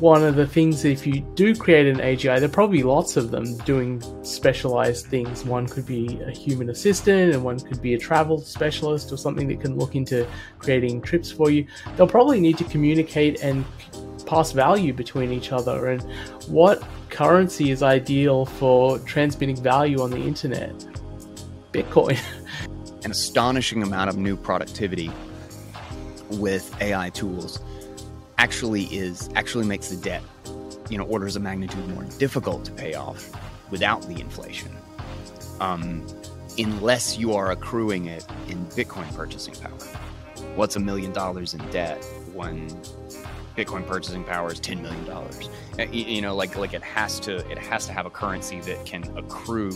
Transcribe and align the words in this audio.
one 0.00 0.24
of 0.24 0.34
the 0.34 0.46
things 0.46 0.84
if 0.84 1.06
you 1.06 1.20
do 1.34 1.54
create 1.54 1.86
an 1.86 1.98
AGI, 1.98 2.40
there 2.40 2.48
are 2.48 2.52
probably 2.52 2.82
lots 2.82 3.16
of 3.16 3.30
them 3.30 3.56
doing 3.58 4.02
specialized 4.24 5.06
things. 5.06 5.44
One 5.44 5.66
could 5.66 5.86
be 5.86 6.20
a 6.26 6.30
human 6.30 6.70
assistant, 6.70 7.34
and 7.34 7.44
one 7.44 7.60
could 7.60 7.80
be 7.80 7.94
a 7.94 7.98
travel 7.98 8.38
specialist 8.38 9.12
or 9.12 9.16
something 9.16 9.46
that 9.48 9.60
can 9.60 9.78
look 9.78 9.94
into 9.94 10.26
creating 10.58 11.02
trips 11.02 11.30
for 11.30 11.50
you. 11.50 11.66
They'll 11.96 12.08
probably 12.08 12.40
need 12.40 12.58
to 12.58 12.64
communicate 12.64 13.42
and 13.42 13.64
pass 14.26 14.50
value 14.50 14.92
between 14.92 15.32
each 15.32 15.52
other. 15.52 15.86
And 15.86 16.02
what 16.48 16.82
currency 17.08 17.70
is 17.70 17.84
ideal 17.84 18.44
for 18.44 18.98
transmitting 19.00 19.62
value 19.62 20.00
on 20.00 20.10
the 20.10 20.18
internet? 20.18 20.74
Bitcoin. 21.72 22.18
An 23.04 23.12
astonishing 23.12 23.84
amount 23.84 24.10
of 24.10 24.16
new 24.16 24.36
productivity 24.36 25.12
with 26.30 26.74
AI 26.82 27.10
tools 27.10 27.60
actually 28.38 28.84
is 28.84 29.28
actually 29.34 29.66
makes 29.66 29.88
the 29.88 29.96
debt, 29.96 30.22
you 30.88 30.98
know, 30.98 31.04
orders 31.04 31.36
of 31.36 31.42
magnitude 31.42 31.88
more 31.88 32.04
difficult 32.18 32.64
to 32.64 32.72
pay 32.72 32.94
off 32.94 33.30
without 33.70 34.02
the 34.02 34.20
inflation. 34.20 34.74
Um, 35.60 36.06
unless 36.58 37.18
you 37.18 37.34
are 37.34 37.50
accruing 37.50 38.06
it 38.06 38.26
in 38.48 38.64
Bitcoin 38.66 39.14
purchasing 39.14 39.54
power. 39.54 39.78
What's 40.54 40.76
a 40.76 40.80
million 40.80 41.12
dollars 41.12 41.54
in 41.54 41.70
debt 41.70 42.02
when 42.32 42.68
Bitcoin 43.56 43.86
purchasing 43.86 44.24
power 44.24 44.52
is 44.52 44.60
ten 44.60 44.82
million 44.82 45.04
dollars? 45.06 45.48
Uh, 45.78 45.84
you 45.84 46.20
know, 46.20 46.34
like 46.34 46.56
like 46.56 46.74
it 46.74 46.82
has 46.82 47.18
to 47.20 47.36
it 47.50 47.58
has 47.58 47.86
to 47.86 47.92
have 47.92 48.06
a 48.06 48.10
currency 48.10 48.60
that 48.60 48.84
can 48.84 49.04
accrue 49.16 49.72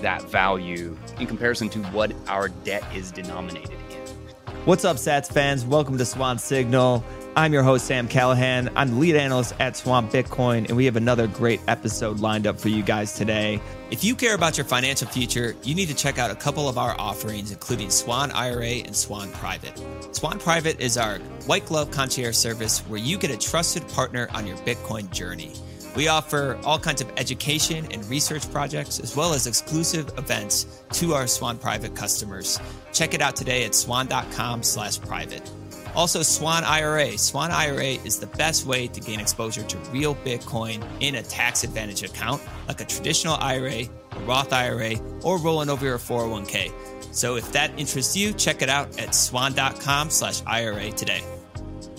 that 0.00 0.22
value 0.22 0.96
in 1.20 1.26
comparison 1.26 1.68
to 1.68 1.78
what 1.90 2.12
our 2.26 2.48
debt 2.48 2.84
is 2.94 3.10
denominated 3.12 3.78
in. 3.90 4.56
What's 4.64 4.84
up, 4.84 4.96
Sats 4.96 5.32
fans? 5.32 5.64
Welcome 5.64 5.98
to 5.98 6.04
Swan 6.04 6.38
Signal. 6.38 7.04
I'm 7.34 7.54
your 7.54 7.62
host, 7.62 7.86
Sam 7.86 8.08
Callahan. 8.08 8.68
I'm 8.76 8.90
the 8.90 8.96
lead 8.96 9.16
analyst 9.16 9.54
at 9.58 9.74
Swan 9.74 10.06
Bitcoin, 10.10 10.68
and 10.68 10.76
we 10.76 10.84
have 10.84 10.96
another 10.96 11.26
great 11.26 11.62
episode 11.66 12.20
lined 12.20 12.46
up 12.46 12.60
for 12.60 12.68
you 12.68 12.82
guys 12.82 13.14
today. 13.14 13.58
If 13.90 14.04
you 14.04 14.14
care 14.14 14.34
about 14.34 14.58
your 14.58 14.66
financial 14.66 15.08
future, 15.08 15.56
you 15.62 15.74
need 15.74 15.88
to 15.88 15.94
check 15.94 16.18
out 16.18 16.30
a 16.30 16.34
couple 16.34 16.68
of 16.68 16.76
our 16.76 16.94
offerings, 17.00 17.50
including 17.50 17.88
Swan 17.88 18.30
IRA 18.32 18.82
and 18.84 18.94
Swan 18.94 19.32
Private. 19.32 19.82
Swan 20.14 20.38
Private 20.40 20.78
is 20.78 20.98
our 20.98 21.20
white 21.46 21.64
glove 21.64 21.90
concierge 21.90 22.36
service 22.36 22.80
where 22.80 23.00
you 23.00 23.16
get 23.16 23.30
a 23.30 23.38
trusted 23.38 23.88
partner 23.88 24.28
on 24.34 24.46
your 24.46 24.58
Bitcoin 24.58 25.10
journey. 25.10 25.54
We 25.96 26.08
offer 26.08 26.58
all 26.64 26.78
kinds 26.78 27.00
of 27.00 27.10
education 27.16 27.88
and 27.92 28.04
research 28.10 28.50
projects, 28.50 29.00
as 29.00 29.16
well 29.16 29.32
as 29.32 29.46
exclusive 29.46 30.10
events 30.18 30.82
to 30.92 31.14
our 31.14 31.26
Swan 31.26 31.56
Private 31.56 31.96
customers. 31.96 32.60
Check 32.92 33.14
it 33.14 33.22
out 33.22 33.36
today 33.36 33.64
at 33.64 33.74
swan.com 33.74 34.62
slash 34.62 35.00
private. 35.00 35.50
Also, 35.94 36.22
Swan 36.22 36.64
IRA. 36.64 37.18
Swan 37.18 37.50
IRA 37.50 37.98
is 38.04 38.18
the 38.18 38.26
best 38.26 38.66
way 38.66 38.88
to 38.88 39.00
gain 39.00 39.20
exposure 39.20 39.62
to 39.62 39.78
real 39.90 40.14
Bitcoin 40.14 40.82
in 41.00 41.16
a 41.16 41.22
tax 41.22 41.64
advantage 41.64 42.02
account, 42.02 42.40
like 42.66 42.80
a 42.80 42.84
traditional 42.84 43.36
IRA, 43.36 43.84
a 44.12 44.20
Roth 44.20 44.52
IRA, 44.52 44.94
or 45.22 45.38
rolling 45.38 45.68
over 45.68 45.84
your 45.84 45.98
401k. 45.98 46.72
So 47.14 47.36
if 47.36 47.52
that 47.52 47.78
interests 47.78 48.16
you, 48.16 48.32
check 48.32 48.62
it 48.62 48.70
out 48.70 48.98
at 48.98 49.14
swan.com 49.14 50.08
slash 50.08 50.42
IRA 50.46 50.92
today. 50.92 51.22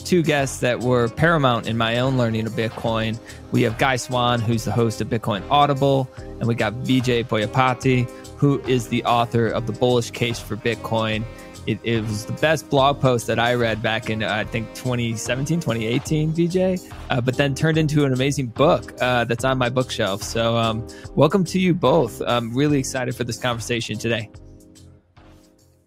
Two 0.03 0.23
guests 0.23 0.59
that 0.61 0.79
were 0.79 1.07
paramount 1.07 1.67
in 1.67 1.77
my 1.77 1.99
own 1.99 2.17
learning 2.17 2.47
of 2.47 2.53
Bitcoin. 2.53 3.17
We 3.51 3.61
have 3.61 3.77
Guy 3.77 3.95
Swann, 3.95 4.41
who's 4.41 4.65
the 4.65 4.71
host 4.71 5.01
of 5.01 5.07
Bitcoin 5.07 5.43
Audible, 5.49 6.09
and 6.17 6.47
we 6.47 6.55
got 6.55 6.73
Vijay 6.73 7.25
Boyapati, 7.25 8.09
who 8.37 8.59
is 8.61 8.89
the 8.89 9.03
author 9.05 9.47
of 9.47 9.67
The 9.67 9.71
Bullish 9.71 10.11
Case 10.11 10.39
for 10.39 10.57
Bitcoin 10.57 11.23
it, 11.65 11.79
it 11.83 12.01
was 12.01 12.25
the 12.25 12.33
best 12.33 12.69
blog 12.69 12.99
post 12.99 13.27
that 13.27 13.39
I 13.39 13.53
read 13.53 13.81
back 13.81 14.09
in, 14.09 14.23
uh, 14.23 14.29
I 14.29 14.43
think, 14.43 14.73
2017, 14.73 15.59
2018, 15.59 16.33
Vijay, 16.33 16.93
uh, 17.09 17.21
but 17.21 17.37
then 17.37 17.55
turned 17.55 17.77
into 17.77 18.05
an 18.05 18.13
amazing 18.13 18.47
book 18.47 18.93
uh, 19.01 19.23
that's 19.25 19.45
on 19.45 19.57
my 19.57 19.69
bookshelf. 19.69 20.23
So, 20.23 20.57
um, 20.57 20.85
welcome 21.15 21.43
to 21.45 21.59
you 21.59 21.73
both. 21.73 22.21
I'm 22.21 22.53
really 22.53 22.79
excited 22.79 23.15
for 23.15 23.23
this 23.23 23.37
conversation 23.37 23.97
today. 23.97 24.29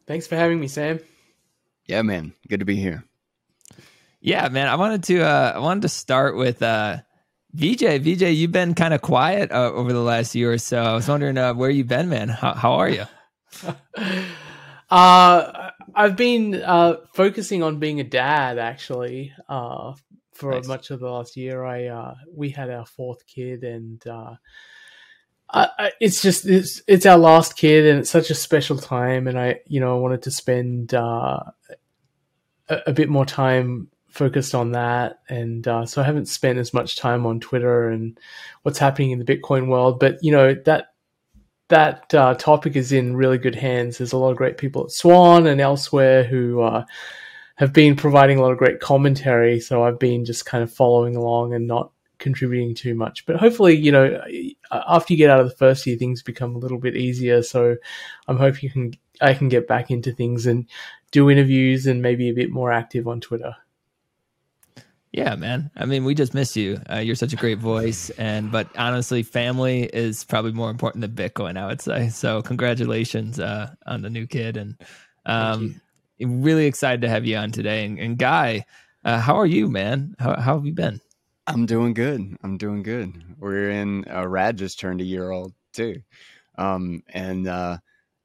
Thanks 0.07 0.27
for 0.27 0.37
having 0.37 0.61
me, 0.61 0.69
Sam. 0.69 1.01
Yeah, 1.87 2.03
man. 2.03 2.33
Good 2.49 2.61
to 2.61 2.67
be 2.67 2.77
here. 2.77 3.05
Yeah, 4.21 4.49
man. 4.49 4.69
I 4.69 4.77
wanted 4.77 5.05
to, 5.05 5.21
uh, 5.23 5.53
I 5.57 5.59
wanted 5.59 5.83
to 5.83 5.89
start 5.89 6.37
with, 6.37 6.63
uh, 6.63 6.99
Vijay, 7.55 8.01
Vijay, 8.01 8.37
you've 8.37 8.53
been 8.53 8.75
kind 8.75 8.93
of 8.93 9.01
quiet 9.01 9.51
uh, 9.51 9.73
over 9.73 9.93
the 9.93 10.01
last 10.01 10.35
year 10.35 10.53
or 10.53 10.59
so. 10.59 10.83
I 10.83 10.95
was 10.95 11.09
wondering 11.09 11.39
uh, 11.39 11.55
where 11.55 11.71
you've 11.71 11.89
been, 11.89 12.09
man. 12.09 12.29
How, 12.29 12.53
how 12.55 12.73
are 12.75 12.89
you? 12.89 13.05
Uh, 14.89 15.66
I've 15.97 16.17
been 16.17 16.55
uh, 16.55 16.97
focusing 17.15 17.63
on 17.63 17.79
being 17.79 18.01
a 18.01 18.05
dad 18.05 18.59
actually. 18.59 19.33
Uh, 19.49 19.95
for 20.37 20.53
nice. 20.53 20.69
much 20.69 20.91
of 20.91 21.01
the 21.01 21.09
last 21.09 21.37
year, 21.37 21.65
I 21.65 21.87
uh, 21.87 22.15
we 22.31 22.51
had 22.51 22.71
our 22.71 22.85
fourth 22.85 23.27
kid, 23.27 23.65
and 23.65 24.07
uh, 24.07 24.35
I, 25.49 25.93
it's 25.99 26.21
just 26.21 26.47
it's 26.47 26.83
it's 26.87 27.07
our 27.07 27.17
last 27.17 27.57
kid, 27.57 27.87
and 27.87 28.01
it's 28.01 28.11
such 28.11 28.31
a 28.31 28.35
special 28.35 28.77
time. 28.77 29.27
And 29.27 29.39
I, 29.39 29.61
you 29.67 29.81
know, 29.81 29.97
I 29.97 30.01
wanted 30.01 30.23
to 30.23 30.31
spend 30.31 30.95
uh, 30.95 31.41
a, 32.69 32.79
a 32.89 32.93
bit 32.93 33.09
more 33.09 33.25
time 33.25 33.89
focused 34.09 34.55
on 34.55 34.73
that, 34.73 35.21
and 35.29 35.67
uh, 35.67 35.87
so 35.87 36.03
I 36.03 36.05
haven't 36.05 36.27
spent 36.27 36.59
as 36.59 36.75
much 36.75 36.97
time 36.97 37.25
on 37.25 37.41
Twitter 37.41 37.89
and 37.89 38.19
what's 38.63 38.79
happening 38.79 39.13
in 39.13 39.19
the 39.19 39.25
Bitcoin 39.25 39.69
world. 39.69 39.99
But 39.99 40.19
you 40.21 40.33
know 40.33 40.55
that 40.67 40.89
that 41.69 42.15
uh, 42.15 42.35
topic 42.35 42.77
is 42.77 42.93
in 42.93 43.17
really 43.17 43.39
good 43.39 43.55
hands. 43.55 43.99
There's 43.99 44.13
a 44.13 44.19
lot 44.19 44.31
of 44.31 44.37
great 44.37 44.59
people 44.59 44.85
at 44.85 44.91
Swan 44.91 45.47
and 45.47 45.61
elsewhere 45.61 46.25
who 46.25 46.63
uh, 46.63 46.85
have 47.57 47.73
been 47.73 47.97
providing 47.97 48.39
a 48.39 48.43
lot 48.43 48.53
of 48.53 48.59
great 48.59 48.81
commentary. 48.81 49.61
So 49.61 49.83
I've 49.83 49.99
been 49.99 50.25
just 50.25 50.47
kind 50.47 50.63
of 50.63 50.73
following 50.73 51.17
along 51.17 51.55
and 51.55 51.67
not 51.67 51.91
contributing 52.19 52.75
too 52.75 52.95
much. 52.95 53.27
But 53.27 53.37
hopefully, 53.37 53.75
you 53.75 53.93
know, 53.93 54.23
after 54.71 55.13
you 55.13 55.19
get 55.19 55.31
out 55.31 55.41
of 55.41 55.49
the 55.49 55.57
first 55.57 55.87
year, 55.87 55.97
things 55.97 56.23
become 56.23 56.55
a 56.55 56.59
little 56.59 56.79
bit 56.79 56.97
easier. 56.97 57.43
So 57.43 57.77
I'm 58.29 58.39
hoping 58.39 58.61
you 58.63 58.71
can 58.71 58.93
I 59.21 59.35
can 59.35 59.49
get 59.49 59.67
back 59.67 59.91
into 59.91 60.13
things 60.13 60.47
and 60.47 60.67
do 61.11 61.31
interviews 61.31 61.87
and 61.87 62.03
maybe 62.03 62.29
a 62.29 62.35
bit 62.35 62.51
more 62.51 62.73
active 62.73 63.09
on 63.09 63.21
Twitter. 63.21 63.57
Yeah, 65.17 65.35
man. 65.35 65.71
I 65.77 65.87
mean, 65.87 66.05
we 66.05 66.15
just 66.15 66.35
miss 66.35 66.55
you. 66.55 66.79
Uh, 66.93 66.99
you're 66.99 67.15
such 67.15 67.33
a 67.33 67.37
great 67.37 67.57
voice, 67.57 68.11
and 68.19 68.53
but 68.53 68.69
honestly, 68.77 69.23
family 69.23 69.85
is 69.85 70.25
probably 70.25 70.53
more 70.53 70.69
important 70.69 71.01
than 71.01 71.13
Bitcoin. 71.13 71.57
I 71.57 71.67
would 71.67 71.81
say. 71.81 72.11
So, 72.11 72.43
congratulations 72.43 73.41
uh, 73.41 73.71
on 73.87 74.03
the 74.03 74.11
new 74.11 74.27
kid, 74.27 74.59
and 74.59 74.77
um, 75.25 75.81
really 76.21 76.67
excited 76.67 77.01
to 77.01 77.09
have 77.09 77.25
you 77.25 77.35
on 77.39 77.51
today. 77.51 77.87
And, 77.87 77.99
and 77.99 78.19
Guy, 78.19 78.67
uh, 79.07 79.19
how 79.19 79.37
are 79.37 79.47
you, 79.47 79.71
man? 79.71 80.15
How, 80.19 80.37
how 80.37 80.57
have 80.57 80.67
you 80.67 80.75
been? 80.75 81.01
I'm 81.47 81.65
doing 81.65 81.95
good. 81.95 82.37
I'm 82.43 82.59
doing 82.59 82.83
good. 82.83 83.15
We're 83.39 83.71
in. 83.71 84.05
Uh, 84.13 84.29
Rad 84.29 84.59
just 84.59 84.79
turned 84.79 85.01
a 85.01 85.05
year 85.05 85.31
old 85.31 85.55
too, 85.73 86.03
um, 86.59 87.03
and 87.09 87.49
uh, 87.49 87.79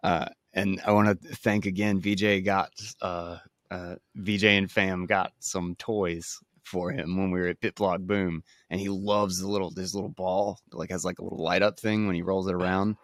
uh, 0.04 0.26
and 0.54 0.82
I 0.86 0.92
want 0.92 1.22
to 1.22 1.36
thank 1.38 1.68
again. 1.68 2.02
Vijay 2.02 2.44
got 2.44 2.74
uh, 3.02 3.38
uh, 3.72 3.96
Vijay 4.18 4.58
and 4.58 4.70
fam 4.70 5.06
got 5.06 5.32
some 5.40 5.74
toys 5.76 6.38
for 6.72 6.92
him 6.92 7.18
when 7.18 7.32
we 7.32 7.40
were 7.40 7.48
at 7.48 7.60
BitBlockBoom, 7.60 8.42
and 8.70 8.80
he 8.80 8.88
loves 8.90 9.40
the 9.40 9.48
little 9.48 9.70
this 9.72 9.94
little 9.94 10.10
ball 10.10 10.58
like 10.72 10.90
has 10.90 11.04
like 11.04 11.20
a 11.20 11.24
little 11.24 11.44
light 11.44 11.62
up 11.62 11.80
thing 11.80 12.08
when 12.08 12.16
he 12.16 12.22
rolls 12.22 12.48
it 12.48 12.56
around. 12.56 12.96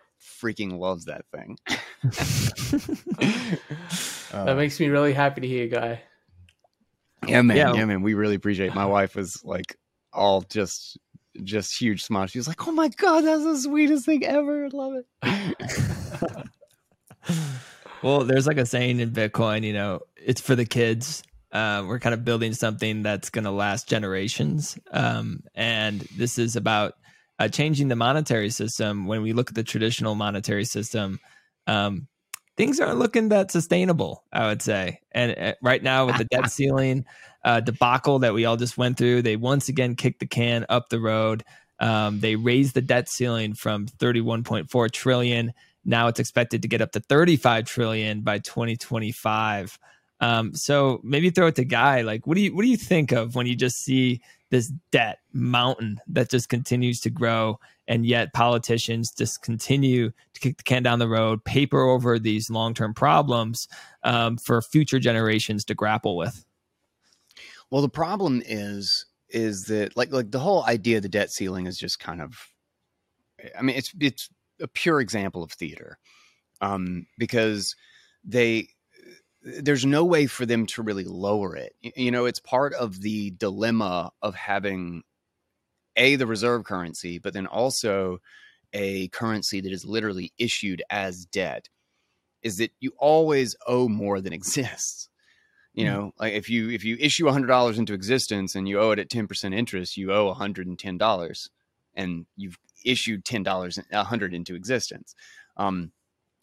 Freaking 0.41 0.79
loves 0.79 1.05
that 1.05 1.25
thing. 1.31 1.57
uh, 4.33 4.45
that 4.45 4.57
makes 4.57 4.79
me 4.79 4.87
really 4.87 5.13
happy 5.13 5.41
to 5.41 5.47
hear, 5.47 5.67
guy. 5.67 6.01
Yeah, 7.27 7.41
man. 7.43 7.57
Yeah. 7.57 7.73
yeah, 7.73 7.85
man. 7.85 8.01
We 8.01 8.13
really 8.13 8.35
appreciate. 8.35 8.67
It. 8.67 8.75
My 8.75 8.85
wife 8.85 9.15
was 9.15 9.43
like 9.43 9.75
all 10.13 10.41
just 10.41 10.97
just 11.43 11.79
huge 11.79 12.03
smile. 12.03 12.27
She 12.27 12.39
was 12.39 12.47
like, 12.47 12.67
"Oh 12.67 12.71
my 12.71 12.87
god, 12.87 13.25
that's 13.25 13.43
the 13.43 13.59
sweetest 13.59 14.05
thing 14.05 14.25
ever! 14.25 14.65
I 14.65 14.69
love 14.69 14.93
it." 14.95 15.05
well, 18.01 18.23
there's 18.23 18.47
like 18.47 18.57
a 18.57 18.65
saying 18.65 18.99
in 19.01 19.11
Bitcoin, 19.11 19.63
you 19.63 19.73
know, 19.73 19.99
it's 20.15 20.41
for 20.41 20.55
the 20.55 20.65
kids 20.65 21.21
uh, 21.57 21.83
we're 21.87 21.99
kind 21.99 22.13
of 22.13 22.23
building 22.23 22.53
something 22.53 23.01
that's 23.01 23.31
going 23.31 23.45
to 23.45 23.51
last 23.51 23.89
generations. 23.89 24.77
Um, 24.91 25.41
and 25.55 26.01
this 26.15 26.37
is 26.37 26.55
about 26.55 26.93
uh, 27.39 27.47
changing 27.47 27.87
the 27.87 27.95
monetary 27.95 28.51
system. 28.51 29.07
When 29.07 29.23
we 29.23 29.33
look 29.33 29.49
at 29.49 29.55
the 29.55 29.63
traditional 29.63 30.13
monetary 30.13 30.65
system, 30.65 31.19
um, 31.65 32.07
things 32.57 32.79
aren't 32.79 32.99
looking 32.99 33.29
that 33.29 33.49
sustainable, 33.49 34.23
I 34.31 34.47
would 34.47 34.61
say. 34.61 34.99
And 35.11 35.35
uh, 35.35 35.53
right 35.63 35.81
now, 35.81 36.05
with 36.05 36.19
the 36.19 36.25
debt 36.25 36.51
ceiling 36.51 37.05
uh, 37.43 37.61
debacle 37.61 38.19
that 38.19 38.35
we 38.35 38.45
all 38.45 38.57
just 38.57 38.77
went 38.77 38.99
through, 38.99 39.23
they 39.23 39.35
once 39.35 39.67
again 39.67 39.95
kicked 39.95 40.19
the 40.19 40.27
can 40.27 40.63
up 40.69 40.89
the 40.89 40.99
road. 40.99 41.43
Um, 41.79 42.19
they 42.19 42.35
raised 42.35 42.75
the 42.75 42.81
debt 42.83 43.09
ceiling 43.09 43.55
from 43.55 43.87
31.4 43.87 44.91
trillion. 44.91 45.53
Now 45.83 46.07
it's 46.07 46.19
expected 46.19 46.61
to 46.61 46.67
get 46.67 46.81
up 46.81 46.91
to 46.91 46.99
35 46.99 47.65
trillion 47.65 48.21
by 48.21 48.37
2025. 48.39 49.79
Um, 50.19 50.53
so 50.53 50.99
maybe 51.03 51.29
throw 51.29 51.47
it 51.47 51.55
to 51.55 51.65
Guy. 51.65 52.01
Like, 52.01 52.25
what 52.25 52.35
do 52.35 52.41
you 52.41 52.55
what 52.55 52.63
do 52.63 52.69
you 52.69 52.77
think 52.77 53.11
of 53.11 53.35
when 53.35 53.47
you 53.47 53.55
just 53.55 53.83
see 53.83 54.21
this 54.49 54.71
debt 54.91 55.19
mountain 55.33 55.99
that 56.07 56.29
just 56.29 56.49
continues 56.49 57.01
to 57.01 57.09
grow, 57.09 57.59
and 57.87 58.05
yet 58.05 58.33
politicians 58.33 59.11
just 59.11 59.41
continue 59.41 60.11
to 60.33 60.39
kick 60.39 60.57
the 60.57 60.63
can 60.63 60.83
down 60.83 60.99
the 60.99 61.07
road, 61.07 61.43
paper 61.43 61.81
over 61.81 62.17
these 62.17 62.49
long 62.49 62.73
term 62.73 62.93
problems 62.93 63.67
um, 64.03 64.37
for 64.37 64.61
future 64.61 64.99
generations 64.99 65.63
to 65.65 65.75
grapple 65.75 66.17
with? 66.17 66.45
Well, 67.69 67.81
the 67.81 67.89
problem 67.89 68.41
is 68.45 69.05
is 69.29 69.65
that 69.65 69.95
like 69.97 70.11
like 70.11 70.31
the 70.31 70.39
whole 70.39 70.63
idea 70.65 70.97
of 70.97 71.03
the 71.03 71.09
debt 71.09 71.31
ceiling 71.31 71.67
is 71.67 71.77
just 71.77 71.99
kind 71.99 72.21
of 72.21 72.49
I 73.57 73.61
mean 73.61 73.75
it's 73.75 73.93
it's 73.99 74.29
a 74.59 74.67
pure 74.67 74.99
example 74.99 75.43
of 75.43 75.51
theater. 75.51 75.99
Um, 76.59 77.05
because 77.19 77.75
they 78.23 78.69
there's 79.47 79.85
no 79.85 80.03
way 80.03 80.27
for 80.27 80.45
them 80.45 80.65
to 80.67 80.81
really 80.81 81.05
lower 81.05 81.55
it. 81.55 81.73
You 81.81 82.11
know, 82.11 82.25
it's 82.25 82.39
part 82.39 82.73
of 82.73 83.01
the 83.01 83.31
dilemma 83.31 84.11
of 84.21 84.35
having 84.35 85.03
a 85.95 86.15
the 86.15 86.27
reserve 86.27 86.63
currency, 86.65 87.17
but 87.17 87.33
then 87.33 87.47
also 87.47 88.19
a 88.73 89.07
currency 89.09 89.61
that 89.61 89.71
is 89.71 89.85
literally 89.85 90.33
issued 90.37 90.83
as 90.89 91.25
debt 91.25 91.69
is 92.43 92.57
that 92.57 92.71
you 92.79 92.91
always 92.97 93.55
owe 93.65 93.87
more 93.87 94.21
than 94.21 94.33
exists. 94.33 95.09
You 95.73 95.85
hmm. 95.85 95.91
know, 95.91 96.01
mm. 96.07 96.11
like 96.19 96.33
if 96.33 96.49
you 96.49 96.69
if 96.69 96.83
you 96.83 96.97
issue 96.99 97.27
hundred 97.29 97.47
dollars 97.47 97.79
into 97.79 97.93
existence 97.93 98.55
and 98.55 98.67
you 98.67 98.79
owe 98.79 98.91
it 98.91 98.99
at 98.99 99.09
ten 99.09 99.27
percent 99.27 99.53
interest, 99.53 99.97
you 99.97 100.11
owe 100.11 100.33
hundred 100.33 100.67
and 100.67 100.77
ten 100.77 100.97
dollars, 100.97 101.49
and 101.95 102.25
you've 102.35 102.57
issued 102.85 103.25
ten 103.25 103.43
dollars 103.43 103.79
a 103.91 104.03
hundred 104.03 104.33
into 104.33 104.55
existence. 104.55 105.15
Um, 105.55 105.91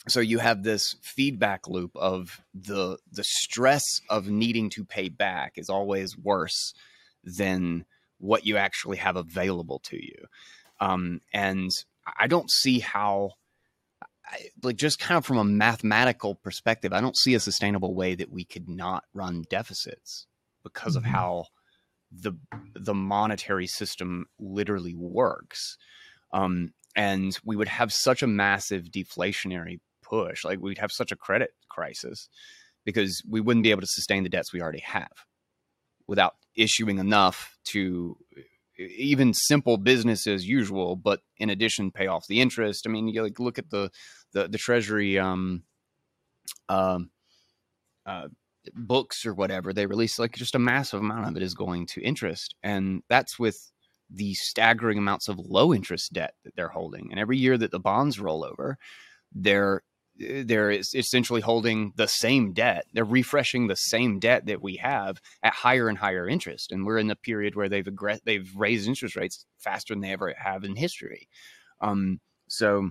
so 0.09 0.21
you 0.21 0.39
have 0.39 0.62
this 0.62 0.97
feedback 1.03 1.67
loop 1.69 1.97
of 1.97 2.41
the 2.53 2.99
the 3.11 3.25
stress 3.25 4.01
of 4.11 4.29
needing 4.29 4.71
to 4.71 4.85
pay 4.85 5.09
back 5.09 5.53
is 5.56 5.71
always 5.71 6.17
worse 6.19 6.75
than 7.23 7.85
what 8.19 8.47
you 8.47 8.56
actually 8.56 8.99
have 8.99 9.17
available 9.17 9.81
to 9.85 9.97
you. 9.97 10.27
Um, 10.81 11.21
and 11.33 11.71
I 12.19 12.27
don't 12.27 12.51
see 12.51 12.81
how 12.81 13.33
I, 14.27 14.49
like 14.62 14.77
just 14.77 14.99
kind 14.99 15.19
of 15.19 15.25
from 15.25 15.39
a 15.39 15.45
mathematical 15.45 16.35
perspective, 16.35 16.93
I 16.93 17.01
don't 17.01 17.17
see 17.17 17.35
a 17.35 17.41
sustainable 17.41 17.95
way 17.95 18.15
that 18.15 18.31
we 18.31 18.45
could 18.45 18.69
not 18.69 19.05
run 19.15 19.45
deficits 19.49 20.27
because 20.62 20.97
mm-hmm. 20.97 21.06
of 21.06 21.12
how 21.12 21.45
the 22.12 22.33
the 22.75 22.95
monetary 22.95 23.67
system 23.67 24.27
literally 24.39 24.95
works. 24.95 25.77
Um, 26.33 26.73
and 26.97 27.39
we 27.45 27.56
would 27.56 27.69
have 27.69 27.93
such 27.93 28.23
a 28.23 28.27
massive 28.27 28.85
deflationary 28.85 29.81
push, 30.09 30.45
like 30.45 30.61
we'd 30.61 30.79
have 30.79 30.93
such 30.93 31.12
a 31.12 31.17
credit 31.17 31.51
crisis 31.69 32.29
because 32.85 33.23
we 33.29 33.41
wouldn't 33.41 33.65
be 33.65 33.71
able 33.71 33.81
to 33.81 33.87
sustain 33.87 34.23
the 34.23 34.29
debts 34.29 34.53
we 34.53 34.61
already 34.61 34.81
have 34.81 35.12
without 36.06 36.35
issuing 36.56 36.99
enough 36.99 37.56
to 37.65 38.17
even 38.79 39.33
simple 39.33 39.77
business 39.77 40.27
as 40.27 40.47
usual, 40.47 40.97
but 40.97 41.21
in 41.39 41.51
addition, 41.51 41.91
pay 41.91 42.06
off 42.06 42.27
the 42.27 42.41
interest. 42.41 42.87
I 42.87 42.91
mean, 42.91 43.09
you 43.09 43.23
like 43.23 43.39
look 43.39 43.59
at 43.59 43.71
the 43.71 43.91
the, 44.33 44.49
the 44.49 44.59
Treasury 44.59 45.19
um, 45.19 45.62
um, 46.69 47.11
uh, 48.05 48.29
books 48.75 49.25
or 49.25 49.35
whatever 49.35 49.73
they 49.73 49.87
release. 49.87 50.19
Like 50.19 50.35
just 50.35 50.56
a 50.56 50.61
massive 50.61 51.01
amount 51.01 51.29
of 51.29 51.37
it 51.37 51.43
is 51.43 51.55
going 51.55 51.87
to 51.89 52.03
interest, 52.03 52.55
and 52.62 53.03
that's 53.09 53.39
with 53.39 53.71
the 54.11 54.35
staggering 54.35 54.99
amounts 54.99 55.29
of 55.29 55.39
low 55.39 55.73
interest 55.73 56.12
debt 56.12 56.35
that 56.45 56.55
they're 56.56 56.69
holding. 56.69 57.09
And 57.11 57.19
every 57.19 57.39
year 57.39 57.56
that 57.56 57.71
the 57.71 57.81
bonds 57.81 58.21
roll 58.21 58.45
over, 58.45 58.77
they're 59.33 59.83
they're 60.17 60.71
essentially 60.71 61.41
holding 61.41 61.93
the 61.97 62.07
same 62.07 62.53
debt. 62.53 62.87
They're 62.93 63.05
refreshing 63.05 63.67
the 63.67 63.77
same 63.77 64.21
debt 64.21 64.47
that 64.47 64.63
we 64.63 64.77
have 64.77 65.21
at 65.43 65.53
higher 65.53 65.89
and 65.89 65.99
higher 65.99 66.29
interest, 66.29 66.71
and 66.71 66.87
we're 66.87 66.99
in 66.99 67.09
the 67.09 67.17
period 67.17 67.57
where 67.57 67.69
they've 67.69 67.85
aggress- 67.85 68.23
they've 68.25 68.49
raised 68.57 68.87
interest 68.87 69.17
rates 69.17 69.45
faster 69.59 69.95
than 69.95 70.01
they 70.01 70.13
ever 70.13 70.35
have 70.39 70.65
in 70.65 70.77
history. 70.77 71.29
Um, 71.81 72.21
so, 72.47 72.91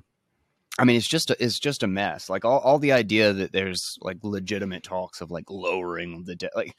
I 0.77 0.83
mean, 0.83 0.97
it's 0.97 1.07
just 1.07 1.29
a, 1.31 1.43
it's 1.43 1.59
just 1.59 1.83
a 1.83 1.87
mess. 1.87 2.29
Like 2.29 2.43
all, 2.43 2.59
all 2.59 2.79
the 2.79 2.91
idea 2.91 3.31
that 3.31 3.53
there's 3.53 3.97
like 4.01 4.17
legitimate 4.23 4.83
talks 4.83 5.21
of 5.21 5.31
like 5.31 5.49
lowering 5.49 6.25
the 6.25 6.35
debt, 6.35 6.51
like 6.55 6.75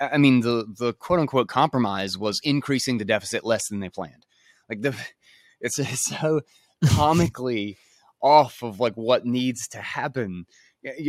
I 0.00 0.18
mean, 0.18 0.40
the 0.40 0.66
the 0.78 0.92
quote 0.92 1.20
unquote 1.20 1.48
compromise 1.48 2.18
was 2.18 2.40
increasing 2.44 2.98
the 2.98 3.04
deficit 3.04 3.44
less 3.44 3.68
than 3.68 3.80
they 3.80 3.88
planned. 3.88 4.26
Like 4.68 4.82
the 4.82 4.94
it's, 5.60 5.78
it's 5.78 6.04
so 6.04 6.42
comically 6.86 7.78
off 8.22 8.62
of 8.62 8.80
like 8.80 8.94
what 8.94 9.24
needs 9.24 9.68
to 9.68 9.78
happen 9.78 10.46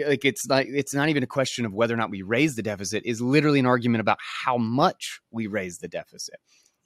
like 0.06 0.26
it's 0.26 0.48
not 0.48 0.66
it's 0.66 0.94
not 0.94 1.10
even 1.10 1.24
a 1.24 1.28
question 1.28 1.66
of 1.66 1.74
whether 1.74 1.94
or 1.94 1.98
not 1.98 2.10
we 2.10 2.22
raise 2.22 2.56
the 2.56 2.64
deficit 2.64 3.04
is 3.06 3.22
literally 3.22 3.60
an 3.60 3.66
argument 3.66 4.02
about 4.02 4.18
how 4.20 4.58
much 4.58 5.22
we 5.32 5.48
raise 5.48 5.78
the 5.78 5.88
deficit 5.88 6.40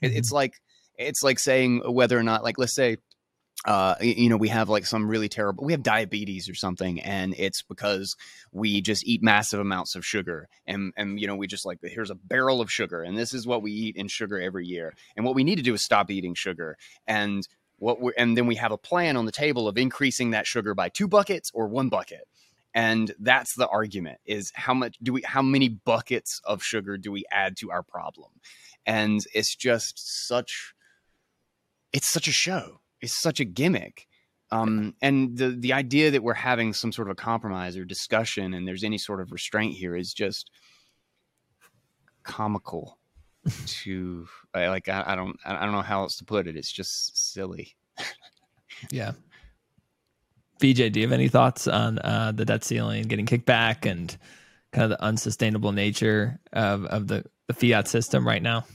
mm-hmm. 0.04 0.16
it's 0.16 0.31
like 0.31 0.62
it's 0.98 1.24
like 1.24 1.39
saying 1.39 1.81
whether 1.88 2.18
or 2.18 2.24
not 2.24 2.44
like 2.44 2.57
let's 2.57 2.75
say 2.75 2.98
uh, 3.66 3.95
you 4.00 4.30
know, 4.30 4.38
we 4.38 4.50
have 4.50 4.69
like 4.69 4.86
some 4.86 5.07
really 5.07 5.27
terrible, 5.27 5.66
we 5.66 5.72
have 5.72 5.81
diabetes 5.81 6.48
or 6.48 6.54
something, 6.54 7.00
and 7.01 7.33
it's 7.38 7.63
because 7.63 8.16
we 8.51 8.80
just 8.80 9.07
eat 9.07 9.24
massive 9.24 9.60
amounts 9.60 9.95
of 9.95 10.06
sugar. 10.06 10.48
And, 10.68 10.94
and, 10.95 11.19
you 11.19 11.25
know, 11.25 11.36
we 11.36 11.48
just 11.48 11.66
like, 11.66 11.80
here's 11.81 12.12
a 12.12 12.16
barrel 12.16 12.62
of 12.62 12.72
sugar, 12.72 13.01
and 13.01 13.18
this 13.18 13.33
is 13.33 13.48
what 13.48 13.63
we 13.63 13.72
eat 13.72 13.95
in 13.95 14.07
sugar 14.07 14.39
every 14.39 14.68
year. 14.68 14.94
And 15.16 15.25
what 15.25 15.36
we 15.36 15.44
need 15.44 15.56
to 15.56 15.63
do 15.63 15.74
is 15.74 15.83
stop 15.83 16.12
eating 16.12 16.36
sugar. 16.36 16.77
And 17.07 17.48
what 17.77 18.01
we 18.01 18.13
and 18.18 18.38
then 18.38 18.48
we 18.48 18.56
have 18.56 18.72
a 18.72 18.77
plan 18.77 19.18
on 19.18 19.25
the 19.25 19.31
table 19.31 19.68
of 19.68 19.77
increasing 19.77 20.31
that 20.31 20.48
sugar 20.48 20.74
by 20.74 20.89
two 20.89 21.07
buckets 21.07 21.51
or 21.54 21.68
one 21.68 21.89
bucket. 21.89 22.27
And 22.74 23.13
that's 23.19 23.56
the 23.56 23.68
argument 23.69 24.19
is 24.25 24.51
how 24.54 24.74
much 24.74 24.98
do 25.01 25.13
we 25.13 25.22
how 25.22 25.42
many 25.42 25.69
buckets 25.69 26.42
of 26.44 26.62
sugar 26.62 26.98
do 26.98 27.12
we 27.12 27.25
add 27.31 27.57
to 27.57 27.72
our 27.72 27.83
problem? 27.83 28.31
And 28.86 29.22
it's 29.33 29.56
just 29.56 30.27
such 30.27 30.74
it's 31.94 32.10
such 32.10 32.27
a 32.27 32.33
show. 32.33 32.81
It's 33.01 33.19
such 33.22 33.39
a 33.39 33.45
gimmick. 33.45 34.07
Um, 34.51 34.95
and 35.01 35.38
the 35.38 35.50
the 35.50 35.74
idea 35.74 36.12
that 36.12 36.24
we're 36.24 36.33
having 36.33 36.74
some 36.74 36.92
sort 36.92 37.07
of 37.07 37.13
a 37.13 37.16
compromise 37.16 37.77
or 37.77 37.86
discussion 37.86 38.54
and 38.54 38.68
there's 38.68 38.83
any 38.83 38.98
sort 38.98 39.22
of 39.22 39.31
restraint 39.31 39.74
here 39.74 39.95
is 39.95 40.13
just 40.13 40.51
comical 42.24 42.98
to 43.68 44.27
like 44.53 44.88
I, 44.88 45.03
I, 45.07 45.15
don't 45.15 45.38
I 45.45 45.63
don't 45.63 45.74
know 45.74 45.81
how 45.81 46.01
else 46.01 46.18
to 46.18 46.25
put 46.25 46.47
it. 46.47 46.56
It's 46.56 46.71
just 46.71 47.33
silly. 47.33 47.75
yeah. 48.92 49.13
Vijay, 50.59 50.92
do 50.92 51.00
you 51.00 51.06
have 51.06 51.13
any 51.13 51.27
thoughts 51.27 51.68
on 51.68 52.00
uh, 52.00 52.31
the 52.33 52.45
debt 52.45 52.63
ceiling 52.63 53.03
getting 53.03 53.25
kicked 53.25 53.45
back 53.45 53.86
and 53.86 54.15
kind 54.71 54.86
of 54.86 54.97
the 54.97 55.03
unsustainable 55.03 55.74
nature 55.74 56.39
of, 56.53 56.86
of 56.86 57.07
the, 57.07 57.25
the 57.47 57.53
fiat 57.53 57.88
system 57.88 58.25
right 58.25 58.42
now? 58.42 58.65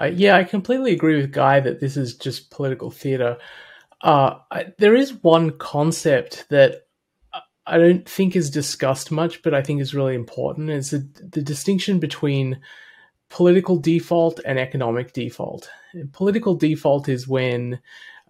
Uh, 0.00 0.06
yeah, 0.06 0.36
I 0.36 0.44
completely 0.44 0.92
agree 0.92 1.16
with 1.16 1.32
Guy 1.32 1.60
that 1.60 1.80
this 1.80 1.96
is 1.96 2.16
just 2.16 2.50
political 2.50 2.90
theater. 2.90 3.38
Uh, 4.02 4.38
I, 4.50 4.74
there 4.78 4.94
is 4.94 5.22
one 5.22 5.52
concept 5.52 6.46
that 6.50 6.86
I 7.66 7.78
don't 7.78 8.08
think 8.08 8.36
is 8.36 8.50
discussed 8.50 9.10
much, 9.10 9.42
but 9.42 9.54
I 9.54 9.62
think 9.62 9.80
is 9.80 9.94
really 9.94 10.14
important. 10.14 10.70
Is 10.70 10.90
the, 10.90 11.08
the 11.20 11.42
distinction 11.42 11.98
between 11.98 12.60
political 13.28 13.76
default 13.78 14.40
and 14.44 14.58
economic 14.58 15.12
default. 15.12 15.68
Political 16.12 16.54
default 16.54 17.08
is 17.08 17.28
when 17.28 17.80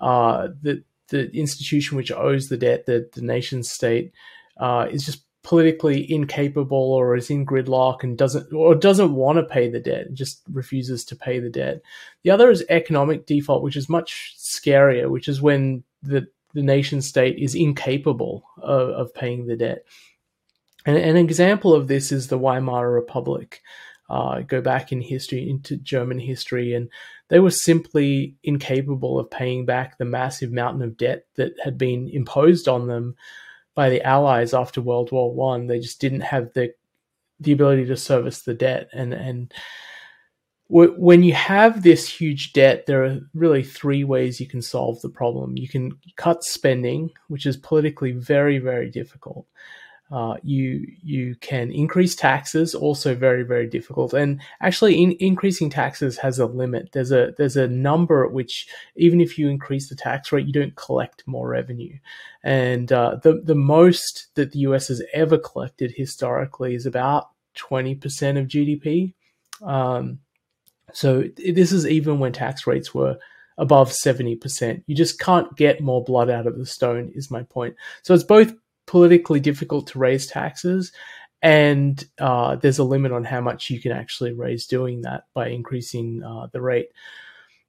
uh, 0.00 0.48
the 0.62 0.82
the 1.08 1.30
institution 1.36 1.96
which 1.96 2.10
owes 2.10 2.48
the 2.48 2.56
debt, 2.56 2.86
the, 2.86 3.08
the 3.12 3.22
nation 3.22 3.62
state, 3.62 4.12
uh, 4.56 4.88
is 4.90 5.06
just 5.06 5.22
politically 5.44 6.10
incapable 6.12 6.92
or 6.92 7.14
is 7.14 7.30
in 7.30 7.46
gridlock 7.46 8.02
and 8.02 8.18
doesn't 8.18 8.52
or 8.52 8.74
doesn't 8.74 9.14
want 9.14 9.38
to 9.38 9.44
pay 9.44 9.68
the 9.68 9.78
debt, 9.78 10.12
just 10.12 10.42
refuses 10.50 11.04
to 11.04 11.14
pay 11.14 11.38
the 11.38 11.50
debt. 11.50 11.80
The 12.24 12.30
other 12.30 12.50
is 12.50 12.64
economic 12.68 13.26
default, 13.26 13.62
which 13.62 13.76
is 13.76 13.88
much 13.88 14.34
scarier, 14.36 15.08
which 15.08 15.28
is 15.28 15.40
when 15.40 15.84
the 16.02 16.26
the 16.54 16.62
nation 16.62 17.02
state 17.02 17.38
is 17.38 17.54
incapable 17.54 18.42
of, 18.62 18.88
of 18.88 19.14
paying 19.14 19.46
the 19.46 19.56
debt. 19.56 19.84
And 20.86 20.96
an 20.96 21.16
example 21.16 21.74
of 21.74 21.86
this 21.86 22.10
is 22.10 22.28
the 22.28 22.38
Weimar 22.38 22.90
Republic 22.90 23.62
uh, 24.08 24.40
go 24.40 24.60
back 24.60 24.92
in 24.92 25.00
history 25.00 25.48
into 25.48 25.76
German 25.76 26.18
history, 26.18 26.74
and 26.74 26.88
they 27.28 27.40
were 27.40 27.50
simply 27.50 28.36
incapable 28.42 29.18
of 29.18 29.30
paying 29.30 29.66
back 29.66 29.98
the 29.98 30.04
massive 30.04 30.52
mountain 30.52 30.82
of 30.82 30.96
debt 30.96 31.26
that 31.36 31.52
had 31.62 31.76
been 31.76 32.08
imposed 32.08 32.68
on 32.68 32.86
them 32.86 33.16
by 33.74 33.90
the 33.90 34.02
Allies 34.02 34.54
after 34.54 34.80
World 34.80 35.12
War 35.12 35.32
One. 35.34 35.66
They 35.66 35.80
just 35.80 36.00
didn't 36.00 36.20
have 36.20 36.52
the 36.52 36.72
the 37.40 37.52
ability 37.52 37.86
to 37.86 37.96
service 37.96 38.42
the 38.42 38.54
debt, 38.54 38.88
and 38.92 39.12
and 39.12 39.52
when 40.68 41.22
you 41.22 41.32
have 41.32 41.82
this 41.82 42.08
huge 42.08 42.52
debt, 42.52 42.86
there 42.86 43.04
are 43.04 43.20
really 43.34 43.62
three 43.62 44.02
ways 44.02 44.40
you 44.40 44.48
can 44.48 44.62
solve 44.62 45.00
the 45.00 45.08
problem. 45.08 45.56
You 45.56 45.68
can 45.68 45.92
cut 46.16 46.42
spending, 46.42 47.10
which 47.28 47.46
is 47.46 47.56
politically 47.56 48.10
very, 48.10 48.58
very 48.58 48.90
difficult. 48.90 49.46
Uh, 50.10 50.36
you 50.44 50.86
you 51.02 51.34
can 51.40 51.72
increase 51.72 52.14
taxes, 52.14 52.76
also 52.76 53.14
very 53.14 53.42
very 53.42 53.66
difficult. 53.66 54.14
And 54.14 54.40
actually, 54.60 55.02
in, 55.02 55.12
increasing 55.18 55.68
taxes 55.68 56.16
has 56.18 56.38
a 56.38 56.46
limit. 56.46 56.90
There's 56.92 57.10
a 57.10 57.34
there's 57.36 57.56
a 57.56 57.66
number 57.66 58.24
at 58.24 58.32
which 58.32 58.68
even 58.94 59.20
if 59.20 59.36
you 59.36 59.48
increase 59.48 59.88
the 59.88 59.96
tax 59.96 60.30
rate, 60.30 60.46
you 60.46 60.52
don't 60.52 60.76
collect 60.76 61.26
more 61.26 61.48
revenue. 61.48 61.98
And 62.44 62.92
uh, 62.92 63.16
the 63.22 63.40
the 63.42 63.56
most 63.56 64.28
that 64.36 64.52
the 64.52 64.60
US 64.60 64.88
has 64.88 65.02
ever 65.12 65.38
collected 65.38 65.92
historically 65.96 66.76
is 66.76 66.86
about 66.86 67.30
twenty 67.54 67.96
percent 67.96 68.38
of 68.38 68.46
GDP. 68.46 69.12
Um, 69.62 70.20
so 70.92 71.24
this 71.36 71.72
is 71.72 71.84
even 71.84 72.20
when 72.20 72.32
tax 72.32 72.64
rates 72.64 72.94
were 72.94 73.18
above 73.58 73.90
70%. 73.90 74.82
You 74.86 74.94
just 74.94 75.18
can't 75.18 75.54
get 75.56 75.80
more 75.80 76.04
blood 76.04 76.30
out 76.30 76.46
of 76.46 76.58
the 76.58 76.66
stone, 76.66 77.10
is 77.14 77.30
my 77.30 77.42
point. 77.42 77.74
So 78.02 78.14
it's 78.14 78.24
both 78.24 78.54
politically 78.86 79.40
difficult 79.40 79.88
to 79.88 79.98
raise 79.98 80.26
taxes 80.26 80.92
and 81.42 82.04
uh, 82.18 82.56
there's 82.56 82.78
a 82.78 82.84
limit 82.84 83.12
on 83.12 83.24
how 83.24 83.40
much 83.40 83.70
you 83.70 83.80
can 83.80 83.92
actually 83.92 84.32
raise 84.32 84.66
doing 84.66 85.02
that 85.02 85.24
by 85.34 85.48
increasing 85.48 86.22
uh, 86.22 86.46
the 86.52 86.60
rate. 86.60 86.88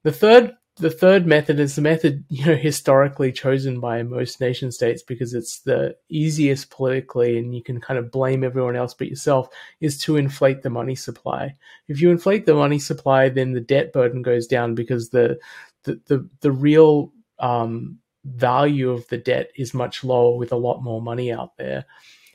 The 0.04 0.12
third 0.12 0.56
the 0.78 0.90
third 0.90 1.26
method 1.26 1.58
is 1.58 1.74
the 1.74 1.82
method 1.82 2.24
you 2.28 2.46
know 2.46 2.56
historically 2.56 3.32
chosen 3.32 3.80
by 3.80 4.02
most 4.02 4.40
nation 4.40 4.70
states 4.70 5.02
because 5.02 5.34
it's 5.34 5.60
the 5.60 5.94
easiest 6.08 6.70
politically 6.70 7.38
and 7.38 7.54
you 7.54 7.62
can 7.62 7.80
kind 7.80 7.98
of 7.98 8.10
blame 8.10 8.44
everyone 8.44 8.76
else 8.76 8.94
but 8.94 9.08
yourself 9.08 9.48
is 9.80 9.98
to 9.98 10.16
inflate 10.16 10.62
the 10.62 10.70
money 10.70 10.94
supply 10.94 11.54
if 11.88 12.00
you 12.00 12.10
inflate 12.10 12.46
the 12.46 12.54
money 12.54 12.78
supply 12.78 13.28
then 13.28 13.52
the 13.52 13.60
debt 13.60 13.92
burden 13.92 14.22
goes 14.22 14.46
down 14.46 14.74
because 14.74 15.10
the 15.10 15.38
the 15.82 16.00
the, 16.06 16.28
the 16.40 16.52
real 16.52 17.12
um, 17.40 17.98
value 18.34 18.90
of 18.90 19.06
the 19.08 19.18
debt 19.18 19.50
is 19.56 19.74
much 19.74 20.04
lower 20.04 20.36
with 20.36 20.52
a 20.52 20.56
lot 20.56 20.82
more 20.82 21.00
money 21.00 21.32
out 21.32 21.56
there 21.56 21.84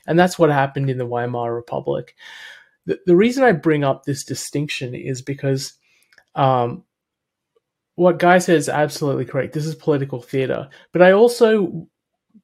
and 0.06 0.18
that's 0.18 0.38
what 0.38 0.50
happened 0.50 0.90
in 0.90 0.98
the 0.98 1.06
weimar 1.06 1.54
republic 1.54 2.14
the, 2.86 2.98
the 3.06 3.16
reason 3.16 3.44
i 3.44 3.52
bring 3.52 3.84
up 3.84 4.04
this 4.04 4.24
distinction 4.24 4.94
is 4.94 5.22
because 5.22 5.74
um, 6.34 6.84
what 7.96 8.18
Guy 8.18 8.38
says 8.38 8.64
is 8.64 8.68
absolutely 8.68 9.24
correct. 9.24 9.52
This 9.52 9.66
is 9.66 9.74
political 9.74 10.20
theater, 10.20 10.68
but 10.92 11.02
I 11.02 11.12
also 11.12 11.88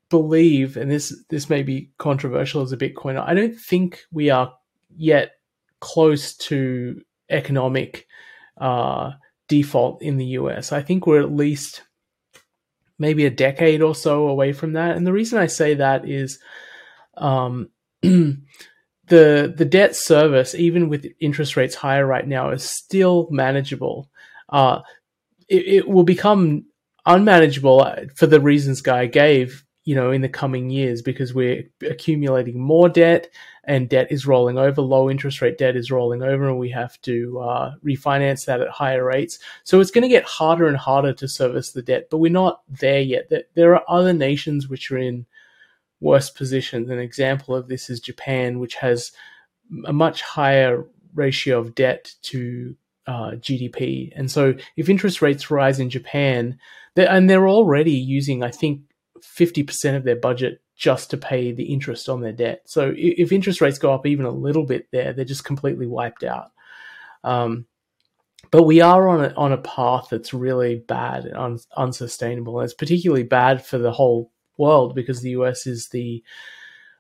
believe, 0.09 0.77
and 0.77 0.91
this 0.91 1.15
this 1.29 1.51
may 1.51 1.63
be 1.63 1.91
controversial 1.99 2.63
as 2.63 2.73
a 2.73 2.77
Bitcoiner, 2.77 3.25
I 3.27 3.35
don't 3.35 3.57
think 3.57 4.05
we 4.13 4.31
are 4.31 4.53
yet 4.97 5.33
close 5.81 6.37
to 6.37 7.01
economic 7.31 8.07
uh, 8.61 9.13
default 9.49 10.03
in 10.03 10.17
the 10.17 10.27
US. 10.27 10.73
I 10.73 10.83
think 10.83 11.07
we're 11.07 11.23
at 11.23 11.33
least 11.33 11.83
maybe 13.01 13.27
a 13.27 13.31
decade 13.31 13.83
or 13.83 13.95
so 13.95 14.29
away 14.29 14.53
from 14.53 14.75
that, 14.75 14.97
and 14.97 15.07
the 15.07 15.13
reason 15.13 15.39
I 15.39 15.47
say 15.47 15.75
that 15.75 16.09
is. 16.09 16.39
Um, 17.17 17.71
the 19.11 19.53
the 19.55 19.65
debt 19.65 19.95
service, 19.95 20.55
even 20.55 20.89
with 20.89 21.07
interest 21.21 21.57
rates 21.57 21.75
higher 21.75 22.07
right 22.07 22.27
now, 22.27 22.51
is 22.51 22.63
still 22.63 23.29
manageable. 23.31 24.09
Uh, 24.49 24.81
it, 25.49 25.67
it 25.67 25.89
will 25.89 26.05
become 26.05 26.65
unmanageable 27.05 27.85
for 28.15 28.27
the 28.27 28.41
reasons 28.41 28.81
Guy 28.81 29.07
gave, 29.07 29.65
you 29.85 29.95
know, 29.95 30.11
in 30.11 30.21
the 30.21 30.29
coming 30.29 30.71
years 30.71 31.01
because 31.03 31.33
we're 31.33 31.65
accumulating 31.89 32.61
more 32.61 32.89
debt 32.89 33.29
and 33.65 33.89
debt 33.89 34.09
is 34.11 34.27
rolling 34.27 34.59
over. 34.59 34.83
Low 34.83 35.11
interest 35.11 35.41
rate 35.41 35.59
debt 35.59 35.77
is 35.77 35.91
rolling 35.91 36.23
over, 36.23 36.49
and 36.49 36.59
we 36.59 36.71
have 36.71 37.01
to 37.03 37.41
uh, 37.41 37.75
refinance 37.85 38.47
that 38.47 38.61
at 38.61 38.69
higher 38.69 39.05
rates. 39.05 39.39
So 39.65 39.81
it's 39.81 39.91
going 39.91 40.03
to 40.03 40.09
get 40.09 40.25
harder 40.25 40.67
and 40.67 40.77
harder 40.77 41.13
to 41.15 41.29
service 41.29 41.73
the 41.73 41.83
debt, 41.83 42.09
but 42.11 42.19
we're 42.19 42.33
not 42.33 42.63
there 42.69 43.01
yet. 43.01 43.31
There 43.55 43.75
are 43.75 43.85
other 43.89 44.13
nations 44.13 44.69
which 44.69 44.91
are 44.91 44.99
in 44.99 45.27
worse 46.01 46.31
positions. 46.31 46.91
An 46.91 46.99
example 46.99 47.55
of 47.55 47.69
this 47.69 47.91
is 47.91 48.01
Japan, 48.01 48.59
which 48.59 48.75
has 48.77 49.13
a 49.87 49.93
much 49.93 50.23
higher 50.23 50.85
ratio 51.15 51.59
of 51.59 51.75
debt 51.75 52.15
to 52.23 52.75
uh, 53.07 53.33
GDP. 53.33 54.13
And 54.17 54.31
so 54.31 54.55
if 54.77 54.89
interest 54.89 55.23
rates 55.23 55.51
rise 55.51 55.81
in 55.81 55.91
Japan, 55.91 56.59
and 56.97 57.31
they're 57.31 57.49
already 57.49 57.93
using, 57.93 58.43
I 58.43 58.51
think, 58.51 58.83
50% 59.23 59.97
of 59.97 60.05
their 60.05 60.17
budget 60.17 60.61
just 60.77 61.11
to 61.11 61.17
pay 61.17 61.53
the 61.53 61.73
interest 61.73 62.09
on 62.09 62.21
their 62.21 62.33
debt. 62.33 62.63
So 62.65 62.95
if 62.97 63.33
interest 63.33 63.61
rates 63.61 63.79
go 63.79 63.93
up 63.93 64.07
even 64.07 64.25
a 64.25 64.31
little 64.31 64.65
bit 64.65 64.89
there, 64.93 65.13
they're 65.13 65.25
just 65.25 65.45
completely 65.45 65.87
wiped 65.87 66.25
out. 66.25 66.53
Um, 67.23 67.67
but 68.51 68.63
we 68.63 68.81
are 68.81 69.09
on 69.09 69.25
a, 69.25 69.35
on 69.35 69.53
a 69.53 69.59
path 69.59 70.09
that's 70.11 70.33
really 70.33 70.77
bad 70.77 71.27
and 71.27 71.37
un, 71.37 71.59
unsustainable. 71.77 72.59
And 72.59 72.65
it's 72.65 72.75
particularly 72.75 73.25
bad 73.25 73.65
for 73.65 73.79
the 73.79 73.93
whole 73.93 74.33
world 74.57 74.95
because 74.95 75.21
the 75.21 75.31
US 75.31 75.67
is 75.67 75.89
the 75.93 76.23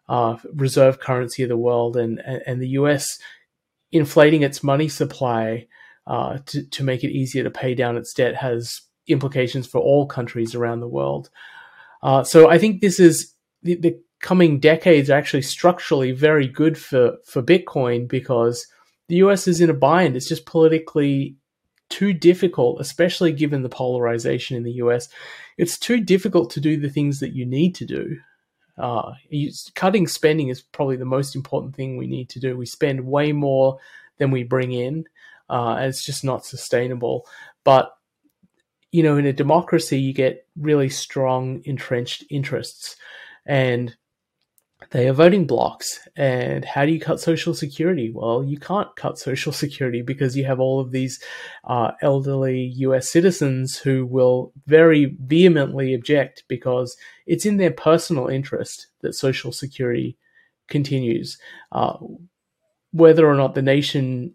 uh, 0.08 0.36
reserve 0.54 0.98
currency 0.98 1.44
of 1.44 1.48
the 1.48 1.56
world, 1.56 1.96
and, 1.96 2.20
and 2.20 2.60
the 2.60 2.70
US 2.70 3.18
inflating 3.92 4.42
its 4.42 4.62
money 4.62 4.88
supply 4.88 5.68
uh, 6.06 6.38
to, 6.46 6.64
to 6.64 6.82
make 6.82 7.04
it 7.04 7.12
easier 7.12 7.44
to 7.44 7.50
pay 7.50 7.74
down 7.74 7.96
its 7.96 8.12
debt 8.12 8.34
has 8.34 8.82
implications 9.06 9.66
for 9.66 9.80
all 9.80 10.06
countries 10.06 10.54
around 10.54 10.80
the 10.80 10.88
world. 10.88 11.30
Uh, 12.02 12.24
so 12.24 12.48
I 12.48 12.58
think 12.58 12.80
this 12.80 12.98
is 12.98 13.34
the, 13.62 13.76
the, 13.76 14.00
coming 14.20 14.60
decades 14.60 15.08
are 15.08 15.16
actually 15.16 15.40
structurally 15.40 16.12
very 16.12 16.46
good 16.46 16.76
for, 16.76 17.16
for 17.24 17.42
Bitcoin 17.42 18.06
because 18.06 18.66
the 19.08 19.16
US 19.16 19.48
is 19.48 19.62
in 19.62 19.70
a 19.70 19.74
bind. 19.74 20.14
It's 20.14 20.28
just 20.28 20.44
politically 20.44 21.36
too 21.88 22.12
difficult, 22.12 22.80
especially 22.80 23.32
given 23.32 23.62
the 23.62 23.70
polarization 23.70 24.58
in 24.58 24.62
the 24.62 24.72
US. 24.72 25.08
It's 25.56 25.78
too 25.78 26.00
difficult 26.00 26.50
to 26.50 26.60
do 26.60 26.76
the 26.76 26.90
things 26.90 27.20
that 27.20 27.32
you 27.32 27.46
need 27.46 27.74
to 27.76 27.86
do. 27.86 28.18
Uh, 28.76 29.12
cutting 29.74 30.06
spending 30.06 30.48
is 30.48 30.60
probably 30.60 30.96
the 30.96 31.04
most 31.06 31.34
important 31.34 31.74
thing 31.74 31.96
we 31.96 32.06
need 32.06 32.28
to 32.30 32.40
do. 32.40 32.56
We 32.56 32.66
spend 32.66 33.06
way 33.06 33.32
more 33.32 33.78
than 34.18 34.30
we 34.30 34.42
bring 34.42 34.72
in 34.72 35.06
uh, 35.50 35.76
and 35.78 35.86
it's 35.86 36.04
just 36.04 36.24
not 36.24 36.46
sustainable. 36.46 37.26
But 37.64 37.92
you 38.92 39.02
know, 39.02 39.16
in 39.16 39.26
a 39.26 39.32
democracy, 39.32 39.98
you 39.98 40.12
get 40.12 40.46
really 40.56 40.88
strong 40.88 41.62
entrenched 41.64 42.24
interests, 42.30 42.96
and 43.46 43.96
they 44.90 45.08
are 45.08 45.12
voting 45.12 45.46
blocks. 45.46 46.00
And 46.16 46.64
how 46.64 46.84
do 46.84 46.92
you 46.92 47.00
cut 47.00 47.20
Social 47.20 47.54
Security? 47.54 48.10
Well, 48.12 48.42
you 48.42 48.58
can't 48.58 48.94
cut 48.96 49.18
Social 49.18 49.52
Security 49.52 50.02
because 50.02 50.36
you 50.36 50.44
have 50.44 50.58
all 50.58 50.80
of 50.80 50.90
these 50.90 51.22
uh, 51.64 51.92
elderly 52.02 52.72
US 52.76 53.10
citizens 53.10 53.76
who 53.76 54.06
will 54.06 54.52
very 54.66 55.16
vehemently 55.20 55.94
object 55.94 56.44
because 56.48 56.96
it's 57.26 57.46
in 57.46 57.58
their 57.58 57.70
personal 57.70 58.26
interest 58.26 58.88
that 59.02 59.14
Social 59.14 59.52
Security 59.52 60.16
continues. 60.68 61.38
Uh, 61.72 61.98
whether 62.92 63.28
or 63.28 63.34
not 63.34 63.54
the 63.54 63.62
nation 63.62 64.34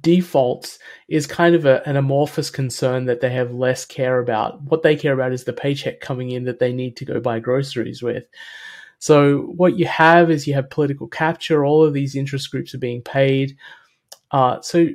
defaults 0.00 0.78
is 1.08 1.26
kind 1.26 1.54
of 1.54 1.66
a, 1.66 1.86
an 1.88 1.96
amorphous 1.96 2.48
concern 2.48 3.06
that 3.06 3.20
they 3.20 3.30
have 3.30 3.52
less 3.52 3.84
care 3.84 4.20
about. 4.20 4.62
What 4.62 4.82
they 4.82 4.94
care 4.94 5.12
about 5.12 5.32
is 5.32 5.44
the 5.44 5.52
paycheck 5.52 6.00
coming 6.00 6.30
in 6.30 6.44
that 6.44 6.60
they 6.60 6.72
need 6.72 6.96
to 6.96 7.04
go 7.04 7.20
buy 7.20 7.40
groceries 7.40 8.02
with. 8.02 8.24
So 9.00 9.40
what 9.56 9.78
you 9.78 9.86
have 9.86 10.30
is 10.30 10.46
you 10.46 10.54
have 10.54 10.70
political 10.70 11.08
capture. 11.08 11.64
All 11.64 11.82
of 11.82 11.94
these 11.94 12.14
interest 12.14 12.50
groups 12.50 12.74
are 12.74 12.78
being 12.78 13.02
paid. 13.02 13.56
Uh, 14.30 14.60
so 14.60 14.88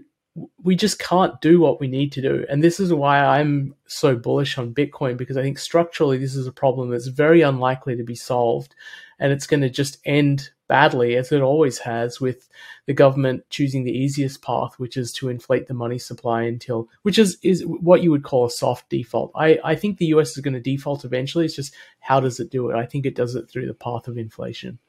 we 0.64 0.76
just 0.76 1.00
can't 1.00 1.40
do 1.42 1.60
what 1.60 1.80
we 1.80 1.88
need 1.88 2.12
to 2.14 2.22
do. 2.22 2.46
And 2.50 2.64
this 2.64 2.80
is 2.80 2.94
why 2.94 3.20
I'm 3.20 3.74
so 3.88 4.16
bullish 4.16 4.58
on 4.58 4.74
Bitcoin 4.74 5.18
because 5.18 5.38
I 5.38 5.42
think 5.42 5.58
structurally 5.58 6.18
this 6.18 6.36
is 6.36 6.48
a 6.48 6.52
problem 6.52 6.90
that's 6.90 7.08
very 7.08 7.42
unlikely 7.42 7.96
to 7.96 8.04
be 8.04 8.16
solved. 8.16 8.76
And 9.20 9.32
it's 9.32 9.48
going 9.48 9.62
to 9.62 9.70
just 9.70 9.98
end 10.06 10.50
badly, 10.68 11.16
as 11.16 11.32
it 11.32 11.42
always 11.42 11.80
has, 11.80 12.20
with 12.20 12.50
the 12.86 12.94
government 12.94 13.44
choosing 13.50 13.84
the 13.84 13.92
easiest 13.92 14.42
path, 14.42 14.78
which 14.78 14.98
is 14.98 15.12
to 15.14 15.30
inflate 15.30 15.68
the 15.68 15.74
money 15.74 16.00
supply 16.00 16.44
until, 16.44 16.90
which 17.04 17.20
is, 17.20 17.38
is 17.42 17.64
what 17.66 18.02
you 18.02 18.12
would 18.12 18.24
call 18.24 18.46
a 18.46 18.50
soft 18.50 18.90
default. 18.90 19.32
I, 19.36 19.60
I 19.64 19.76
think 19.76 19.98
the 19.98 20.08
US 20.08 20.36
is 20.36 20.44
going 20.44 20.54
to 20.54 20.60
default 20.60 21.06
eventually. 21.06 21.46
It's 21.46 21.56
just 21.56 21.74
how 22.00 22.20
does 22.20 22.40
it 22.40 22.50
do 22.50 22.70
it? 22.70 22.76
I 22.76 22.86
think 22.86 23.06
it 23.06 23.16
does 23.16 23.36
it 23.36 23.50
through 23.50 23.68
the 23.68 23.74
path 23.74 24.08
of 24.08 24.18
inflation. 24.18 24.80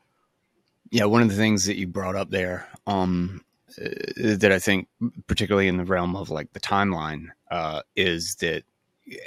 Yeah, 0.90 1.04
one 1.04 1.22
of 1.22 1.28
the 1.28 1.36
things 1.36 1.64
that 1.66 1.76
you 1.76 1.86
brought 1.86 2.16
up 2.16 2.30
there 2.30 2.68
um, 2.86 3.44
uh, 3.80 3.88
that 4.16 4.52
I 4.52 4.58
think, 4.58 4.88
particularly 5.26 5.68
in 5.68 5.76
the 5.76 5.84
realm 5.84 6.14
of 6.14 6.30
like 6.30 6.52
the 6.52 6.60
timeline, 6.60 7.28
uh, 7.50 7.82
is 7.96 8.36
that 8.36 8.62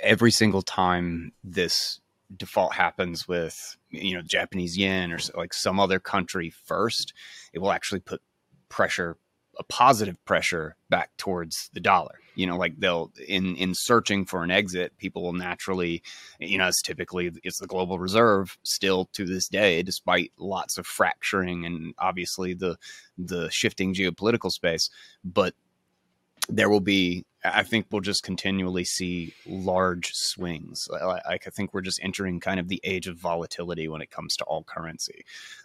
every 0.01 0.31
single 0.31 0.61
time 0.61 1.31
this 1.43 1.99
default 2.35 2.73
happens 2.73 3.27
with 3.27 3.77
you 3.89 4.13
know 4.13 4.21
Japanese 4.21 4.77
yen 4.77 5.11
or 5.11 5.19
like 5.35 5.53
some 5.53 5.79
other 5.79 5.99
country 5.99 6.51
first, 6.65 7.13
it 7.53 7.59
will 7.59 7.71
actually 7.71 7.99
put 7.99 8.21
pressure, 8.69 9.17
a 9.57 9.63
positive 9.63 10.23
pressure 10.25 10.75
back 10.89 11.09
towards 11.17 11.69
the 11.73 11.79
dollar. 11.79 12.19
You 12.35 12.47
know, 12.47 12.57
like 12.57 12.79
they'll 12.79 13.11
in 13.27 13.55
in 13.55 13.73
searching 13.73 14.25
for 14.25 14.43
an 14.43 14.51
exit, 14.51 14.97
people 14.97 15.23
will 15.23 15.33
naturally, 15.33 16.01
you 16.39 16.57
know, 16.57 16.67
it's 16.67 16.81
typically 16.81 17.31
it's 17.43 17.59
the 17.59 17.67
global 17.67 17.99
reserve 17.99 18.57
still 18.63 19.09
to 19.13 19.25
this 19.25 19.47
day, 19.49 19.83
despite 19.83 20.31
lots 20.37 20.77
of 20.77 20.85
fracturing 20.85 21.65
and 21.65 21.93
obviously 21.99 22.53
the 22.53 22.77
the 23.17 23.49
shifting 23.49 23.93
geopolitical 23.93 24.51
space, 24.51 24.89
but 25.23 25.53
there 26.49 26.69
will 26.69 26.79
be 26.79 27.25
I 27.43 27.63
think 27.63 27.85
we'll 27.89 28.01
just 28.01 28.23
continually 28.23 28.83
see 28.83 29.33
large 29.47 30.11
swings. 30.13 30.89
Like 30.91 31.47
I 31.47 31.49
think 31.49 31.73
we're 31.73 31.79
just 31.79 32.01
entering 32.03 32.41
kind 32.41 32.59
of 32.59 32.67
the 32.67 32.81
age 32.83 33.07
of 33.07 33.17
volatility 33.17 33.87
when 33.87 34.01
it 34.01 34.11
comes 34.11 34.35
to 34.37 34.43
all 34.43 34.63
currency, 34.63 35.23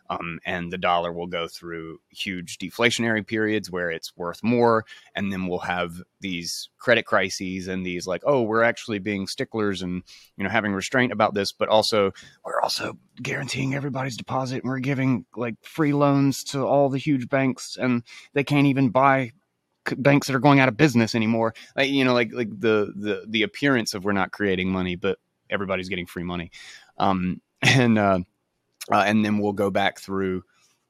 um, 0.09 0.39
and 0.47 0.73
the 0.73 0.79
dollar 0.79 1.13
will 1.13 1.27
go 1.27 1.49
through 1.49 1.99
huge 2.11 2.59
deflationary 2.59 3.27
periods 3.27 3.73
where 3.73 3.91
it's 3.91 4.17
worth 4.17 4.41
more, 4.45 4.85
and 5.17 5.33
then 5.33 5.49
we'll 5.49 5.59
have 5.59 6.01
these 6.21 6.69
credit 6.79 7.07
crises 7.07 7.67
and 7.67 7.85
these 7.85 8.07
like, 8.07 8.23
oh, 8.25 8.43
we're 8.43 8.63
actually 8.63 9.01
being 9.01 9.27
sticklers 9.27 9.83
and 9.83 10.05
you 10.37 10.45
know 10.45 10.51
having 10.51 10.73
restraint 10.73 11.11
about 11.11 11.35
this, 11.35 11.51
but 11.51 11.69
also 11.69 12.13
we're 12.45 12.61
also 12.61 12.97
guaranteeing 13.21 13.75
everybody's 13.75 14.17
deposit. 14.17 14.63
And 14.63 14.71
we're 14.71 14.79
giving 14.79 15.27
like 15.35 15.57
free 15.63 15.93
loans 15.93 16.45
to 16.45 16.65
all 16.65 16.89
the 16.89 16.99
huge 16.99 17.29
banks, 17.29 17.77
and 17.77 18.05
they 18.33 18.45
can't 18.45 18.69
even 18.69 18.91
buy 18.91 19.33
banks 19.97 20.27
that 20.27 20.37
are 20.37 20.41
going 20.41 20.61
out 20.61 20.69
of 20.69 20.77
business 20.77 21.15
anymore. 21.15 21.55
Like, 21.77 21.91
you 21.91 22.05
know, 22.05 22.15
like 22.15 22.33
like 22.33 22.51
the 22.51 22.93
the 22.97 23.25
the 23.29 23.43
appearance 23.43 23.95
of 23.95 24.05
we're 24.05 24.13
not 24.13 24.33
creating 24.33 24.71
money, 24.71 24.97
but 24.97 25.19
everybody's 25.51 25.89
getting 25.89 26.07
free 26.07 26.25
money, 26.25 26.51
um, 26.99 27.41
and 27.63 27.99
uh, 27.99 28.21
uh, 28.91 29.05
and 29.07 29.25
then 29.25 29.39
we'll 29.39 29.53
go 29.53 29.71
back 29.71 30.01
through 30.01 30.45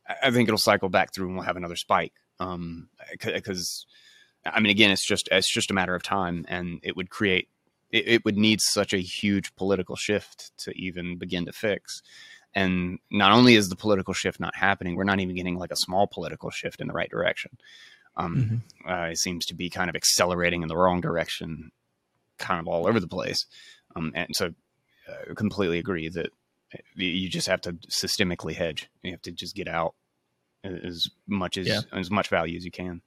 I 0.06 0.30
think 0.30 0.48
it'll 0.48 0.58
cycle 0.58 0.88
back 0.88 1.14
through 1.14 1.28
and 1.28 1.36
we'll 1.36 1.46
have 1.46 1.56
another 1.56 1.76
spike. 1.76 2.12
Um, 2.40 2.88
because 3.24 3.86
I 4.44 4.60
mean, 4.60 4.70
again, 4.70 4.90
it's 4.90 5.04
just 5.04 5.28
it's 5.32 5.50
just 5.50 5.70
a 5.70 5.74
matter 5.74 5.94
of 5.94 6.02
time, 6.02 6.44
and 6.48 6.80
it 6.82 6.96
would 6.96 7.10
create 7.10 7.48
it, 7.90 8.08
it 8.08 8.24
would 8.24 8.36
need 8.36 8.60
such 8.60 8.92
a 8.92 8.98
huge 8.98 9.54
political 9.56 9.96
shift 9.96 10.52
to 10.58 10.72
even 10.72 11.16
begin 11.16 11.46
to 11.46 11.52
fix. 11.52 12.02
And 12.54 12.98
not 13.10 13.32
only 13.32 13.54
is 13.56 13.68
the 13.68 13.76
political 13.76 14.14
shift 14.14 14.38
not 14.38 14.54
happening, 14.54 14.94
we're 14.94 15.04
not 15.04 15.20
even 15.20 15.34
getting 15.34 15.58
like 15.58 15.72
a 15.72 15.76
small 15.76 16.06
political 16.06 16.50
shift 16.50 16.80
in 16.80 16.86
the 16.86 16.92
right 16.92 17.10
direction. 17.10 17.56
Um, 18.16 18.62
mm-hmm. 18.84 18.90
uh, 18.90 19.06
it 19.06 19.18
seems 19.18 19.46
to 19.46 19.54
be 19.54 19.70
kind 19.70 19.90
of 19.90 19.96
accelerating 19.96 20.62
in 20.62 20.68
the 20.68 20.76
wrong 20.76 21.00
direction, 21.00 21.70
kind 22.38 22.60
of 22.60 22.68
all 22.68 22.86
over 22.86 23.00
the 23.00 23.08
place. 23.08 23.46
Um, 23.96 24.12
and 24.14 24.34
so, 24.34 24.54
uh, 25.08 25.34
completely 25.34 25.78
agree 25.78 26.08
that 26.08 26.30
you 26.94 27.28
just 27.28 27.48
have 27.48 27.60
to 27.62 27.72
systemically 27.88 28.54
hedge. 28.54 28.88
You 29.02 29.12
have 29.12 29.22
to 29.22 29.32
just 29.32 29.54
get 29.54 29.68
out 29.68 29.94
as 30.64 31.08
much 31.26 31.56
as 31.56 31.66
yeah. 31.66 31.80
as 31.92 32.10
much 32.10 32.28
value 32.28 32.56
as 32.56 32.64
you 32.64 32.70
can. 32.70 33.02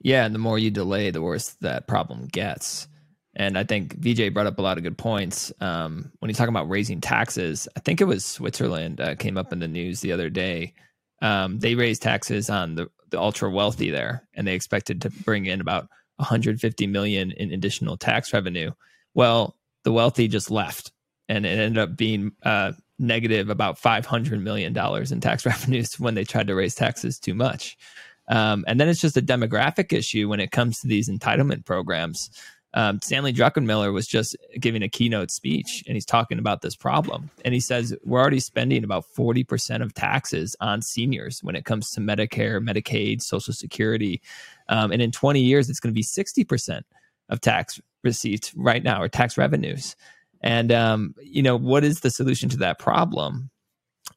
Yeah, 0.00 0.26
and 0.26 0.34
the 0.34 0.38
more 0.38 0.58
you 0.58 0.70
delay, 0.70 1.10
the 1.10 1.22
worse 1.22 1.56
that 1.60 1.86
problem 1.86 2.26
gets. 2.26 2.88
And 3.36 3.58
I 3.58 3.64
think 3.64 3.98
Vijay 3.98 4.32
brought 4.32 4.46
up 4.46 4.58
a 4.58 4.62
lot 4.62 4.76
of 4.76 4.84
good 4.84 4.98
points. 4.98 5.52
Um, 5.60 6.12
when 6.20 6.28
he's 6.28 6.36
talking 6.36 6.54
about 6.54 6.68
raising 6.68 7.00
taxes, 7.00 7.66
I 7.76 7.80
think 7.80 8.00
it 8.00 8.04
was 8.04 8.24
Switzerland 8.24 9.00
uh, 9.00 9.16
came 9.16 9.36
up 9.36 9.52
in 9.52 9.58
the 9.58 9.66
news 9.66 10.00
the 10.00 10.12
other 10.12 10.30
day. 10.30 10.74
Um, 11.24 11.58
they 11.58 11.74
raised 11.74 12.02
taxes 12.02 12.50
on 12.50 12.74
the, 12.74 12.88
the 13.08 13.18
ultra 13.18 13.50
wealthy 13.50 13.88
there, 13.88 14.28
and 14.34 14.46
they 14.46 14.54
expected 14.54 15.00
to 15.02 15.10
bring 15.10 15.46
in 15.46 15.62
about 15.62 15.88
150 16.16 16.86
million 16.86 17.32
in 17.32 17.50
additional 17.50 17.96
tax 17.96 18.34
revenue. 18.34 18.72
Well, 19.14 19.56
the 19.84 19.92
wealthy 19.92 20.28
just 20.28 20.50
left, 20.50 20.92
and 21.30 21.46
it 21.46 21.58
ended 21.58 21.78
up 21.78 21.96
being 21.96 22.32
uh, 22.42 22.72
negative 22.98 23.48
about 23.48 23.78
500 23.78 24.44
million 24.44 24.74
dollars 24.74 25.12
in 25.12 25.22
tax 25.22 25.46
revenues 25.46 25.98
when 25.98 26.14
they 26.14 26.24
tried 26.24 26.48
to 26.48 26.54
raise 26.54 26.74
taxes 26.74 27.18
too 27.18 27.34
much. 27.34 27.78
Um, 28.28 28.66
and 28.66 28.78
then 28.78 28.90
it's 28.90 29.00
just 29.00 29.16
a 29.16 29.22
demographic 29.22 29.94
issue 29.94 30.28
when 30.28 30.40
it 30.40 30.50
comes 30.50 30.80
to 30.80 30.88
these 30.88 31.08
entitlement 31.08 31.64
programs. 31.64 32.28
Um, 32.76 33.00
Stanley 33.00 33.32
Druckenmiller 33.32 33.92
was 33.92 34.06
just 34.06 34.36
giving 34.58 34.82
a 34.82 34.88
keynote 34.88 35.30
speech 35.30 35.84
and 35.86 35.94
he's 35.94 36.04
talking 36.04 36.40
about 36.40 36.60
this 36.60 36.74
problem. 36.74 37.30
And 37.44 37.54
he 37.54 37.60
says, 37.60 37.96
We're 38.02 38.20
already 38.20 38.40
spending 38.40 38.82
about 38.82 39.04
40% 39.16 39.80
of 39.80 39.94
taxes 39.94 40.56
on 40.60 40.82
seniors 40.82 41.40
when 41.42 41.54
it 41.54 41.64
comes 41.64 41.90
to 41.92 42.00
Medicare, 42.00 42.60
Medicaid, 42.60 43.22
Social 43.22 43.54
Security. 43.54 44.20
Um, 44.68 44.90
and 44.90 45.00
in 45.00 45.12
20 45.12 45.40
years, 45.40 45.70
it's 45.70 45.78
going 45.78 45.94
to 45.94 45.98
be 45.98 46.02
60% 46.02 46.82
of 47.28 47.40
tax 47.40 47.80
receipts 48.02 48.52
right 48.54 48.82
now 48.82 49.00
or 49.00 49.08
tax 49.08 49.38
revenues. 49.38 49.94
And, 50.42 50.72
um, 50.72 51.14
you 51.22 51.42
know, 51.42 51.56
what 51.56 51.84
is 51.84 52.00
the 52.00 52.10
solution 52.10 52.48
to 52.50 52.56
that 52.58 52.80
problem? 52.80 53.50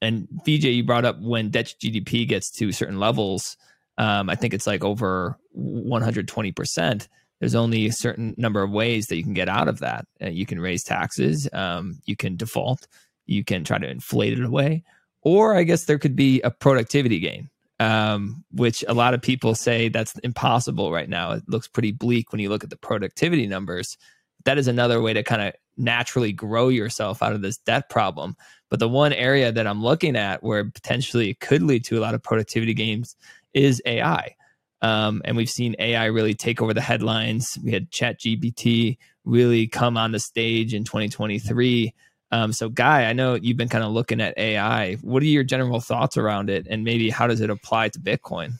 And 0.01 0.27
Vijay, 0.45 0.75
you 0.75 0.83
brought 0.83 1.05
up 1.05 1.21
when 1.21 1.49
debt 1.49 1.73
GDP 1.79 2.27
gets 2.27 2.51
to 2.53 2.71
certain 2.71 2.99
levels, 2.99 3.55
um, 3.99 4.29
I 4.29 4.35
think 4.35 4.53
it's 4.53 4.67
like 4.67 4.83
over 4.83 5.37
120% 5.57 7.07
there's 7.39 7.55
only 7.55 7.87
a 7.87 7.93
certain 7.93 8.33
number 8.37 8.63
of 8.63 8.71
ways 8.71 9.07
that 9.07 9.15
you 9.15 9.23
can 9.23 9.33
get 9.33 9.49
out 9.49 9.67
of 9.67 9.79
that. 9.79 10.05
Uh, 10.21 10.29
you 10.29 10.45
can 10.45 10.59
raise 10.59 10.83
taxes, 10.83 11.47
um, 11.53 11.99
you 12.05 12.15
can 12.15 12.35
default, 12.35 12.87
you 13.25 13.43
can 13.43 13.63
try 13.63 13.77
to 13.77 13.89
inflate 13.89 14.37
it 14.37 14.43
away, 14.43 14.83
or 15.21 15.55
I 15.55 15.63
guess 15.63 15.85
there 15.85 15.99
could 15.99 16.15
be 16.15 16.41
a 16.41 16.51
productivity 16.51 17.19
gain, 17.19 17.49
um, 17.79 18.43
which 18.51 18.83
a 18.87 18.93
lot 18.93 19.13
of 19.13 19.21
people 19.21 19.55
say 19.55 19.89
that's 19.89 20.17
impossible 20.19 20.91
right 20.91 21.09
now. 21.09 21.31
It 21.31 21.43
looks 21.47 21.67
pretty 21.67 21.91
bleak 21.91 22.31
when 22.31 22.41
you 22.41 22.49
look 22.49 22.63
at 22.63 22.69
the 22.69 22.77
productivity 22.77 23.47
numbers. 23.47 23.97
That 24.45 24.57
is 24.57 24.67
another 24.67 25.01
way 25.01 25.13
to 25.13 25.23
kind 25.23 25.41
of 25.41 25.53
naturally 25.77 26.31
grow 26.31 26.69
yourself 26.69 27.21
out 27.21 27.33
of 27.33 27.41
this 27.41 27.57
debt 27.57 27.89
problem. 27.89 28.35
But 28.69 28.79
the 28.79 28.89
one 28.89 29.13
area 29.13 29.51
that 29.51 29.67
I'm 29.67 29.83
looking 29.83 30.15
at 30.15 30.43
where 30.43 30.65
potentially 30.65 31.29
it 31.29 31.39
could 31.39 31.61
lead 31.61 31.85
to 31.85 31.97
a 31.97 32.01
lot 32.01 32.15
of 32.15 32.23
productivity 32.23 32.73
gains 32.73 33.15
is 33.53 33.81
AI. 33.85 34.35
Um, 34.81 35.21
and 35.25 35.35
we've 35.35 35.49
seen 35.49 35.75
AI 35.79 36.05
really 36.05 36.33
take 36.33 36.61
over 36.61 36.73
the 36.73 36.81
headlines. 36.81 37.57
We 37.63 37.71
had 37.71 37.91
ChatGPT 37.91 38.97
really 39.25 39.67
come 39.67 39.97
on 39.97 40.11
the 40.11 40.19
stage 40.19 40.73
in 40.73 40.83
2023. 40.83 41.93
Um, 42.31 42.51
so, 42.51 42.69
Guy, 42.69 43.05
I 43.05 43.13
know 43.13 43.35
you've 43.35 43.57
been 43.57 43.69
kind 43.69 43.83
of 43.83 43.91
looking 43.91 44.21
at 44.21 44.37
AI. 44.37 44.95
What 44.95 45.23
are 45.23 45.27
your 45.27 45.43
general 45.43 45.79
thoughts 45.79 46.17
around 46.17 46.49
it, 46.49 46.67
and 46.69 46.83
maybe 46.83 47.09
how 47.09 47.27
does 47.27 47.41
it 47.41 47.49
apply 47.49 47.89
to 47.89 47.99
Bitcoin? 47.99 48.53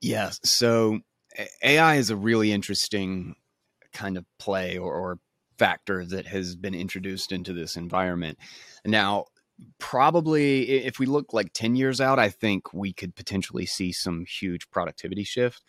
Yeah, 0.00 0.30
so 0.42 1.00
AI 1.62 1.96
is 1.96 2.10
a 2.10 2.16
really 2.16 2.52
interesting 2.52 3.36
kind 3.92 4.18
of 4.18 4.24
play 4.38 4.76
or, 4.76 4.92
or 4.92 5.18
factor 5.58 6.04
that 6.04 6.26
has 6.26 6.56
been 6.56 6.74
introduced 6.74 7.32
into 7.32 7.52
this 7.52 7.76
environment. 7.76 8.38
Now, 8.84 9.26
probably 9.78 10.68
if 10.68 10.98
we 10.98 11.06
look 11.06 11.32
like 11.32 11.52
10 11.52 11.76
years 11.76 12.00
out 12.00 12.18
i 12.18 12.28
think 12.28 12.72
we 12.74 12.92
could 12.92 13.14
potentially 13.14 13.66
see 13.66 13.92
some 13.92 14.24
huge 14.26 14.68
productivity 14.70 15.24
shift 15.24 15.62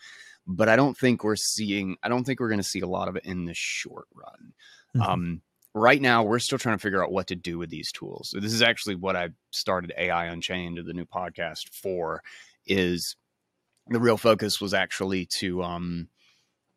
but 0.48 0.68
i 0.68 0.76
don't 0.76 0.98
think 0.98 1.24
we're 1.24 1.36
seeing 1.36 1.96
i 2.04 2.10
don't 2.10 2.24
think 2.24 2.40
we're 2.40 2.50
going 2.50 2.60
to 2.60 2.64
see 2.64 2.80
a 2.80 2.88
lot 2.88 3.08
of 3.08 3.16
it 3.16 3.26
in 3.26 3.46
the 3.46 3.54
short 3.54 4.08
run 4.14 4.54
mm-hmm. 4.96 5.02
um, 5.02 5.42
right 5.74 6.02
now 6.02 6.24
we're 6.24 6.40
still 6.40 6.58
trying 6.58 6.76
to 6.76 6.82
figure 6.82 7.04
out 7.04 7.12
what 7.12 7.28
to 7.28 7.36
do 7.36 7.58
with 7.58 7.70
these 7.70 7.92
tools 7.92 8.30
so 8.30 8.40
this 8.40 8.54
is 8.54 8.62
actually 8.62 8.96
what 8.96 9.16
i 9.16 9.30
started 9.52 9.94
ai 9.98 10.26
unchained 10.26 10.80
the 10.84 10.94
new 10.94 11.06
podcast 11.06 11.70
for 11.70 12.24
is 12.66 13.16
the 13.88 14.00
real 14.00 14.18
focus 14.18 14.60
was 14.60 14.74
actually 14.74 15.26
to 15.28 15.62
um 15.62 16.08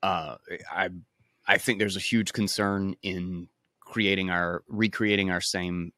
uh 0.03 0.37
i 0.71 0.91
i 1.47 1.57
think 1.57 1.79
there's 1.79 1.97
a 1.97 2.01
huge 2.01 2.33
concern 2.33 2.95
in 3.03 3.49
creating 3.81 4.29
our 4.29 4.63
recreating 4.69 5.31
our 5.31 5.41
same 5.41 5.93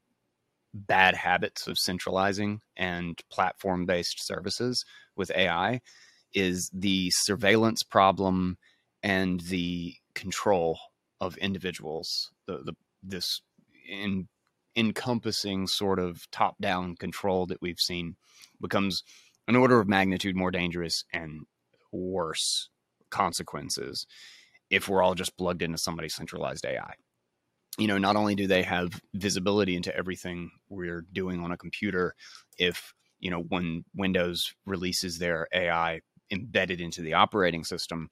bad 0.72 1.14
habits 1.16 1.66
of 1.66 1.78
centralizing 1.78 2.60
and 2.76 3.18
platform 3.30 3.86
based 3.86 4.24
services 4.24 4.84
with 5.16 5.30
AI 5.34 5.80
is 6.32 6.70
the 6.72 7.10
surveillance 7.10 7.82
problem 7.82 8.56
and 9.02 9.40
the 9.40 9.94
control 10.14 10.78
of 11.20 11.36
individuals. 11.38 12.30
The, 12.46 12.58
the 12.58 12.74
this 13.02 13.40
in, 13.88 14.28
encompassing 14.76 15.66
sort 15.66 15.98
of 15.98 16.30
top 16.30 16.56
down 16.60 16.96
control 16.96 17.46
that 17.46 17.60
we've 17.60 17.80
seen 17.80 18.16
becomes 18.60 19.02
an 19.48 19.56
order 19.56 19.80
of 19.80 19.88
magnitude 19.88 20.36
more 20.36 20.50
dangerous 20.50 21.04
and 21.12 21.42
worse 21.92 22.68
consequences 23.10 24.06
if 24.70 24.88
we're 24.88 25.02
all 25.02 25.16
just 25.16 25.36
plugged 25.36 25.62
into 25.62 25.76
somebody's 25.76 26.14
centralized 26.14 26.64
AI 26.64 26.94
you 27.80 27.86
know, 27.86 27.96
not 27.96 28.14
only 28.14 28.34
do 28.34 28.46
they 28.46 28.62
have 28.62 29.00
visibility 29.14 29.74
into 29.74 29.94
everything 29.96 30.50
we're 30.68 31.06
doing 31.12 31.42
on 31.42 31.50
a 31.50 31.56
computer, 31.56 32.14
if, 32.58 32.92
you 33.20 33.30
know, 33.30 33.40
when 33.40 33.84
Windows 33.94 34.52
releases 34.66 35.18
their 35.18 35.48
AI 35.54 36.00
embedded 36.30 36.82
into 36.82 37.00
the 37.00 37.14
operating 37.14 37.64
system, 37.64 38.10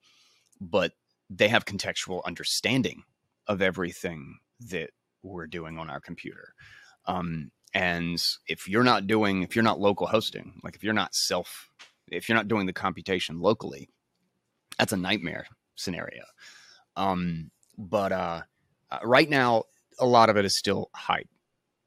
but 0.59 0.93
they 1.29 1.49
have 1.49 1.67
contextual 1.67 2.25
understanding 2.25 3.03
of 3.47 3.61
everything 3.61 4.39
that 4.71 4.89
we're 5.23 5.47
doing 5.47 5.77
on 5.77 5.91
our 5.91 6.01
computer. 6.01 6.55
Um, 7.05 7.51
and 7.75 8.19
if 8.47 8.69
you're 8.69 8.83
not 8.83 9.07
doing, 9.07 9.43
if 9.43 9.55
you're 9.55 9.63
not 9.63 9.79
local 9.79 10.07
hosting, 10.07 10.61
like 10.65 10.77
if 10.77 10.83
you're 10.83 10.95
not 10.95 11.15
self, 11.15 11.69
if 12.11 12.27
you're 12.27 12.37
not 12.37 12.49
doing 12.49 12.65
the 12.65 12.73
computation 12.73 13.39
locally, 13.39 13.91
that's 14.79 14.95
a 14.95 14.97
nightmare 14.97 15.47
scenario. 15.77 16.25
Um, 16.97 17.51
but 17.77 18.13
uh, 18.13 18.41
uh, 18.91 18.99
right 19.05 19.29
now 19.29 19.65
a 19.99 20.07
lot 20.07 20.31
of 20.31 20.37
it 20.37 20.45
is 20.45 20.57
still 20.57 20.91
hype 20.95 21.29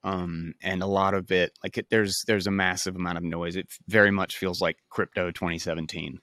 um, 0.04 0.54
and 0.62 0.82
a 0.82 0.88
lot 0.88 1.14
of 1.14 1.32
it 1.32 1.52
like 1.64 1.78
it, 1.78 1.88
there's 1.90 2.24
there's 2.28 2.48
a 2.48 2.52
massive 2.52 2.96
amount 2.96 3.18
of 3.18 3.24
noise. 3.24 3.56
It 3.56 3.68
very 3.88 4.12
much 4.12 4.38
feels 4.38 4.62
like 4.62 4.78
crypto 4.90 5.32
2017 5.32 6.20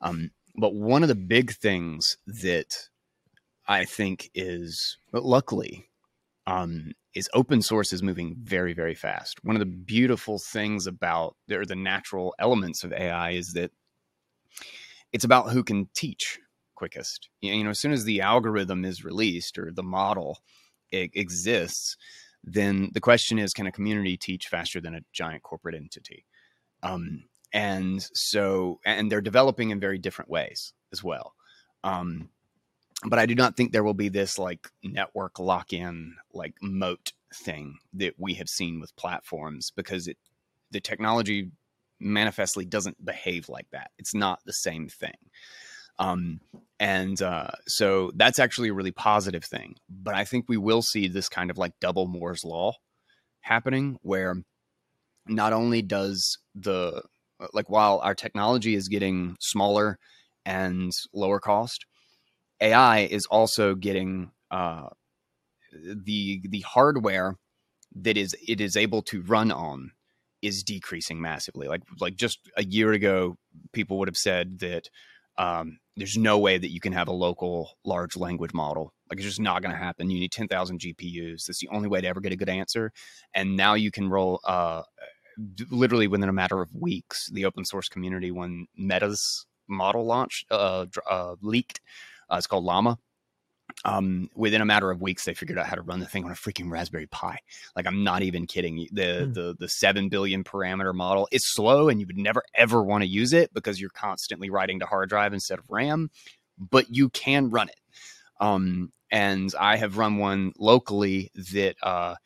um, 0.00 0.30
but 0.56 0.74
one 0.74 1.02
of 1.02 1.08
the 1.08 1.14
big 1.14 1.52
things 1.52 2.16
that 2.26 2.88
i 3.68 3.84
think 3.84 4.30
is 4.34 4.98
but 5.12 5.24
luckily 5.24 5.88
um, 6.46 6.92
is 7.14 7.28
open 7.34 7.60
source 7.62 7.92
is 7.92 8.02
moving 8.02 8.36
very 8.38 8.72
very 8.72 8.94
fast. 8.94 9.42
One 9.42 9.56
of 9.56 9.60
the 9.60 9.66
beautiful 9.66 10.38
things 10.38 10.86
about 10.86 11.36
or 11.50 11.64
the 11.64 11.74
natural 11.74 12.34
elements 12.38 12.84
of 12.84 12.92
ai 12.92 13.30
is 13.30 13.52
that 13.54 13.70
it's 15.12 15.24
about 15.24 15.50
who 15.50 15.64
can 15.64 15.88
teach 15.94 16.38
quickest. 16.76 17.28
You 17.40 17.64
know, 17.64 17.70
as 17.70 17.78
soon 17.78 17.92
as 17.92 18.04
the 18.04 18.20
algorithm 18.20 18.84
is 18.84 19.04
released 19.04 19.58
or 19.58 19.72
the 19.72 19.82
model 19.82 20.38
exists, 20.92 21.96
then 22.44 22.90
the 22.94 23.00
question 23.00 23.38
is, 23.38 23.52
can 23.52 23.66
a 23.66 23.72
community 23.72 24.16
teach 24.16 24.46
faster 24.46 24.80
than 24.80 24.94
a 24.94 25.00
giant 25.12 25.42
corporate 25.42 25.74
entity? 25.74 26.24
Um, 26.82 27.24
and 27.52 28.00
so, 28.14 28.80
and 28.84 29.10
they're 29.10 29.20
developing 29.20 29.70
in 29.70 29.80
very 29.80 29.98
different 29.98 30.30
ways 30.30 30.72
as 30.92 31.02
well. 31.02 31.34
Um, 31.82 32.30
but 33.04 33.18
I 33.18 33.26
do 33.26 33.34
not 33.34 33.56
think 33.56 33.72
there 33.72 33.84
will 33.84 33.94
be 33.94 34.08
this 34.08 34.38
like 34.38 34.68
network 34.82 35.38
lock 35.38 35.72
in, 35.72 36.16
like 36.32 36.54
moat 36.62 37.12
thing 37.34 37.78
that 37.94 38.14
we 38.18 38.34
have 38.34 38.48
seen 38.48 38.80
with 38.80 38.96
platforms 38.96 39.72
because 39.74 40.08
it, 40.08 40.16
the 40.70 40.80
technology 40.80 41.50
manifestly 42.00 42.64
doesn't 42.64 43.04
behave 43.04 43.48
like 43.48 43.68
that. 43.72 43.90
It's 43.98 44.14
not 44.14 44.40
the 44.44 44.52
same 44.52 44.88
thing. 44.88 45.16
Um, 45.98 46.40
and 46.78 47.20
uh, 47.22 47.50
so 47.66 48.12
that's 48.14 48.38
actually 48.38 48.68
a 48.68 48.74
really 48.74 48.92
positive 48.92 49.44
thing. 49.44 49.76
But 49.88 50.14
I 50.14 50.24
think 50.24 50.46
we 50.48 50.56
will 50.56 50.82
see 50.82 51.08
this 51.08 51.28
kind 51.28 51.50
of 51.50 51.58
like 51.58 51.72
double 51.80 52.06
Moore's 52.06 52.44
law 52.44 52.72
happening 53.40 53.98
where 54.02 54.36
not 55.26 55.52
only 55.52 55.82
does 55.82 56.38
the 56.54 57.02
like 57.52 57.68
while 57.68 57.98
our 58.02 58.14
technology 58.14 58.74
is 58.74 58.88
getting 58.88 59.36
smaller 59.40 59.98
and 60.44 60.92
lower 61.12 61.40
cost, 61.40 61.86
AI 62.60 63.00
is 63.00 63.26
also 63.26 63.74
getting 63.74 64.30
uh, 64.50 64.88
the 65.72 66.40
the 66.48 66.60
hardware 66.60 67.36
that 67.94 68.16
is 68.16 68.34
it 68.46 68.60
is 68.60 68.76
able 68.76 69.02
to 69.02 69.22
run 69.22 69.50
on 69.50 69.92
is 70.42 70.62
decreasing 70.62 71.20
massively. 71.20 71.68
Like 71.68 71.82
like 72.00 72.16
just 72.16 72.38
a 72.56 72.64
year 72.64 72.92
ago, 72.92 73.36
people 73.72 73.98
would 73.98 74.08
have 74.08 74.16
said 74.16 74.58
that 74.60 74.88
um, 75.38 75.78
there's 75.96 76.16
no 76.16 76.38
way 76.38 76.58
that 76.58 76.70
you 76.70 76.80
can 76.80 76.92
have 76.92 77.08
a 77.08 77.12
local 77.12 77.70
large 77.84 78.16
language 78.16 78.52
model. 78.52 78.92
Like 79.10 79.18
it's 79.18 79.26
just 79.26 79.40
not 79.40 79.62
going 79.62 79.72
to 79.72 79.78
happen. 79.78 80.10
You 80.10 80.20
need 80.20 80.32
10,000 80.32 80.80
GPUs. 80.80 81.46
That's 81.46 81.60
the 81.60 81.68
only 81.68 81.88
way 81.88 82.00
to 82.00 82.06
ever 82.06 82.20
get 82.20 82.32
a 82.32 82.36
good 82.36 82.48
answer. 82.48 82.92
And 83.34 83.56
now 83.56 83.74
you 83.74 83.90
can 83.90 84.08
roll 84.08 84.40
uh, 84.44 84.82
literally 85.70 86.06
within 86.06 86.28
a 86.28 86.32
matter 86.32 86.60
of 86.60 86.74
weeks. 86.74 87.30
The 87.32 87.44
open 87.46 87.64
source 87.64 87.88
community, 87.88 88.30
when 88.30 88.66
Meta's 88.76 89.46
model 89.68 90.04
launched, 90.04 90.46
uh, 90.50 90.86
uh, 91.10 91.36
leaked, 91.40 91.80
uh, 92.30 92.36
it's 92.36 92.46
called 92.46 92.64
Llama 92.64 92.98
um, 93.84 94.30
within 94.34 94.62
a 94.62 94.64
matter 94.64 94.90
of 94.90 95.00
weeks, 95.00 95.24
they 95.24 95.34
figured 95.34 95.58
out 95.58 95.66
how 95.66 95.76
to 95.76 95.82
run 95.82 96.00
the 96.00 96.06
thing 96.06 96.24
on 96.24 96.30
a 96.30 96.34
freaking 96.34 96.70
Raspberry 96.70 97.06
Pi. 97.06 97.38
Like 97.74 97.86
I'm 97.86 98.02
not 98.02 98.22
even 98.22 98.46
kidding. 98.46 98.88
The 98.92 99.02
mm. 99.02 99.34
the 99.34 99.56
the 99.58 99.68
seven 99.68 100.08
billion 100.08 100.44
parameter 100.44 100.94
model 100.94 101.28
is 101.30 101.42
slow, 101.44 101.88
and 101.88 102.00
you 102.00 102.06
would 102.06 102.18
never 102.18 102.42
ever 102.54 102.82
want 102.82 103.02
to 103.02 103.08
use 103.08 103.32
it 103.32 103.52
because 103.52 103.80
you're 103.80 103.90
constantly 103.90 104.50
writing 104.50 104.80
to 104.80 104.86
hard 104.86 105.08
drive 105.08 105.32
instead 105.32 105.58
of 105.58 105.64
RAM. 105.68 106.10
But 106.58 106.86
you 106.90 107.10
can 107.10 107.50
run 107.50 107.68
it. 107.68 107.80
Um, 108.40 108.92
and 109.10 109.52
I 109.58 109.76
have 109.76 109.98
run 109.98 110.16
one 110.16 110.52
locally 110.58 111.30
that 111.52 111.76
uh, 111.82 112.16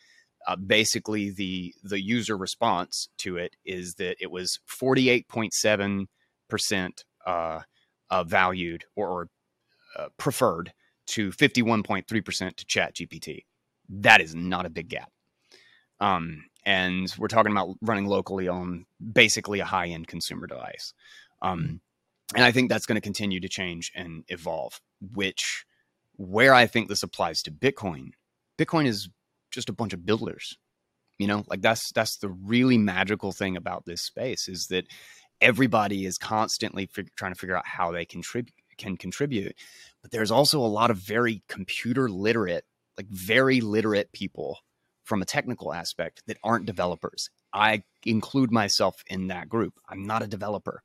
uh, 0.46 0.56
basically 0.56 1.30
the 1.30 1.74
the 1.82 2.00
user 2.00 2.36
response 2.36 3.08
to 3.18 3.36
it 3.36 3.56
is 3.64 3.94
that 3.94 4.16
it 4.20 4.30
was 4.30 4.58
48.7 4.80 6.06
percent 6.48 7.04
uh, 7.26 7.60
uh, 8.10 8.24
valued 8.24 8.84
or, 8.96 9.08
or 9.08 9.28
uh, 9.98 10.08
preferred 10.16 10.72
to 11.10 11.30
51.3% 11.30 12.56
to 12.56 12.64
chat 12.66 12.94
gpt 12.94 13.44
that 13.88 14.20
is 14.20 14.36
not 14.36 14.66
a 14.66 14.70
big 14.70 14.88
gap. 14.88 15.10
Um, 15.98 16.44
and 16.64 17.12
we're 17.18 17.26
talking 17.26 17.50
about 17.50 17.74
running 17.82 18.06
locally 18.06 18.46
on 18.46 18.86
basically 19.00 19.58
a 19.58 19.64
high-end 19.64 20.06
consumer 20.06 20.46
device. 20.46 20.94
Um, 21.42 21.80
and 22.36 22.44
i 22.44 22.52
think 22.52 22.68
that's 22.70 22.86
going 22.86 22.94
to 22.94 23.00
continue 23.00 23.40
to 23.40 23.48
change 23.48 23.90
and 23.94 24.22
evolve 24.28 24.80
which 25.14 25.64
where 26.16 26.54
i 26.54 26.64
think 26.64 26.88
this 26.88 27.02
applies 27.02 27.42
to 27.42 27.50
bitcoin 27.50 28.10
bitcoin 28.56 28.86
is 28.86 29.08
just 29.50 29.68
a 29.68 29.72
bunch 29.72 29.92
of 29.92 30.06
builders. 30.06 30.56
You 31.18 31.26
know 31.26 31.44
like 31.48 31.60
that's 31.60 31.92
that's 31.92 32.16
the 32.16 32.30
really 32.30 32.78
magical 32.78 33.32
thing 33.32 33.56
about 33.56 33.84
this 33.84 34.02
space 34.02 34.48
is 34.48 34.68
that 34.68 34.86
everybody 35.40 36.06
is 36.06 36.16
constantly 36.16 36.86
fig- 36.86 37.14
trying 37.14 37.34
to 37.34 37.38
figure 37.38 37.56
out 37.56 37.66
how 37.66 37.92
they 37.92 38.06
contribute 38.06 38.54
can 38.80 38.96
contribute. 38.96 39.54
But 40.02 40.10
there's 40.10 40.32
also 40.32 40.58
a 40.60 40.66
lot 40.66 40.90
of 40.90 40.96
very 40.96 41.42
computer 41.48 42.08
literate, 42.08 42.64
like 42.96 43.06
very 43.08 43.60
literate 43.60 44.10
people 44.12 44.58
from 45.04 45.22
a 45.22 45.26
technical 45.26 45.72
aspect 45.72 46.22
that 46.26 46.38
aren't 46.42 46.66
developers. 46.66 47.30
I 47.52 47.82
include 48.04 48.50
myself 48.50 49.02
in 49.06 49.28
that 49.28 49.48
group. 49.48 49.74
I'm 49.88 50.04
not 50.04 50.22
a 50.22 50.28
developer. 50.28 50.82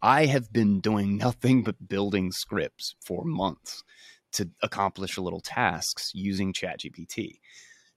I 0.00 0.26
have 0.26 0.52
been 0.52 0.80
doing 0.80 1.16
nothing 1.16 1.62
but 1.62 1.88
building 1.88 2.32
scripts 2.32 2.94
for 3.04 3.24
months 3.24 3.82
to 4.32 4.50
accomplish 4.62 5.18
little 5.18 5.40
tasks 5.40 6.12
using 6.14 6.52
ChatGPT. 6.52 7.40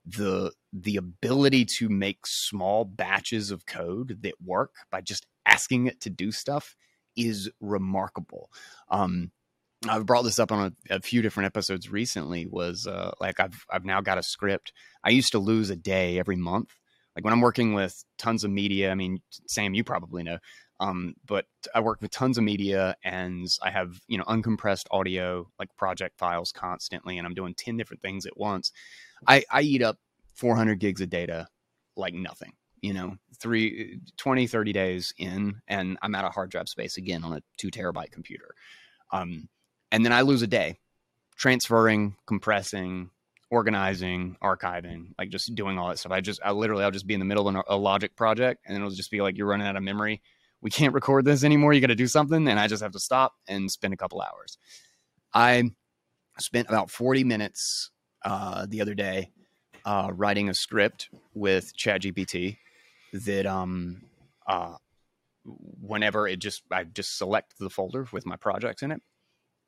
The 0.05 0.51
the 0.73 0.97
ability 0.97 1.65
to 1.65 1.89
make 1.89 2.25
small 2.25 2.85
batches 2.85 3.51
of 3.51 3.67
code 3.67 4.19
that 4.23 4.41
work 4.43 4.73
by 4.89 5.01
just 5.01 5.27
asking 5.45 5.87
it 5.87 6.01
to 6.01 6.09
do 6.09 6.31
stuff 6.31 6.75
is 7.15 7.49
remarkable. 7.59 8.49
Um, 8.89 9.31
I've 9.87 10.05
brought 10.05 10.23
this 10.23 10.39
up 10.39 10.51
on 10.51 10.73
a, 10.89 10.95
a, 10.95 11.01
few 11.01 11.21
different 11.21 11.47
episodes 11.47 11.89
recently. 11.89 12.45
Was 12.45 12.85
uh, 12.85 13.11
like 13.19 13.39
I've 13.39 13.65
I've 13.69 13.85
now 13.85 14.01
got 14.01 14.19
a 14.19 14.23
script. 14.23 14.73
I 15.03 15.09
used 15.09 15.31
to 15.31 15.39
lose 15.39 15.69
a 15.69 15.75
day 15.75 16.19
every 16.19 16.35
month. 16.35 16.69
Like 17.15 17.25
when 17.25 17.33
I'm 17.33 17.41
working 17.41 17.73
with 17.73 18.03
tons 18.17 18.43
of 18.43 18.51
media. 18.51 18.91
I 18.91 18.95
mean, 18.95 19.21
Sam, 19.47 19.73
you 19.73 19.83
probably 19.83 20.23
know. 20.23 20.37
Um, 20.79 21.15
but 21.25 21.45
I 21.75 21.79
work 21.79 22.01
with 22.01 22.09
tons 22.11 22.37
of 22.37 22.43
media, 22.43 22.95
and 23.03 23.47
I 23.61 23.69
have 23.71 23.99
you 24.07 24.17
know 24.17 24.23
uncompressed 24.25 24.85
audio 24.91 25.47
like 25.59 25.75
project 25.77 26.17
files 26.17 26.51
constantly, 26.51 27.17
and 27.17 27.25
I'm 27.25 27.33
doing 27.33 27.55
ten 27.55 27.77
different 27.77 28.01
things 28.01 28.25
at 28.25 28.37
once. 28.37 28.71
I, 29.27 29.43
I 29.51 29.61
eat 29.61 29.83
up 29.83 29.97
400 30.33 30.79
gigs 30.79 31.01
of 31.01 31.09
data 31.09 31.47
like 31.95 32.13
nothing 32.13 32.53
you 32.81 32.93
know, 32.93 33.15
three, 33.39 33.99
20, 34.17 34.47
30 34.47 34.73
days 34.73 35.13
in, 35.17 35.61
and 35.67 35.97
I'm 36.01 36.15
out 36.15 36.25
of 36.25 36.33
hard 36.33 36.49
drive 36.49 36.69
space 36.69 36.97
again 36.97 37.23
on 37.23 37.33
a 37.33 37.41
two 37.57 37.69
terabyte 37.69 38.11
computer. 38.11 38.53
Um, 39.11 39.49
and 39.91 40.05
then 40.05 40.13
I 40.13 40.21
lose 40.21 40.41
a 40.41 40.47
day 40.47 40.79
transferring, 41.37 42.15
compressing, 42.27 43.09
organizing, 43.49 44.37
archiving, 44.43 45.07
like 45.17 45.29
just 45.29 45.53
doing 45.55 45.77
all 45.77 45.89
that 45.89 45.99
stuff. 45.99 46.11
I 46.11 46.21
just, 46.21 46.39
I 46.43 46.51
literally, 46.51 46.83
I'll 46.83 46.91
just 46.91 47.07
be 47.07 47.13
in 47.13 47.19
the 47.19 47.25
middle 47.25 47.47
of 47.47 47.63
a 47.67 47.75
logic 47.75 48.15
project 48.15 48.63
and 48.65 48.77
it'll 48.77 48.91
just 48.91 49.11
be 49.11 49.21
like, 49.21 49.37
you're 49.37 49.47
running 49.47 49.67
out 49.67 49.75
of 49.75 49.83
memory. 49.83 50.21
We 50.61 50.69
can't 50.69 50.93
record 50.93 51.25
this 51.25 51.43
anymore. 51.43 51.73
You 51.73 51.81
got 51.81 51.87
to 51.87 51.95
do 51.95 52.07
something. 52.07 52.47
And 52.47 52.59
I 52.59 52.67
just 52.67 52.83
have 52.83 52.91
to 52.91 52.99
stop 52.99 53.33
and 53.47 53.71
spend 53.71 53.93
a 53.93 53.97
couple 53.97 54.21
hours. 54.21 54.57
I 55.33 55.71
spent 56.39 56.69
about 56.69 56.91
40 56.91 57.23
minutes 57.23 57.89
uh, 58.23 58.67
the 58.69 58.81
other 58.81 58.93
day 58.93 59.31
uh, 59.83 60.11
writing 60.13 60.47
a 60.49 60.53
script 60.53 61.09
with 61.33 61.75
ChatGPT 61.75 62.57
that 63.13 63.45
um 63.45 64.01
uh 64.47 64.75
whenever 65.45 66.27
it 66.27 66.39
just 66.39 66.63
I 66.71 66.83
just 66.83 67.17
select 67.17 67.57
the 67.59 67.69
folder 67.69 68.07
with 68.11 68.25
my 68.25 68.35
projects 68.35 68.83
in 68.83 68.91
it 68.91 69.01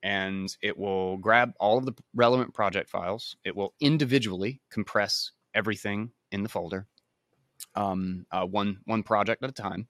and 0.03 0.55
it 0.61 0.77
will 0.77 1.17
grab 1.17 1.53
all 1.59 1.77
of 1.77 1.85
the 1.85 1.93
relevant 2.13 2.53
project 2.53 2.89
files. 2.89 3.37
It 3.45 3.55
will 3.55 3.73
individually 3.79 4.61
compress 4.69 5.31
everything 5.55 6.11
in 6.29 6.43
the 6.43 6.49
folder, 6.49 6.87
um, 7.73 8.25
uh, 8.29 8.45
one 8.45 8.79
one 8.83 9.03
project 9.03 9.43
at 9.43 9.49
a 9.49 9.53
time. 9.53 9.87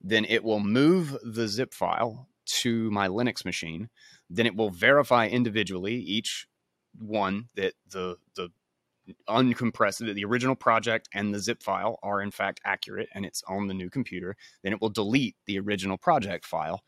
Then 0.00 0.26
it 0.28 0.42
will 0.42 0.60
move 0.60 1.16
the 1.22 1.46
zip 1.46 1.72
file 1.72 2.28
to 2.46 2.90
my 2.90 3.08
Linux 3.08 3.44
machine. 3.44 3.88
Then 4.28 4.44
it 4.46 4.56
will 4.56 4.70
verify 4.70 5.28
individually 5.28 5.94
each 5.94 6.48
one 6.98 7.48
that 7.54 7.74
the 7.88 8.16
the 8.34 8.50
uncompressed 9.28 10.14
the 10.14 10.24
original 10.24 10.54
project 10.54 11.08
and 11.12 11.34
the 11.34 11.38
zip 11.38 11.62
file 11.62 11.98
are 12.02 12.22
in 12.22 12.30
fact 12.30 12.60
accurate 12.64 13.08
and 13.14 13.26
it's 13.26 13.42
on 13.46 13.66
the 13.66 13.74
new 13.74 13.90
computer 13.90 14.34
then 14.62 14.72
it 14.72 14.80
will 14.80 14.88
delete 14.88 15.36
the 15.46 15.58
original 15.58 15.98
project 15.98 16.44
file 16.44 16.82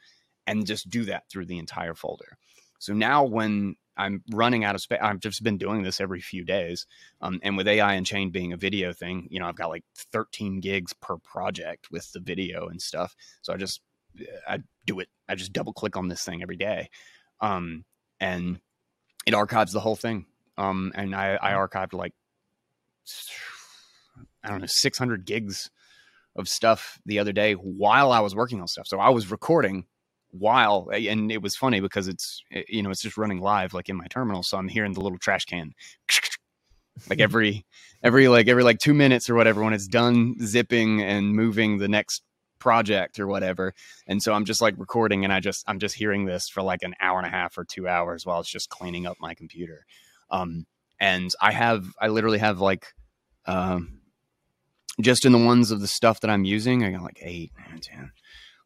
and 0.46 0.66
just 0.66 0.88
do 0.88 1.04
that 1.04 1.28
through 1.30 1.46
the 1.46 1.58
entire 1.58 1.94
folder. 1.94 2.38
So 2.78 2.92
now 2.92 3.24
when 3.24 3.76
i'm 3.98 4.22
running 4.32 4.62
out 4.62 4.74
of 4.74 4.82
space 4.82 4.98
i've 5.00 5.20
just 5.20 5.42
been 5.42 5.56
doing 5.56 5.82
this 5.82 6.02
every 6.02 6.20
few 6.20 6.44
days 6.44 6.86
um, 7.22 7.40
and 7.42 7.56
with 7.56 7.66
ai 7.66 7.94
Unchained 7.94 8.30
being 8.30 8.52
a 8.52 8.56
video 8.58 8.92
thing 8.92 9.26
you 9.30 9.40
know 9.40 9.46
i've 9.46 9.56
got 9.56 9.70
like 9.70 9.84
13 10.12 10.60
gigs 10.60 10.92
per 10.92 11.16
project 11.16 11.90
with 11.90 12.12
the 12.12 12.20
video 12.20 12.68
and 12.68 12.80
stuff. 12.82 13.16
So 13.40 13.54
i 13.54 13.56
just 13.56 13.80
i 14.46 14.58
do 14.84 15.00
it 15.00 15.08
i 15.28 15.34
just 15.34 15.52
double 15.52 15.72
click 15.72 15.96
on 15.96 16.08
this 16.08 16.22
thing 16.24 16.42
every 16.42 16.56
day 16.56 16.90
um, 17.40 17.84
and 18.20 18.60
it 19.26 19.34
archives 19.34 19.72
the 19.72 19.80
whole 19.80 19.96
thing 19.96 20.26
um, 20.58 20.92
and 20.94 21.14
I, 21.14 21.38
I 21.40 21.52
archived 21.52 21.92
like 21.92 22.12
I 24.42 24.48
don't 24.48 24.60
know 24.60 24.66
600 24.66 25.24
gigs 25.24 25.70
of 26.36 26.48
stuff 26.48 26.98
the 27.06 27.18
other 27.18 27.32
day 27.32 27.54
while 27.54 28.12
I 28.12 28.20
was 28.20 28.34
working 28.34 28.60
on 28.60 28.68
stuff. 28.68 28.86
So 28.86 28.98
I 28.98 29.08
was 29.10 29.30
recording 29.30 29.86
while, 30.30 30.88
and 30.92 31.32
it 31.32 31.42
was 31.42 31.56
funny 31.56 31.80
because 31.80 32.08
it's 32.08 32.42
eh, 32.52 32.62
you 32.68 32.82
know 32.82 32.90
it's 32.90 33.02
just 33.02 33.16
running 33.16 33.40
live 33.40 33.74
like 33.74 33.88
in 33.88 33.96
my 33.96 34.06
terminal, 34.06 34.42
so 34.42 34.58
I'm 34.58 34.68
hearing 34.68 34.92
the 34.92 35.00
little 35.00 35.18
trash 35.18 35.44
can 35.44 35.72
like 37.10 37.20
every 37.20 37.64
every 38.02 38.28
like 38.28 38.48
every 38.48 38.62
like 38.62 38.78
two 38.78 38.94
minutes 38.94 39.30
or 39.30 39.34
whatever 39.34 39.62
when 39.62 39.72
it's 39.72 39.86
done 39.86 40.36
zipping 40.40 41.02
and 41.02 41.32
moving 41.32 41.78
the 41.78 41.88
next 41.88 42.22
project 42.58 43.20
or 43.20 43.26
whatever. 43.26 43.74
And 44.06 44.22
so 44.22 44.32
i'm 44.32 44.44
just 44.44 44.62
like 44.62 44.74
recording 44.78 45.24
and 45.24 45.32
i 45.32 45.40
just 45.40 45.64
i'm 45.68 45.78
just 45.78 45.94
hearing 45.94 46.24
this 46.24 46.48
for 46.48 46.62
like 46.62 46.82
an 46.82 46.94
hour 47.00 47.18
and 47.18 47.26
a 47.26 47.30
half 47.30 47.56
or 47.58 47.64
two 47.64 47.86
hours 47.86 48.24
while 48.24 48.40
it's 48.40 48.50
just 48.50 48.70
cleaning 48.70 49.06
up 49.06 49.18
my 49.20 49.34
computer 49.34 49.84
um, 50.30 50.66
and 51.00 51.30
I 51.40 51.52
have, 51.52 51.86
I 52.00 52.08
literally 52.08 52.38
have 52.38 52.60
like, 52.60 52.86
um, 53.46 54.00
just 55.00 55.24
in 55.24 55.32
the 55.32 55.38
ones 55.38 55.70
of 55.70 55.80
the 55.80 55.88
stuff 55.88 56.20
that 56.20 56.30
I'm 56.30 56.44
using, 56.44 56.82
I 56.82 56.90
got 56.90 57.02
like 57.02 57.18
eight, 57.22 57.52
nine, 57.58 57.80
10, 57.80 58.12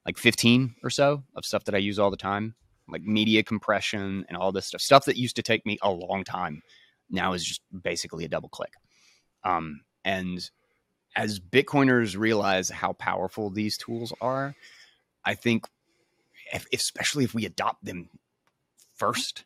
like 0.06 0.16
15 0.16 0.76
or 0.82 0.90
so 0.90 1.24
of 1.34 1.44
stuff 1.44 1.64
that 1.64 1.74
I 1.74 1.78
use 1.78 1.98
all 1.98 2.10
the 2.10 2.16
time, 2.16 2.54
like 2.88 3.02
media 3.02 3.42
compression 3.42 4.24
and 4.28 4.36
all 4.36 4.52
this 4.52 4.66
stuff. 4.66 4.80
Stuff 4.80 5.06
that 5.06 5.16
used 5.16 5.36
to 5.36 5.42
take 5.42 5.66
me 5.66 5.78
a 5.82 5.90
long 5.90 6.24
time 6.24 6.62
now 7.10 7.32
is 7.32 7.44
just 7.44 7.62
basically 7.82 8.24
a 8.24 8.28
double 8.28 8.48
click. 8.48 8.74
Um, 9.44 9.80
and 10.04 10.48
as 11.16 11.40
Bitcoiners 11.40 12.16
realize 12.16 12.70
how 12.70 12.92
powerful 12.92 13.50
these 13.50 13.76
tools 13.76 14.12
are, 14.20 14.54
I 15.24 15.34
think, 15.34 15.66
if, 16.52 16.66
especially 16.72 17.24
if 17.24 17.34
we 17.34 17.44
adopt 17.44 17.84
them 17.84 18.08
first, 18.94 19.44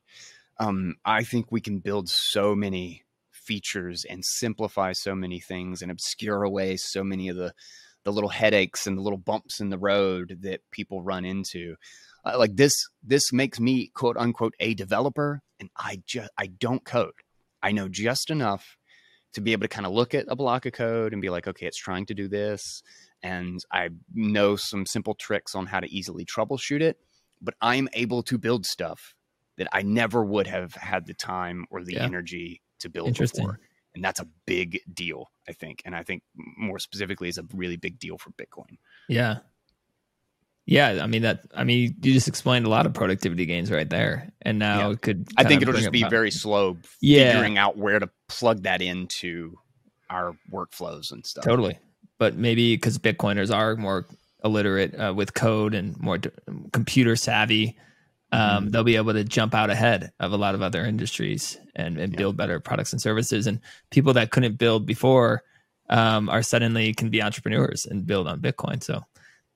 um, 0.58 0.96
I 1.04 1.24
think 1.24 1.50
we 1.50 1.60
can 1.60 1.78
build 1.78 2.08
so 2.08 2.54
many 2.54 3.04
features 3.32 4.04
and 4.08 4.24
simplify 4.24 4.92
so 4.92 5.14
many 5.14 5.40
things 5.40 5.82
and 5.82 5.90
obscure 5.90 6.42
away 6.42 6.76
so 6.76 7.04
many 7.04 7.28
of 7.28 7.36
the 7.36 7.52
the 8.04 8.12
little 8.12 8.30
headaches 8.30 8.86
and 8.86 8.98
the 8.98 9.02
little 9.02 9.18
bumps 9.18 9.60
in 9.60 9.70
the 9.70 9.78
road 9.78 10.38
that 10.42 10.60
people 10.70 11.02
run 11.02 11.24
into. 11.24 11.74
Uh, 12.24 12.38
like 12.38 12.54
this, 12.54 12.74
this 13.02 13.32
makes 13.32 13.58
me 13.58 13.90
quote 13.94 14.16
unquote 14.16 14.54
a 14.60 14.74
developer, 14.74 15.40
and 15.58 15.70
I 15.76 16.02
just 16.06 16.30
I 16.38 16.46
don't 16.46 16.84
code. 16.84 17.12
I 17.62 17.72
know 17.72 17.88
just 17.88 18.30
enough 18.30 18.76
to 19.32 19.40
be 19.40 19.52
able 19.52 19.62
to 19.62 19.68
kind 19.68 19.86
of 19.86 19.92
look 19.92 20.14
at 20.14 20.26
a 20.28 20.36
block 20.36 20.66
of 20.66 20.74
code 20.74 21.12
and 21.12 21.20
be 21.20 21.30
like, 21.30 21.48
okay, 21.48 21.66
it's 21.66 21.78
trying 21.78 22.06
to 22.06 22.14
do 22.14 22.28
this, 22.28 22.82
and 23.22 23.58
I 23.72 23.88
know 24.12 24.56
some 24.56 24.86
simple 24.86 25.14
tricks 25.14 25.54
on 25.54 25.66
how 25.66 25.80
to 25.80 25.90
easily 25.90 26.24
troubleshoot 26.24 26.82
it. 26.82 26.98
But 27.42 27.54
I'm 27.60 27.88
able 27.92 28.22
to 28.24 28.38
build 28.38 28.64
stuff 28.64 29.14
that 29.58 29.68
I 29.72 29.82
never 29.82 30.24
would 30.24 30.46
have 30.46 30.74
had 30.74 31.06
the 31.06 31.14
time 31.14 31.66
or 31.70 31.84
the 31.84 31.94
yeah. 31.94 32.04
energy 32.04 32.60
to 32.80 32.88
build 32.88 33.16
before. 33.16 33.60
And 33.94 34.02
that's 34.02 34.20
a 34.20 34.26
big 34.46 34.80
deal, 34.92 35.30
I 35.48 35.52
think. 35.52 35.82
And 35.84 35.94
I 35.94 36.02
think 36.02 36.22
more 36.56 36.78
specifically 36.80 37.28
is 37.28 37.38
a 37.38 37.44
really 37.54 37.76
big 37.76 37.98
deal 37.98 38.18
for 38.18 38.30
Bitcoin. 38.30 38.78
Yeah. 39.08 39.38
Yeah, 40.66 41.00
I 41.02 41.06
mean 41.06 41.22
that. 41.22 41.42
I 41.54 41.62
mean, 41.64 41.94
you 42.02 42.14
just 42.14 42.26
explained 42.26 42.64
a 42.64 42.70
lot 42.70 42.86
of 42.86 42.94
productivity 42.94 43.44
gains 43.44 43.70
right 43.70 43.88
there, 43.88 44.32
and 44.40 44.58
now 44.58 44.88
yeah. 44.88 44.92
it 44.94 45.02
could. 45.02 45.28
I 45.36 45.44
think 45.44 45.60
it'll 45.60 45.74
just 45.74 45.92
be 45.92 46.04
very 46.04 46.30
slow 46.30 46.78
yeah. 47.02 47.32
figuring 47.32 47.58
out 47.58 47.76
where 47.76 47.98
to 47.98 48.08
plug 48.28 48.62
that 48.62 48.80
into 48.80 49.58
our 50.08 50.34
workflows 50.50 51.12
and 51.12 51.26
stuff. 51.26 51.44
Totally, 51.44 51.78
but 52.18 52.36
maybe 52.36 52.74
because 52.76 52.96
Bitcoiners 52.98 53.54
are 53.54 53.76
more 53.76 54.06
illiterate 54.42 54.98
uh, 54.98 55.12
with 55.14 55.34
code 55.34 55.74
and 55.74 56.00
more 56.00 56.16
d- 56.16 56.30
computer 56.72 57.14
savvy, 57.14 57.76
um, 58.32 58.40
mm-hmm. 58.40 58.70
they'll 58.70 58.84
be 58.84 58.96
able 58.96 59.12
to 59.12 59.24
jump 59.24 59.54
out 59.54 59.70
ahead 59.70 60.12
of 60.20 60.32
a 60.32 60.36
lot 60.36 60.54
of 60.54 60.62
other 60.62 60.84
industries 60.84 61.58
and, 61.74 61.98
and 61.98 62.12
yeah. 62.12 62.18
build 62.18 62.36
better 62.36 62.60
products 62.60 62.92
and 62.92 63.00
services. 63.00 63.46
And 63.46 63.60
people 63.90 64.12
that 64.14 64.30
couldn't 64.30 64.58
build 64.58 64.86
before 64.86 65.42
um, 65.90 66.28
are 66.28 66.42
suddenly 66.42 66.94
can 66.94 67.10
be 67.10 67.22
entrepreneurs 67.22 67.86
and 67.86 68.06
build 68.06 68.26
on 68.26 68.40
Bitcoin. 68.40 68.82
So 68.82 69.02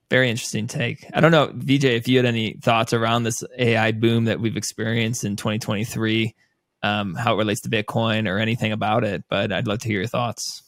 very 0.09 0.29
interesting 0.29 0.67
take. 0.67 1.05
I 1.13 1.21
don't 1.21 1.31
know, 1.31 1.47
Vijay, 1.47 1.95
if 1.95 2.07
you 2.07 2.17
had 2.17 2.25
any 2.25 2.53
thoughts 2.53 2.93
around 2.93 3.23
this 3.23 3.43
AI 3.57 3.91
boom 3.91 4.25
that 4.25 4.39
we've 4.39 4.57
experienced 4.57 5.23
in 5.23 5.35
2023, 5.35 6.35
um, 6.81 7.15
how 7.15 7.35
it 7.35 7.37
relates 7.37 7.61
to 7.61 7.69
Bitcoin 7.69 8.27
or 8.27 8.39
anything 8.39 8.71
about 8.71 9.03
it, 9.03 9.23
but 9.29 9.51
I'd 9.51 9.67
love 9.67 9.79
to 9.79 9.87
hear 9.87 9.99
your 9.99 10.07
thoughts. 10.07 10.63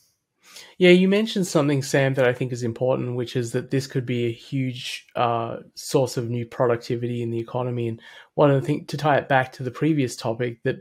Yeah, 0.82 0.90
you 0.90 1.08
mentioned 1.08 1.46
something, 1.46 1.84
Sam, 1.84 2.16
that 2.16 2.28
I 2.28 2.34
think 2.34 2.52
is 2.52 2.64
important, 2.64 3.16
which 3.16 3.36
is 3.36 3.52
that 3.52 3.70
this 3.70 3.86
could 3.86 4.04
be 4.04 4.26
a 4.26 4.32
huge 4.32 5.06
uh, 5.16 5.58
source 5.76 6.18
of 6.18 6.32
new 6.32 6.44
productivity 6.44 7.22
in 7.22 7.30
the 7.30 7.38
economy. 7.38 7.88
And 7.88 8.02
one 8.34 8.50
of 8.50 8.60
the 8.60 8.66
things 8.66 8.88
to 8.88 8.98
tie 8.98 9.18
it 9.18 9.30
back 9.30 9.52
to 9.52 9.64
the 9.64 9.70
previous 9.70 10.16
topic 10.16 10.64
that 10.64 10.78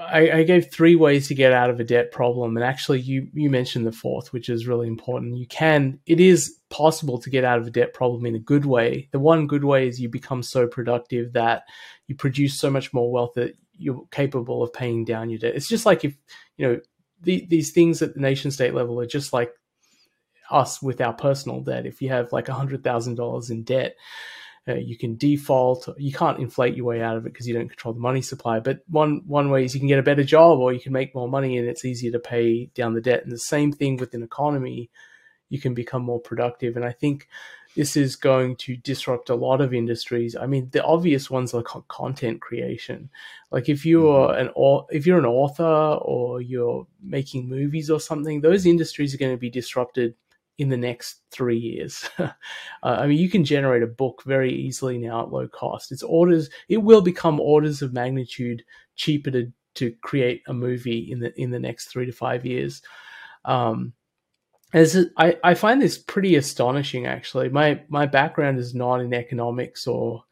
I, 0.00 0.30
I, 0.30 0.42
gave 0.44 0.70
three 0.70 0.94
ways 0.94 1.26
to 1.26 1.34
get 1.34 1.52
out 1.52 1.70
of 1.70 1.80
a 1.80 1.84
debt 1.84 2.12
problem, 2.12 2.56
and 2.56 2.64
actually, 2.64 3.00
you 3.00 3.26
you 3.32 3.50
mentioned 3.50 3.84
the 3.84 3.90
fourth, 3.90 4.32
which 4.32 4.48
is 4.48 4.68
really 4.68 4.86
important. 4.86 5.38
You 5.38 5.48
can, 5.48 5.98
it 6.06 6.20
is 6.20 6.60
possible 6.70 7.18
to 7.18 7.30
get 7.30 7.42
out 7.42 7.58
of 7.58 7.66
a 7.66 7.72
debt 7.72 7.94
problem 7.94 8.24
in 8.26 8.36
a 8.36 8.40
good 8.52 8.64
way. 8.64 9.08
The 9.10 9.18
one 9.18 9.48
good 9.48 9.64
way 9.64 9.88
is 9.88 10.00
you 10.00 10.08
become 10.08 10.44
so 10.44 10.68
productive 10.68 11.32
that 11.32 11.64
you 12.06 12.14
produce 12.14 12.54
so 12.60 12.70
much 12.70 12.92
more 12.92 13.10
wealth 13.10 13.32
that 13.34 13.56
you're 13.76 14.06
capable 14.12 14.62
of 14.62 14.72
paying 14.72 15.04
down 15.04 15.30
your 15.30 15.40
debt. 15.40 15.56
It's 15.56 15.68
just 15.68 15.84
like 15.84 16.04
if 16.04 16.14
you 16.58 16.68
know 16.68 16.80
the, 17.24 17.46
these 17.48 17.72
things 17.72 18.02
at 18.02 18.14
the 18.14 18.20
nation 18.20 18.50
state 18.50 18.74
level 18.74 19.00
are 19.00 19.06
just 19.06 19.32
like 19.32 19.52
us 20.50 20.82
with 20.82 21.00
our 21.00 21.12
personal 21.12 21.60
debt. 21.60 21.86
If 21.86 22.02
you 22.02 22.10
have 22.10 22.32
like 22.32 22.46
$100,000 22.46 23.50
in 23.50 23.62
debt, 23.64 23.96
uh, 24.66 24.74
you 24.74 24.96
can 24.96 25.16
default. 25.16 25.88
You 25.98 26.12
can't 26.12 26.38
inflate 26.38 26.74
your 26.74 26.86
way 26.86 27.02
out 27.02 27.16
of 27.16 27.26
it 27.26 27.32
because 27.32 27.46
you 27.46 27.54
don't 27.54 27.68
control 27.68 27.92
the 27.92 28.00
money 28.00 28.22
supply. 28.22 28.60
But 28.60 28.80
one 28.88 29.20
one 29.26 29.50
way 29.50 29.64
is 29.64 29.74
you 29.74 29.80
can 29.80 29.88
get 29.88 29.98
a 29.98 30.02
better 30.02 30.24
job 30.24 30.58
or 30.58 30.72
you 30.72 30.80
can 30.80 30.92
make 30.92 31.14
more 31.14 31.28
money, 31.28 31.58
and 31.58 31.68
it's 31.68 31.84
easier 31.84 32.12
to 32.12 32.18
pay 32.18 32.66
down 32.74 32.94
the 32.94 33.02
debt. 33.02 33.22
And 33.24 33.32
the 33.32 33.38
same 33.38 33.72
thing 33.72 33.98
with 33.98 34.14
an 34.14 34.22
economy, 34.22 34.90
you 35.50 35.60
can 35.60 35.74
become 35.74 36.02
more 36.02 36.20
productive. 36.20 36.76
And 36.76 36.84
I 36.84 36.92
think 36.92 37.28
this 37.74 37.96
is 37.96 38.16
going 38.16 38.56
to 38.56 38.76
disrupt 38.76 39.30
a 39.30 39.34
lot 39.34 39.60
of 39.60 39.74
industries. 39.74 40.36
I 40.36 40.46
mean, 40.46 40.68
the 40.70 40.84
obvious 40.84 41.28
ones 41.30 41.52
like 41.52 41.66
content 41.88 42.40
creation. 42.40 43.10
Like 43.50 43.68
if 43.68 43.84
you're 43.84 44.28
mm-hmm. 44.28 44.58
an 44.58 44.86
if 44.90 45.06
you're 45.06 45.18
an 45.18 45.26
author 45.26 45.64
or 45.64 46.40
you're 46.40 46.86
making 47.02 47.48
movies 47.48 47.90
or 47.90 48.00
something, 48.00 48.40
those 48.40 48.66
industries 48.66 49.14
are 49.14 49.18
going 49.18 49.32
to 49.32 49.38
be 49.38 49.50
disrupted 49.50 50.14
in 50.58 50.68
the 50.68 50.76
next 50.76 51.22
three 51.30 51.58
years. 51.58 52.08
uh, 52.18 52.30
I 52.82 53.06
mean, 53.06 53.18
you 53.18 53.28
can 53.28 53.44
generate 53.44 53.82
a 53.82 53.88
book 53.88 54.22
very 54.24 54.52
easily 54.52 54.98
now 54.98 55.22
at 55.22 55.32
low 55.32 55.48
cost. 55.48 55.90
It's 55.90 56.02
orders. 56.02 56.50
It 56.68 56.78
will 56.78 57.02
become 57.02 57.40
orders 57.40 57.82
of 57.82 57.92
magnitude 57.92 58.64
cheaper 58.94 59.30
to 59.32 59.52
to 59.74 59.92
create 60.02 60.42
a 60.46 60.54
movie 60.54 61.10
in 61.10 61.18
the 61.18 61.38
in 61.40 61.50
the 61.50 61.58
next 61.58 61.86
three 61.86 62.06
to 62.06 62.12
five 62.12 62.46
years. 62.46 62.82
Um, 63.44 63.92
as 64.74 65.06
I, 65.16 65.38
I 65.42 65.54
find 65.54 65.80
this 65.80 65.96
pretty 65.96 66.34
astonishing 66.34 67.06
actually. 67.06 67.48
My 67.48 67.80
my 67.88 68.06
background 68.06 68.58
is 68.58 68.74
not 68.74 69.00
in 69.00 69.14
economics 69.14 69.86
or 69.86 70.24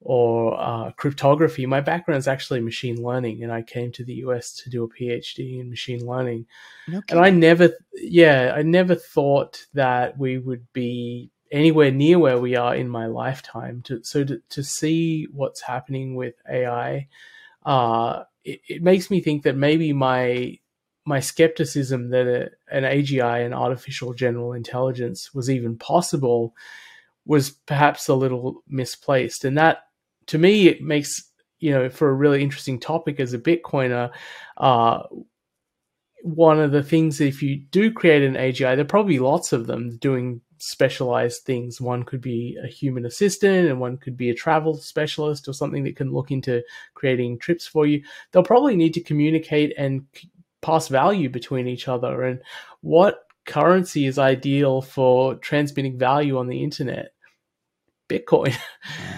or 0.00 0.58
uh, 0.58 0.92
cryptography. 0.92 1.66
My 1.66 1.80
background 1.80 2.20
is 2.20 2.28
actually 2.28 2.60
machine 2.60 3.02
learning, 3.02 3.42
and 3.42 3.52
I 3.52 3.62
came 3.62 3.90
to 3.92 4.04
the 4.04 4.14
US 4.14 4.54
to 4.62 4.70
do 4.70 4.84
a 4.84 4.88
PhD 4.88 5.60
in 5.60 5.68
machine 5.68 6.06
learning. 6.06 6.46
And 7.10 7.18
I 7.18 7.30
never, 7.30 7.70
yeah, 7.94 8.52
I 8.54 8.62
never 8.62 8.94
thought 8.94 9.66
that 9.74 10.16
we 10.16 10.38
would 10.38 10.72
be 10.72 11.32
anywhere 11.50 11.90
near 11.90 12.20
where 12.20 12.38
we 12.38 12.54
are 12.54 12.76
in 12.76 12.88
my 12.88 13.06
lifetime. 13.06 13.82
To, 13.86 14.04
so 14.04 14.22
to, 14.22 14.40
to 14.50 14.62
see 14.62 15.26
what's 15.32 15.62
happening 15.62 16.14
with 16.14 16.34
AI, 16.48 17.08
uh, 17.66 18.22
it, 18.44 18.60
it 18.68 18.82
makes 18.82 19.10
me 19.10 19.20
think 19.20 19.42
that 19.42 19.56
maybe 19.56 19.92
my 19.92 20.58
my 21.08 21.20
skepticism 21.20 22.10
that 22.10 22.26
a, 22.26 22.50
an 22.76 22.84
AGI, 22.84 23.44
an 23.44 23.54
artificial 23.54 24.12
general 24.12 24.52
intelligence, 24.52 25.32
was 25.32 25.48
even 25.48 25.76
possible 25.78 26.54
was 27.24 27.50
perhaps 27.50 28.08
a 28.08 28.14
little 28.14 28.62
misplaced. 28.68 29.44
And 29.44 29.56
that, 29.56 29.78
to 30.26 30.38
me, 30.38 30.68
it 30.68 30.82
makes, 30.82 31.30
you 31.60 31.70
know, 31.70 31.88
for 31.88 32.10
a 32.10 32.14
really 32.14 32.42
interesting 32.42 32.78
topic 32.78 33.20
as 33.20 33.32
a 33.32 33.38
Bitcoiner, 33.38 34.10
uh, 34.58 35.02
one 36.22 36.60
of 36.60 36.72
the 36.72 36.82
things 36.82 37.20
if 37.20 37.42
you 37.42 37.56
do 37.70 37.90
create 37.90 38.22
an 38.22 38.34
AGI, 38.34 38.74
there 38.74 38.80
are 38.80 38.84
probably 38.84 39.18
lots 39.18 39.52
of 39.54 39.66
them 39.66 39.96
doing 39.96 40.42
specialized 40.58 41.44
things. 41.44 41.80
One 41.80 42.02
could 42.02 42.20
be 42.20 42.58
a 42.62 42.66
human 42.66 43.06
assistant, 43.06 43.68
and 43.68 43.80
one 43.80 43.96
could 43.96 44.16
be 44.16 44.28
a 44.28 44.34
travel 44.34 44.76
specialist 44.76 45.48
or 45.48 45.54
something 45.54 45.84
that 45.84 45.96
can 45.96 46.12
look 46.12 46.30
into 46.30 46.62
creating 46.94 47.38
trips 47.38 47.66
for 47.66 47.86
you. 47.86 48.02
They'll 48.32 48.42
probably 48.42 48.76
need 48.76 48.94
to 48.94 49.00
communicate 49.00 49.72
and 49.78 50.04
pass 50.62 50.88
value 50.88 51.28
between 51.28 51.66
each 51.66 51.88
other 51.88 52.22
and 52.22 52.40
what 52.80 53.20
currency 53.46 54.06
is 54.06 54.18
ideal 54.18 54.82
for 54.82 55.34
transmitting 55.36 55.98
value 55.98 56.38
on 56.38 56.48
the 56.48 56.62
internet? 56.62 57.12
Bitcoin. 58.08 58.56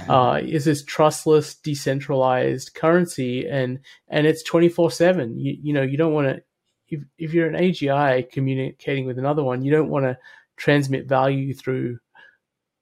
Uh, 0.09 0.41
is 0.43 0.65
this 0.65 0.83
trustless 0.83 1.55
decentralized 1.55 2.75
currency 2.75 3.47
and 3.47 3.79
and 4.09 4.27
it's 4.27 4.43
24 4.43 4.91
7 4.91 5.39
you, 5.39 5.57
you 5.63 5.73
know 5.73 5.83
you 5.83 5.97
don't 5.97 6.13
want 6.13 6.27
to 6.27 6.43
if, 6.89 7.01
if 7.17 7.33
you're 7.33 7.47
an 7.47 7.55
agi 7.55 8.29
communicating 8.33 9.07
with 9.07 9.21
another 9.21 9.45
one 9.45 9.63
you 9.63 9.71
don't 9.71 9.89
want 9.89 10.05
to 10.05 10.19
transmit 10.57 11.07
value 11.07 11.55
through 11.55 11.97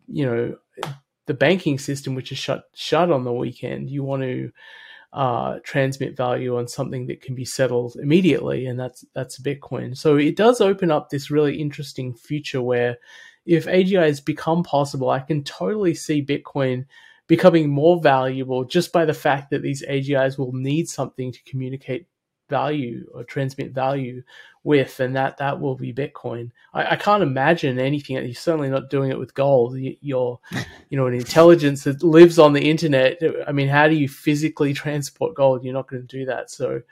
you 0.06 0.24
know 0.24 0.56
the 1.28 1.34
banking 1.34 1.78
system 1.78 2.14
which 2.14 2.32
is 2.32 2.38
shut 2.38 2.64
shut 2.74 3.12
on 3.12 3.22
the 3.22 3.32
weekend. 3.32 3.90
You 3.90 4.02
want 4.02 4.22
to 4.22 4.50
uh, 5.12 5.58
transmit 5.64 6.16
value 6.16 6.56
on 6.58 6.68
something 6.68 7.06
that 7.06 7.22
can 7.22 7.34
be 7.34 7.44
settled 7.44 7.96
immediately, 7.96 8.66
and 8.66 8.78
that's 8.78 9.04
that's 9.14 9.40
Bitcoin. 9.40 9.96
So 9.96 10.16
it 10.16 10.36
does 10.36 10.60
open 10.60 10.90
up 10.90 11.08
this 11.08 11.30
really 11.30 11.60
interesting 11.60 12.14
future 12.14 12.62
where 12.62 12.98
if 13.46 13.66
AGIs 13.66 14.24
become 14.24 14.62
possible, 14.62 15.08
I 15.08 15.20
can 15.20 15.42
totally 15.44 15.94
see 15.94 16.24
Bitcoin 16.24 16.84
becoming 17.26 17.70
more 17.70 18.00
valuable 18.00 18.64
just 18.64 18.92
by 18.92 19.04
the 19.04 19.14
fact 19.14 19.50
that 19.50 19.62
these 19.62 19.82
AGIs 19.86 20.38
will 20.38 20.52
need 20.52 20.88
something 20.88 21.32
to 21.32 21.42
communicate 21.44 22.06
value 22.48 23.06
or 23.12 23.24
transmit 23.24 23.72
value 23.72 24.22
with, 24.64 25.00
and 25.00 25.16
that 25.16 25.38
that 25.38 25.60
will 25.60 25.76
be 25.76 25.92
Bitcoin. 25.92 26.50
I, 26.74 26.92
I 26.92 26.96
can't 26.96 27.22
imagine 27.22 27.78
anything. 27.78 28.16
You're 28.16 28.34
certainly 28.34 28.68
not 28.68 28.90
doing 28.90 29.10
it 29.10 29.18
with 29.18 29.34
gold. 29.34 29.76
You're, 29.78 30.38
you 30.90 30.98
know, 30.98 31.06
an 31.06 31.14
intelligence 31.14 31.84
that 31.84 32.02
lives 32.02 32.38
on 32.38 32.52
the 32.52 32.68
internet. 32.68 33.20
I 33.46 33.52
mean, 33.52 33.68
how 33.68 33.88
do 33.88 33.94
you 33.94 34.08
physically 34.08 34.74
transport 34.74 35.34
gold? 35.34 35.64
You're 35.64 35.74
not 35.74 35.88
going 35.88 36.06
to 36.06 36.18
do 36.18 36.24
that. 36.26 36.50
So, 36.50 36.82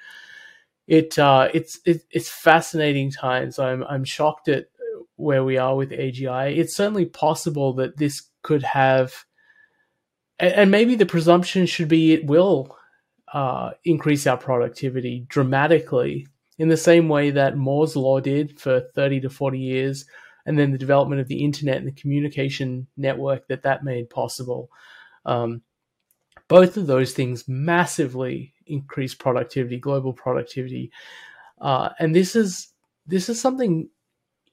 it 0.87 1.19
uh, 1.19 1.49
it's 1.53 1.81
it, 1.85 2.05
it's 2.11 2.29
fascinating 2.29 3.11
times. 3.11 3.59
I'm 3.59 3.85
I'm 3.85 4.05
shocked 4.05 4.49
at 4.49 4.67
where 5.17 5.45
we 5.45 5.59
are 5.59 5.75
with 5.75 5.91
AGI. 5.91 6.57
It's 6.57 6.77
certainly 6.77 7.07
possible 7.07 7.73
that 7.75 7.97
this 7.97 8.23
could 8.43 8.63
have, 8.63 9.25
and 10.39 10.71
maybe 10.71 10.95
the 10.95 11.07
presumption 11.07 11.67
should 11.67 11.89
be 11.89 12.13
it 12.13 12.27
will 12.27 12.77
uh, 13.33 13.71
increase 13.85 14.27
our 14.27 14.37
productivity 14.37 15.27
dramatically 15.29 16.27
in 16.59 16.69
the 16.69 16.77
same 16.77 17.09
way 17.09 17.31
that 17.31 17.57
Moore's 17.57 17.97
law 17.97 18.21
did 18.21 18.59
for 18.59 18.81
30 18.95 19.21
to 19.21 19.31
40 19.31 19.59
years, 19.59 20.05
and 20.47 20.59
then 20.59 20.73
the 20.73 20.79
development 20.79 21.21
of 21.21 21.29
the 21.29 21.45
internet 21.45 21.77
and 21.77 21.87
the 21.87 22.01
communication 22.01 22.87
network 22.97 23.47
that 23.49 23.63
that 23.63 23.85
made 23.85 24.09
possible. 24.09 24.71
Um, 25.25 25.63
both 26.49 26.77
of 26.77 26.87
those 26.87 27.13
things 27.13 27.49
massively 27.49 28.55
increase 28.67 29.15
productivity, 29.15 29.79
global 29.79 30.13
productivity, 30.13 30.93
uh, 31.61 31.91
and 31.99 32.15
this 32.15 32.37
is 32.37 32.69
this 33.07 33.29
is 33.29 33.41
something 33.41 33.89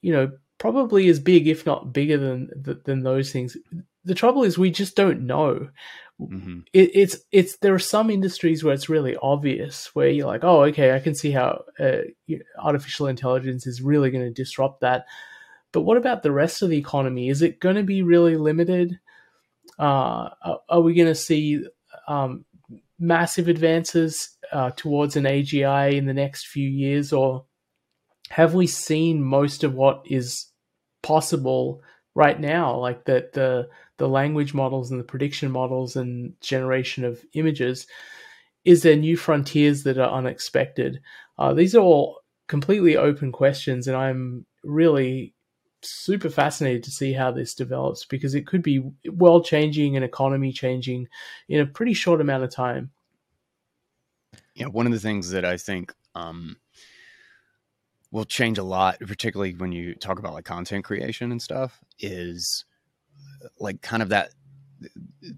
you 0.01 0.13
know 0.13 0.31
probably 0.63 1.09
as 1.09 1.19
big, 1.19 1.45
if 1.45 1.65
not 1.65 1.91
bigger 1.91 2.17
than 2.17 2.49
than 2.85 3.03
those 3.03 3.33
things. 3.33 3.57
The 4.05 4.15
trouble 4.15 4.43
is, 4.43 4.57
we 4.57 4.71
just 4.71 4.95
don't 4.95 5.27
know. 5.27 5.67
Mm-hmm. 6.21 6.59
It, 6.71 6.91
it's 6.93 7.17
it's 7.33 7.57
there 7.57 7.73
are 7.73 7.79
some 7.79 8.09
industries 8.09 8.63
where 8.63 8.73
it's 8.73 8.87
really 8.87 9.17
obvious, 9.21 9.93
where 9.93 10.07
you're 10.07 10.25
like, 10.25 10.45
oh, 10.45 10.63
okay, 10.63 10.95
I 10.95 10.99
can 10.99 11.15
see 11.15 11.31
how 11.31 11.63
uh, 11.77 12.03
artificial 12.57 13.07
intelligence 13.07 13.67
is 13.67 13.81
really 13.81 14.09
going 14.09 14.23
to 14.23 14.31
disrupt 14.31 14.79
that. 14.79 15.03
But 15.73 15.81
what 15.81 15.97
about 15.97 16.23
the 16.23 16.31
rest 16.31 16.61
of 16.61 16.69
the 16.69 16.77
economy? 16.77 17.27
Is 17.27 17.41
it 17.41 17.59
going 17.59 17.75
to 17.75 17.83
be 17.83 18.01
really 18.01 18.37
limited? 18.37 18.97
Uh, 19.77 20.29
are 20.69 20.79
we 20.79 20.93
going 20.93 21.09
to 21.09 21.15
see 21.15 21.61
um, 22.07 22.45
massive 22.97 23.49
advances 23.49 24.37
uh, 24.53 24.71
towards 24.77 25.17
an 25.17 25.25
AGI 25.25 25.97
in 25.97 26.05
the 26.05 26.13
next 26.13 26.47
few 26.47 26.69
years, 26.69 27.11
or 27.11 27.43
have 28.29 28.53
we 28.53 28.65
seen 28.65 29.21
most 29.21 29.65
of 29.65 29.73
what 29.73 30.03
is 30.05 30.52
possible 31.03 31.83
right 32.15 32.39
now? 32.39 32.75
Like 32.77 33.05
that 33.05 33.33
the 33.33 33.69
the 33.97 34.09
language 34.09 34.53
models 34.53 34.89
and 34.89 34.99
the 34.99 35.05
prediction 35.05 35.51
models 35.51 35.95
and 35.95 36.33
generation 36.41 37.05
of 37.05 37.23
images. 37.33 37.85
Is 38.65 38.81
there 38.81 38.95
new 38.95 39.17
frontiers 39.17 39.83
that 39.83 39.97
are 39.97 40.09
unexpected? 40.09 41.01
Uh, 41.37 41.53
these 41.53 41.75
are 41.75 41.81
all 41.81 42.21
completely 42.47 42.97
open 42.97 43.31
questions, 43.31 43.87
and 43.87 43.95
I'm 43.95 44.45
really 44.63 45.33
super 45.81 46.29
fascinated 46.29 46.83
to 46.83 46.91
see 46.91 47.11
how 47.13 47.31
this 47.31 47.53
develops 47.53 48.05
because 48.05 48.35
it 48.35 48.47
could 48.47 48.63
be 48.63 48.79
world 49.11 49.45
changing 49.45 49.95
and 49.95 50.05
economy 50.05 50.51
changing 50.51 51.07
in 51.49 51.59
a 51.59 51.65
pretty 51.65 51.93
short 51.93 52.21
amount 52.21 52.43
of 52.43 52.51
time. 52.51 52.91
Yeah, 54.55 54.67
one 54.67 54.85
of 54.85 54.93
the 54.93 54.99
things 54.99 55.29
that 55.31 55.45
I 55.45 55.57
think 55.57 55.93
um, 56.15 56.57
will 58.13 58.25
change 58.25 58.59
a 58.59 58.63
lot, 58.63 58.99
particularly 58.99 59.55
when 59.55 59.71
you 59.71 59.95
talk 59.95 60.19
about 60.19 60.35
like 60.35 60.45
content 60.45 60.85
creation 60.85 61.31
and 61.31 61.41
stuff, 61.41 61.79
is 61.99 62.63
like 63.59 63.81
kind 63.81 64.03
of 64.03 64.09
that 64.09 64.29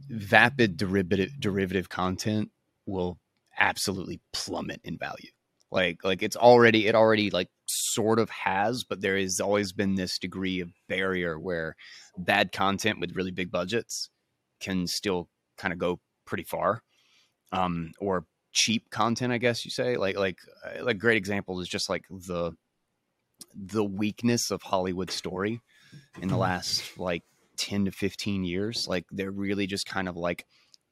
vapid 0.09 0.75
derivative 0.75 1.31
derivative 1.39 1.87
content 1.87 2.51
will 2.85 3.17
absolutely 3.57 4.19
plummet 4.33 4.81
in 4.83 4.97
value. 4.97 5.29
Like 5.71 6.03
like 6.03 6.21
it's 6.21 6.35
already 6.35 6.87
it 6.87 6.95
already 6.95 7.29
like 7.29 7.47
sort 7.65 8.19
of 8.19 8.29
has, 8.29 8.83
but 8.83 8.99
there 8.99 9.17
has 9.17 9.39
always 9.39 9.71
been 9.71 9.95
this 9.95 10.19
degree 10.19 10.59
of 10.59 10.69
barrier 10.89 11.39
where 11.39 11.77
bad 12.17 12.51
content 12.51 12.99
with 12.99 13.15
really 13.15 13.31
big 13.31 13.51
budgets 13.51 14.09
can 14.59 14.85
still 14.85 15.29
kind 15.57 15.71
of 15.71 15.79
go 15.79 16.01
pretty 16.25 16.43
far. 16.43 16.81
Um, 17.53 17.93
or 18.01 18.25
cheap 18.51 18.89
content, 18.89 19.31
I 19.31 19.37
guess 19.37 19.63
you 19.63 19.71
say. 19.71 19.95
Like 19.95 20.17
like 20.17 20.39
uh, 20.65 20.83
like 20.83 20.97
great 20.97 21.15
example 21.15 21.61
is 21.61 21.69
just 21.69 21.89
like 21.89 22.03
the 22.09 22.51
the 23.53 23.83
weakness 23.83 24.51
of 24.51 24.61
Hollywood 24.61 25.11
story 25.11 25.61
in 26.21 26.27
the 26.27 26.33
mm-hmm. 26.33 26.41
last 26.41 26.97
like 26.97 27.23
10 27.57 27.85
to 27.85 27.91
15 27.91 28.43
years. 28.43 28.87
Like 28.87 29.05
they're 29.11 29.31
really 29.31 29.67
just 29.67 29.87
kind 29.87 30.07
of 30.07 30.15
like 30.15 30.45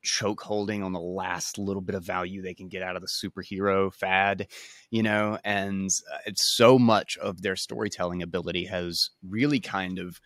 choke 0.03 0.41
holding 0.41 0.84
on 0.84 0.91
the 0.91 0.99
last 0.99 1.58
little 1.58 1.82
bit 1.82 1.95
of 1.95 2.03
value 2.03 2.41
they 2.41 2.53
can 2.53 2.67
get 2.67 2.84
out 2.84 2.95
of 2.95 3.01
the 3.01 3.08
superhero 3.08 3.93
fad, 3.93 4.47
you 4.89 5.01
know, 5.01 5.38
and 5.43 5.89
uh, 6.13 6.17
it's 6.25 6.56
so 6.56 6.77
much 6.77 7.17
of 7.17 7.41
their 7.41 7.56
storytelling 7.56 8.21
ability 8.21 8.65
has 8.65 9.10
really 9.27 9.60
kind 9.60 9.99
of 9.99 10.19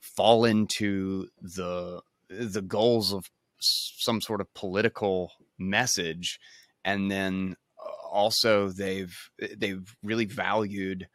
fallen 0.00 0.66
to 0.66 1.28
the 1.40 2.00
the 2.28 2.62
goals 2.62 3.12
of 3.12 3.30
some 3.60 4.20
sort 4.20 4.40
of 4.40 4.52
political 4.54 5.30
message 5.58 6.40
and 6.84 7.10
then 7.10 7.54
uh, 7.78 8.08
also 8.08 8.68
they've 8.68 9.30
they've 9.56 9.94
really 10.02 10.24
valued 10.24 11.06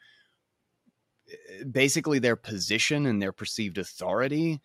basically 1.70 2.20
their 2.20 2.36
position 2.36 3.06
and 3.06 3.22
their 3.22 3.32
perceived 3.32 3.78
authority 3.78 4.62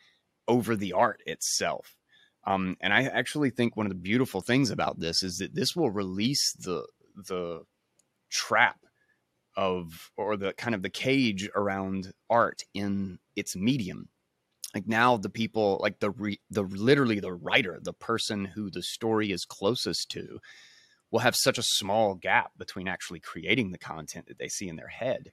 over 0.48 0.76
the 0.76 0.92
art 0.92 1.22
itself 1.26 1.96
um, 2.44 2.76
and 2.80 2.92
I 2.92 3.04
actually 3.04 3.50
think 3.50 3.76
one 3.76 3.86
of 3.86 3.90
the 3.90 3.98
beautiful 3.98 4.40
things 4.40 4.70
about 4.70 4.98
this 4.98 5.22
is 5.22 5.38
that 5.38 5.54
this 5.54 5.76
will 5.76 5.90
release 5.90 6.52
the 6.54 6.86
the 7.14 7.62
trap 8.30 8.78
of 9.56 10.10
or 10.16 10.36
the 10.36 10.52
kind 10.54 10.74
of 10.74 10.82
the 10.82 10.90
cage 10.90 11.48
around 11.54 12.12
art 12.28 12.62
in 12.74 13.18
its 13.36 13.54
medium. 13.54 14.08
Like 14.74 14.88
now, 14.88 15.18
the 15.18 15.28
people 15.28 15.78
like 15.80 16.00
the 16.00 16.10
re, 16.10 16.40
the 16.50 16.62
literally 16.62 17.20
the 17.20 17.34
writer, 17.34 17.78
the 17.80 17.92
person 17.92 18.46
who 18.46 18.70
the 18.70 18.82
story 18.82 19.30
is 19.30 19.44
closest 19.44 20.10
to, 20.12 20.40
will 21.10 21.20
have 21.20 21.36
such 21.36 21.58
a 21.58 21.62
small 21.62 22.14
gap 22.14 22.52
between 22.56 22.88
actually 22.88 23.20
creating 23.20 23.70
the 23.70 23.78
content 23.78 24.26
that 24.26 24.38
they 24.38 24.48
see 24.48 24.68
in 24.68 24.76
their 24.76 24.88
head 24.88 25.30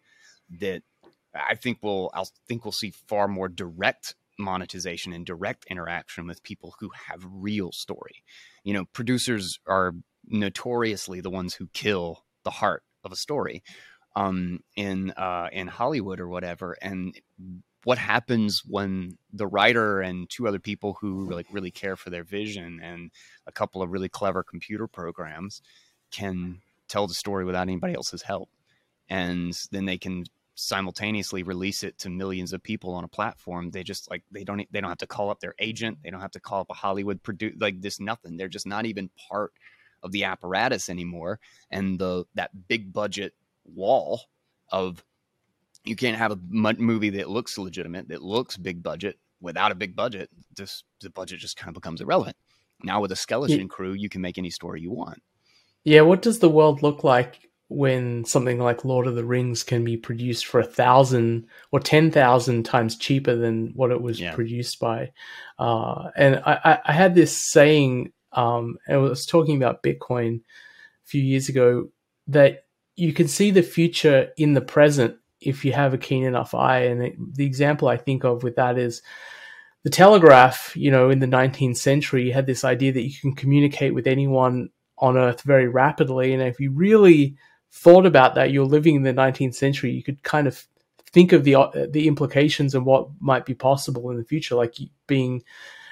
that 0.59 0.83
I 1.33 1.55
think 1.55 1.79
we'll 1.81 2.09
I 2.13 2.23
think 2.47 2.65
we'll 2.65 2.71
see 2.71 2.91
far 2.91 3.27
more 3.27 3.47
direct 3.47 4.15
monetization 4.37 5.13
and 5.13 5.25
direct 5.25 5.65
interaction 5.69 6.25
with 6.25 6.43
people 6.43 6.75
who 6.79 6.89
have 7.07 7.25
real 7.29 7.71
story. 7.71 8.23
You 8.63 8.73
know, 8.73 8.85
producers 8.85 9.59
are 9.67 9.93
notoriously 10.25 11.21
the 11.21 11.29
ones 11.29 11.53
who 11.53 11.67
kill 11.73 12.23
the 12.43 12.51
heart 12.51 12.83
of 13.03 13.11
a 13.11 13.17
story 13.17 13.63
um, 14.15 14.59
in 14.75 15.11
uh, 15.11 15.49
in 15.51 15.67
Hollywood 15.67 16.19
or 16.19 16.27
whatever. 16.27 16.77
And 16.81 17.19
what 17.83 17.97
happens 17.97 18.63
when 18.65 19.17
the 19.31 19.47
writer 19.47 20.01
and 20.01 20.29
two 20.29 20.47
other 20.47 20.59
people 20.59 20.97
who 20.99 21.29
like 21.29 21.47
really 21.51 21.71
care 21.71 21.95
for 21.95 22.09
their 22.09 22.23
vision 22.23 22.79
and 22.81 23.11
a 23.47 23.51
couple 23.51 23.81
of 23.81 23.91
really 23.91 24.09
clever 24.09 24.43
computer 24.43 24.87
programs 24.87 25.61
can 26.11 26.61
tell 26.87 27.07
the 27.07 27.13
story 27.13 27.45
without 27.45 27.61
anybody 27.61 27.93
else's 27.93 28.23
help 28.23 28.49
and 29.09 29.57
then 29.71 29.85
they 29.85 29.97
can 29.97 30.25
simultaneously 30.60 31.41
release 31.41 31.84
it 31.84 31.98
to 31.98 32.10
millions 32.10 32.52
of 32.52 32.62
people 32.62 32.93
on 32.93 33.06
a 33.06 33.08
platform 33.08 33.72
they 33.72 33.82
just 33.82 34.10
like 34.10 34.24
they 34.30 34.43
don't 34.43 34.67
they 34.72 34.82
don't 34.82 34.89
have 34.89 34.98
to 34.98 35.08
call 35.08 35.30
up 35.30 35.39
their 35.39 35.56
agent 35.60 35.98
they 36.04 36.10
don't 36.10 36.19
have 36.19 36.32
to 36.32 36.39
call 36.39 36.60
up 36.60 36.69
a 36.69 36.74
hollywood 36.74 37.24
produce 37.24 37.56
like 37.62 37.80
this 37.80 38.00
nothing 38.02 38.36
they're 38.36 38.50
just 38.50 38.67
not 38.67 38.86
even 38.86 39.10
part 39.30 39.54
of 40.04 40.12
the 40.12 40.26
apparatus 40.26 40.89
anymore 40.89 41.39
and 41.72 41.98
the 41.98 42.26
that 42.36 42.52
big 42.67 42.91
budget 42.91 43.34
wall 43.74 44.22
of 44.69 45.02
you 45.86 45.95
can't 45.95 46.17
have 46.17 46.34
a 46.34 46.39
movie 46.78 47.10
that 47.10 47.30
looks 47.30 47.58
legitimate 47.58 48.10
that 48.10 48.22
looks 48.22 48.58
big 48.58 48.84
budget 48.84 49.17
without 49.39 49.72
a 49.72 49.76
big 49.76 49.95
budget 49.95 50.30
this 50.58 50.84
the 51.00 51.10
budget 51.10 51.39
just 51.39 51.56
kind 51.56 51.69
of 51.69 51.74
becomes 51.74 52.02
irrelevant 52.02 52.36
now 52.84 53.00
with 53.00 53.13
a 53.13 53.15
skeleton 53.15 53.62
yeah. 53.62 53.67
crew 53.67 53.93
you 53.93 54.10
can 54.10 54.19
make 54.19 54.38
any 54.38 54.50
story 54.50 54.82
you 54.82 54.91
want 54.91 55.22
yeah 55.86 56.02
what 56.02 56.22
does 56.22 56.39
the 56.39 56.50
world 56.50 56.84
look 56.84 57.06
like 57.06 57.48
when 57.69 58.25
something 58.25 58.60
like 58.60 58.84
Lord 58.84 59.05
of 59.05 59.15
the 59.15 59.23
Rings 59.23 59.63
can 59.63 59.84
be 59.84 59.95
produced 59.95 60.47
for 60.47 60.60
a 60.60 60.65
thousand 60.65 61.45
or 61.71 61.79
ten 61.79 62.12
thousand 62.12 62.63
times 62.63 62.97
cheaper 62.97 63.36
than 63.36 63.71
what 63.75 63.91
it 63.91 64.01
was 64.01 64.19
yeah. 64.19 64.34
produced 64.34 64.79
by. 64.79 65.12
Uh, 65.58 66.10
and 66.15 66.41
I, 66.45 66.79
I, 66.84 66.91
had 66.91 67.13
this 67.13 67.36
saying, 67.51 68.12
um, 68.34 68.77
I 68.88 68.97
was 68.97 69.25
talking 69.25 69.55
about 69.55 69.84
Bitcoin 69.84 70.39
a 70.39 70.41
few 71.05 71.21
years 71.21 71.47
ago, 71.47 71.89
that 72.27 72.65
you 72.95 73.13
can 73.13 73.27
see 73.27 73.51
the 73.51 73.62
future 73.62 74.29
in 74.36 74.53
the 74.53 74.62
present 74.62 75.17
if 75.39 75.63
you 75.63 75.71
have 75.71 75.93
a 75.93 75.97
keen 75.97 76.23
enough 76.23 76.55
eye. 76.55 76.82
And 76.86 77.03
it, 77.03 77.36
the 77.36 77.45
example 77.45 77.88
I 77.88 77.97
think 77.97 78.23
of 78.23 78.41
with 78.41 78.55
that 78.55 78.77
is 78.77 79.01
the 79.84 79.89
telegraph, 79.89 80.75
you 80.75 80.89
know, 80.89 81.10
in 81.10 81.19
the 81.19 81.27
19th 81.27 81.77
century, 81.77 82.25
you 82.25 82.34
had 82.34 82.47
this 82.47 82.63
idea 82.63 82.91
that 82.93 83.03
you 83.03 83.13
can 83.21 83.34
communicate 83.34 83.93
with 83.93 84.08
anyone 84.08 84.69
on 84.97 85.17
Earth 85.17 85.43
very 85.43 85.67
rapidly. 85.67 86.34
And 86.34 86.41
if 86.41 86.60
you 86.60 86.71
really 86.71 87.38
thought 87.71 88.05
about 88.05 88.36
that, 88.36 88.51
you're 88.51 88.65
living 88.65 88.95
in 88.95 89.03
the 89.03 89.13
19th 89.13 89.55
century, 89.55 89.91
you 89.91 90.03
could 90.03 90.23
kind 90.23 90.47
of 90.47 90.65
think 91.12 91.34
of 91.34 91.43
the 91.43 91.55
uh, 91.55 91.88
the 91.89 92.08
implications 92.08 92.75
and 92.75 92.86
what 92.86 93.10
might 93.19 93.45
be 93.45 93.55
possible 93.55 94.10
in 94.12 94.17
the 94.17 94.23
future, 94.23 94.55
like 94.55 94.75
being 95.08 95.43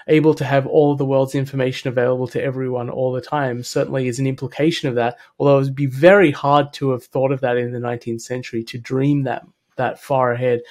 able 0.08 0.34
to 0.34 0.46
have 0.46 0.66
all 0.66 0.96
the 0.96 1.06
world's 1.06 1.36
information 1.36 1.90
available 1.90 2.28
to 2.28 2.42
everyone 2.42 2.90
all 2.90 3.12
the 3.12 3.22
time 3.22 3.62
certainly 3.62 4.08
is 4.08 4.20
an 4.20 4.28
implication 4.28 4.88
of 4.88 4.96
that 4.96 5.18
although 5.38 5.60
it 5.60 5.64
would 5.64 5.76
be 5.76 5.86
very 5.86 6.32
hard 6.32 6.72
to 6.72 6.92
have 6.92 7.04
thought 7.04 7.32
of 7.32 7.42
that 7.42 7.58
in 7.58 7.74
the 7.74 7.80
19th 7.80 8.22
century 8.22 8.64
to 8.64 8.78
dream 8.78 9.24
that 9.24 9.46
that 9.78 10.00
far 10.00 10.34
ahead. 10.34 10.62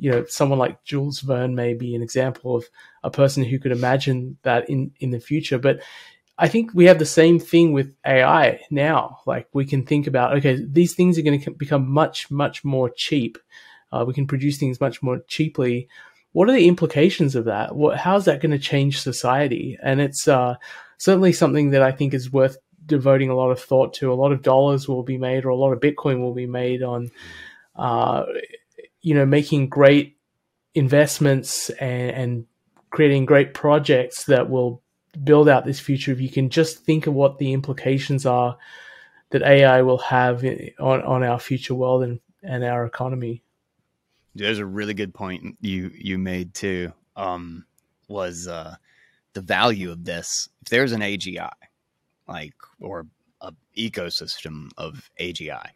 You 0.00 0.12
know 0.12 0.24
someone 0.26 0.58
like 0.58 0.84
Jules 0.84 1.20
Verne 1.20 1.54
may 1.54 1.74
be 1.74 1.94
an 1.94 2.02
example 2.02 2.54
of 2.54 2.66
a 3.02 3.10
person 3.10 3.42
who 3.42 3.58
could 3.58 3.72
imagine 3.72 4.36
that 4.42 4.68
in 4.70 4.92
in 5.00 5.10
the 5.10 5.18
future 5.18 5.58
but 5.58 5.80
I 6.38 6.46
think 6.48 6.70
we 6.72 6.84
have 6.84 7.00
the 7.00 7.04
same 7.04 7.40
thing 7.40 7.72
with 7.72 7.94
AI 8.06 8.60
now. 8.70 9.18
Like 9.26 9.48
we 9.52 9.64
can 9.64 9.84
think 9.84 10.06
about, 10.06 10.36
okay, 10.36 10.64
these 10.64 10.94
things 10.94 11.18
are 11.18 11.22
going 11.22 11.40
to 11.40 11.50
become 11.50 11.90
much, 11.90 12.30
much 12.30 12.64
more 12.64 12.90
cheap. 12.90 13.38
Uh, 13.90 14.04
we 14.06 14.14
can 14.14 14.26
produce 14.26 14.56
things 14.56 14.80
much 14.80 15.02
more 15.02 15.20
cheaply. 15.26 15.88
What 16.32 16.48
are 16.48 16.52
the 16.52 16.68
implications 16.68 17.34
of 17.34 17.46
that? 17.46 17.74
What, 17.74 17.98
how 17.98 18.16
is 18.16 18.26
that 18.26 18.40
going 18.40 18.52
to 18.52 18.58
change 18.58 19.00
society? 19.00 19.76
And 19.82 20.00
it's 20.00 20.28
uh, 20.28 20.54
certainly 20.98 21.32
something 21.32 21.70
that 21.70 21.82
I 21.82 21.90
think 21.90 22.14
is 22.14 22.32
worth 22.32 22.58
devoting 22.86 23.30
a 23.30 23.34
lot 23.34 23.50
of 23.50 23.60
thought 23.60 23.94
to. 23.94 24.12
A 24.12 24.14
lot 24.14 24.30
of 24.30 24.42
dollars 24.42 24.86
will 24.86 25.02
be 25.02 25.18
made, 25.18 25.44
or 25.44 25.48
a 25.48 25.56
lot 25.56 25.72
of 25.72 25.80
Bitcoin 25.80 26.20
will 26.20 26.34
be 26.34 26.46
made 26.46 26.82
on, 26.82 27.10
uh, 27.74 28.24
you 29.00 29.14
know, 29.14 29.26
making 29.26 29.68
great 29.68 30.16
investments 30.74 31.70
and, 31.70 32.10
and 32.10 32.46
creating 32.90 33.26
great 33.26 33.54
projects 33.54 34.24
that 34.24 34.48
will 34.48 34.82
build 35.24 35.48
out 35.48 35.64
this 35.64 35.80
future 35.80 36.12
if 36.12 36.20
you 36.20 36.28
can 36.28 36.50
just 36.50 36.78
think 36.84 37.06
of 37.06 37.14
what 37.14 37.38
the 37.38 37.52
implications 37.52 38.26
are 38.26 38.56
that 39.30 39.42
AI 39.42 39.82
will 39.82 39.98
have 39.98 40.44
on, 40.44 41.02
on 41.02 41.22
our 41.22 41.38
future 41.38 41.74
world 41.74 42.02
and, 42.02 42.20
and 42.42 42.64
our 42.64 42.84
economy. 42.86 43.42
There's 44.34 44.58
a 44.58 44.66
really 44.66 44.94
good 44.94 45.14
point 45.14 45.56
you 45.60 45.90
you 45.94 46.18
made 46.18 46.54
too. 46.54 46.92
Um, 47.16 47.64
was 48.06 48.46
uh, 48.46 48.76
the 49.34 49.40
value 49.40 49.90
of 49.90 50.04
this? 50.04 50.48
If 50.62 50.68
there's 50.68 50.92
an 50.92 51.00
AGI, 51.00 51.50
like 52.26 52.54
or 52.80 53.06
a 53.40 53.52
ecosystem 53.76 54.68
of 54.76 55.10
AGI, 55.20 55.70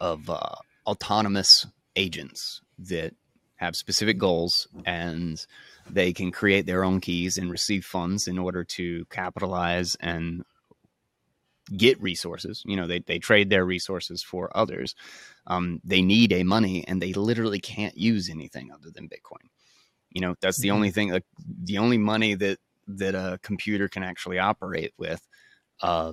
of 0.00 0.30
uh, 0.30 0.54
autonomous 0.86 1.66
agents 1.96 2.60
that 2.78 3.14
have 3.56 3.76
specific 3.76 4.18
goals 4.18 4.68
and 4.84 5.44
they 5.90 6.12
can 6.12 6.30
create 6.30 6.66
their 6.66 6.84
own 6.84 7.00
keys 7.00 7.38
and 7.38 7.50
receive 7.50 7.84
funds 7.84 8.28
in 8.28 8.38
order 8.38 8.64
to 8.64 9.04
capitalize 9.06 9.96
and 10.00 10.44
get 11.76 12.00
resources. 12.00 12.62
You 12.66 12.76
know, 12.76 12.86
they, 12.86 13.00
they 13.00 13.18
trade 13.18 13.50
their 13.50 13.64
resources 13.64 14.22
for 14.22 14.54
others. 14.56 14.94
Um, 15.46 15.80
they 15.84 16.02
need 16.02 16.32
a 16.32 16.42
money 16.42 16.84
and 16.86 17.00
they 17.00 17.12
literally 17.12 17.60
can't 17.60 17.96
use 17.96 18.30
anything 18.30 18.70
other 18.72 18.90
than 18.90 19.08
Bitcoin. 19.08 19.48
You 20.10 20.20
know, 20.20 20.34
that's 20.40 20.58
the 20.58 20.68
mm-hmm. 20.68 20.76
only 20.76 20.90
thing, 20.90 21.10
like, 21.10 21.24
the 21.64 21.78
only 21.78 21.98
money 21.98 22.34
that, 22.34 22.58
that 22.86 23.14
a 23.14 23.38
computer 23.42 23.88
can 23.88 24.02
actually 24.02 24.38
operate 24.38 24.92
with, 24.98 25.26
uh, 25.80 26.12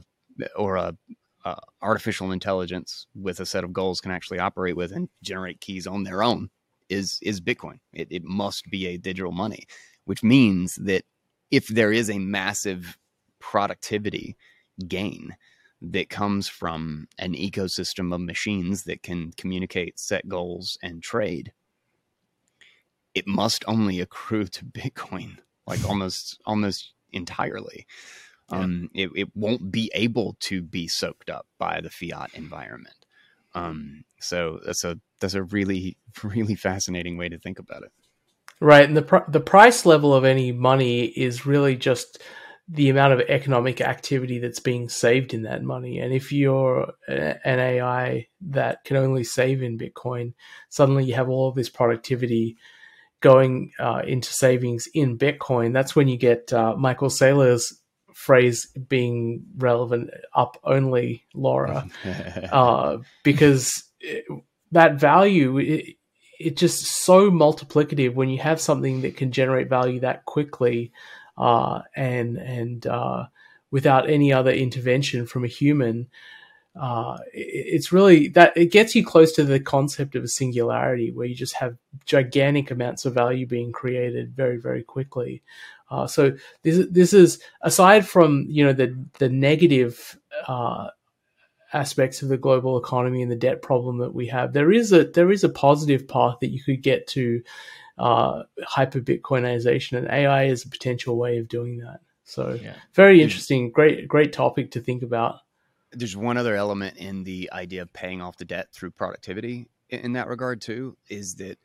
or 0.55 0.77
a, 0.77 0.95
uh, 1.43 1.55
artificial 1.81 2.31
intelligence 2.31 3.07
with 3.15 3.39
a 3.39 3.45
set 3.45 3.63
of 3.63 3.73
goals 3.73 3.99
can 3.99 4.11
actually 4.11 4.39
operate 4.39 4.75
with 4.75 4.91
and 4.91 5.09
generate 5.21 5.59
keys 5.59 5.87
on 5.87 6.03
their 6.03 6.23
own 6.23 6.49
is 6.91 7.19
is 7.21 7.41
Bitcoin. 7.41 7.79
It, 7.93 8.07
it 8.11 8.23
must 8.23 8.69
be 8.69 8.87
a 8.87 8.97
digital 8.97 9.31
money, 9.31 9.65
which 10.05 10.23
means 10.23 10.75
that 10.75 11.03
if 11.49 11.67
there 11.67 11.91
is 11.91 12.09
a 12.09 12.19
massive 12.19 12.97
productivity 13.39 14.37
gain 14.87 15.35
that 15.81 16.09
comes 16.09 16.47
from 16.47 17.07
an 17.17 17.33
ecosystem 17.33 18.13
of 18.13 18.21
machines 18.21 18.83
that 18.83 19.01
can 19.01 19.31
communicate, 19.35 19.99
set 19.99 20.27
goals, 20.27 20.77
and 20.83 21.01
trade, 21.01 21.53
it 23.15 23.27
must 23.27 23.63
only 23.67 23.99
accrue 23.99 24.45
to 24.45 24.65
Bitcoin, 24.65 25.37
like 25.65 25.83
almost 25.87 26.39
almost 26.45 26.93
entirely. 27.11 27.85
Yeah. 28.51 28.59
Um, 28.59 28.89
it, 28.93 29.09
it 29.15 29.29
won't 29.35 29.71
be 29.71 29.89
able 29.95 30.35
to 30.41 30.61
be 30.61 30.87
soaked 30.87 31.29
up 31.29 31.47
by 31.57 31.79
the 31.81 31.89
fiat 31.89 32.31
environment. 32.33 33.05
Um, 33.53 34.03
so 34.19 34.59
that's 34.65 34.83
a 34.83 34.99
that's 35.21 35.33
a 35.35 35.43
really 35.43 35.97
really 36.23 36.55
fascinating 36.55 37.17
way 37.17 37.29
to 37.29 37.39
think 37.39 37.59
about 37.59 37.83
it. 37.83 37.91
Right, 38.59 38.85
and 38.85 38.97
the 38.97 39.01
pr- 39.01 39.29
the 39.29 39.39
price 39.39 39.85
level 39.85 40.13
of 40.13 40.25
any 40.25 40.51
money 40.51 41.05
is 41.05 41.45
really 41.45 41.75
just 41.75 42.21
the 42.67 42.89
amount 42.89 43.13
of 43.13 43.19
economic 43.21 43.81
activity 43.81 44.39
that's 44.39 44.59
being 44.59 44.87
saved 44.87 45.33
in 45.33 45.43
that 45.43 45.63
money. 45.63 45.99
And 45.99 46.13
if 46.13 46.31
you're 46.31 46.93
an 47.07 47.59
AI 47.59 48.27
that 48.41 48.83
can 48.85 48.97
only 48.97 49.25
save 49.25 49.61
in 49.61 49.77
Bitcoin, 49.77 50.33
suddenly 50.69 51.03
you 51.03 51.15
have 51.15 51.27
all 51.27 51.49
of 51.49 51.55
this 51.55 51.69
productivity 51.69 52.57
going 53.19 53.71
uh, 53.77 54.03
into 54.05 54.31
savings 54.31 54.87
in 54.93 55.17
Bitcoin. 55.17 55.73
That's 55.73 55.95
when 55.95 56.07
you 56.07 56.17
get 56.17 56.53
uh, 56.53 56.75
Michael 56.77 57.09
Saylor's 57.09 57.81
phrase 58.13 58.67
being 58.87 59.43
relevant 59.57 60.09
up 60.33 60.57
only, 60.63 61.25
Laura, 61.33 61.87
uh, 62.51 62.97
because 63.23 63.83
it, 63.99 64.25
that 64.71 64.99
value. 64.99 65.57
It, 65.57 65.95
it's 66.39 66.59
just 66.59 66.85
so 66.85 67.29
multiplicative 67.29 68.15
when 68.15 68.29
you 68.29 68.39
have 68.39 68.59
something 68.59 69.01
that 69.01 69.15
can 69.15 69.31
generate 69.31 69.69
value 69.69 69.99
that 69.99 70.25
quickly 70.25 70.91
uh, 71.37 71.81
and 71.95 72.37
and 72.37 72.87
uh, 72.87 73.25
without 73.69 74.09
any 74.09 74.33
other 74.33 74.51
intervention 74.51 75.25
from 75.25 75.43
a 75.43 75.47
human. 75.47 76.07
Uh, 76.73 77.17
it's 77.33 77.91
really 77.91 78.29
that 78.29 78.55
it 78.55 78.71
gets 78.71 78.95
you 78.95 79.05
close 79.05 79.33
to 79.33 79.43
the 79.43 79.59
concept 79.59 80.15
of 80.15 80.23
a 80.23 80.27
singularity 80.27 81.11
where 81.11 81.27
you 81.27 81.35
just 81.35 81.55
have 81.55 81.75
gigantic 82.05 82.71
amounts 82.71 83.05
of 83.05 83.13
value 83.13 83.45
being 83.45 83.73
created 83.73 84.33
very 84.35 84.57
very 84.57 84.81
quickly. 84.81 85.41
Uh, 85.89 86.07
so 86.07 86.31
this 86.63 86.87
this 86.89 87.11
is 87.11 87.39
aside 87.61 88.07
from 88.07 88.45
you 88.47 88.63
know 88.63 88.71
the 88.71 88.97
the 89.19 89.27
negative 89.27 90.17
uh, 90.47 90.87
aspects 91.73 92.21
of 92.21 92.29
the 92.29 92.37
global 92.37 92.77
economy 92.77 93.21
and 93.21 93.31
the 93.31 93.35
debt 93.35 93.61
problem 93.61 93.99
that 93.99 94.13
we 94.13 94.27
have, 94.27 94.53
there 94.53 94.71
is 94.71 94.91
a 94.91 95.05
there 95.05 95.31
is 95.31 95.43
a 95.43 95.49
positive 95.49 96.07
path 96.07 96.37
that 96.41 96.49
you 96.49 96.61
could 96.63 96.81
get 96.81 97.07
to 97.07 97.41
uh, 97.97 98.43
hyper 98.63 98.99
Bitcoinization, 98.99 99.97
and 99.97 100.07
AI 100.07 100.45
is 100.45 100.65
a 100.65 100.69
potential 100.69 101.17
way 101.17 101.37
of 101.37 101.47
doing 101.47 101.77
that. 101.79 101.99
So, 102.23 102.57
yeah. 102.61 102.75
very 102.93 103.21
interesting, 103.21 103.71
great, 103.71 104.07
great 104.07 104.31
topic 104.31 104.71
to 104.71 104.79
think 104.79 105.03
about. 105.03 105.39
There's 105.91 106.15
one 106.15 106.37
other 106.37 106.55
element 106.55 106.97
in 106.97 107.25
the 107.25 107.49
idea 107.51 107.81
of 107.81 107.91
paying 107.91 108.21
off 108.21 108.37
the 108.37 108.45
debt 108.45 108.69
through 108.71 108.91
productivity 108.91 109.67
in 109.89 110.13
that 110.13 110.27
regard 110.27 110.61
too, 110.61 110.97
is 111.09 111.35
that 111.35 111.57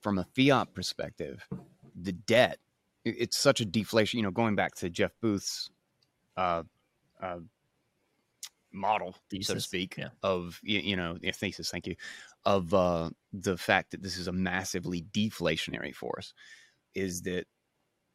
from 0.00 0.18
a 0.18 0.26
fiat 0.36 0.72
perspective, 0.74 1.46
the 1.94 2.12
debt 2.12 2.58
it's 3.04 3.36
such 3.36 3.60
a 3.60 3.64
deflation. 3.64 4.18
You 4.18 4.24
know, 4.24 4.30
going 4.30 4.54
back 4.54 4.76
to 4.76 4.88
Jeff 4.88 5.10
Booth's 5.20 5.70
uh, 6.36 6.62
uh, 7.20 7.38
model, 8.72 9.16
thesis. 9.30 9.46
so 9.46 9.54
to 9.54 9.60
speak, 9.60 9.96
yeah. 9.98 10.08
of 10.22 10.60
you, 10.62 10.80
you 10.80 10.96
know, 10.96 11.16
thesis. 11.34 11.70
Thank 11.70 11.86
you 11.86 11.96
of 12.44 12.74
uh, 12.74 13.10
the 13.32 13.56
fact 13.56 13.92
that 13.92 14.02
this 14.02 14.16
is 14.16 14.26
a 14.26 14.32
massively 14.32 15.02
deflationary 15.02 15.94
force 15.94 16.34
is 16.94 17.22
that 17.22 17.46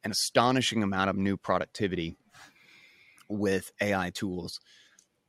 an 0.04 0.10
astonishing 0.10 0.82
amount 0.82 1.10
of 1.10 1.16
new 1.16 1.36
productivity 1.36 2.16
with 3.28 3.72
AI 3.80 4.10
tools 4.10 4.60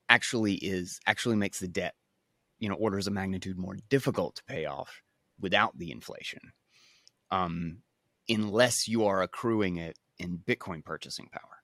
actually 0.08 0.56
is 0.56 1.00
actually 1.06 1.36
makes 1.36 1.60
the 1.60 1.68
debt, 1.68 1.96
you 2.60 2.70
know, 2.70 2.76
orders 2.76 3.08
of 3.08 3.14
magnitude 3.14 3.58
more 3.58 3.78
difficult 3.90 4.36
to 4.36 4.44
pay 4.44 4.66
off 4.66 5.02
without 5.40 5.78
the 5.78 5.92
inflation, 5.92 6.52
um, 7.32 7.80
unless 8.28 8.88
you 8.88 9.06
are 9.06 9.22
accruing 9.22 9.78
it 9.78 9.98
in 10.18 10.38
Bitcoin 10.38 10.84
purchasing 10.84 11.30
power. 11.32 11.60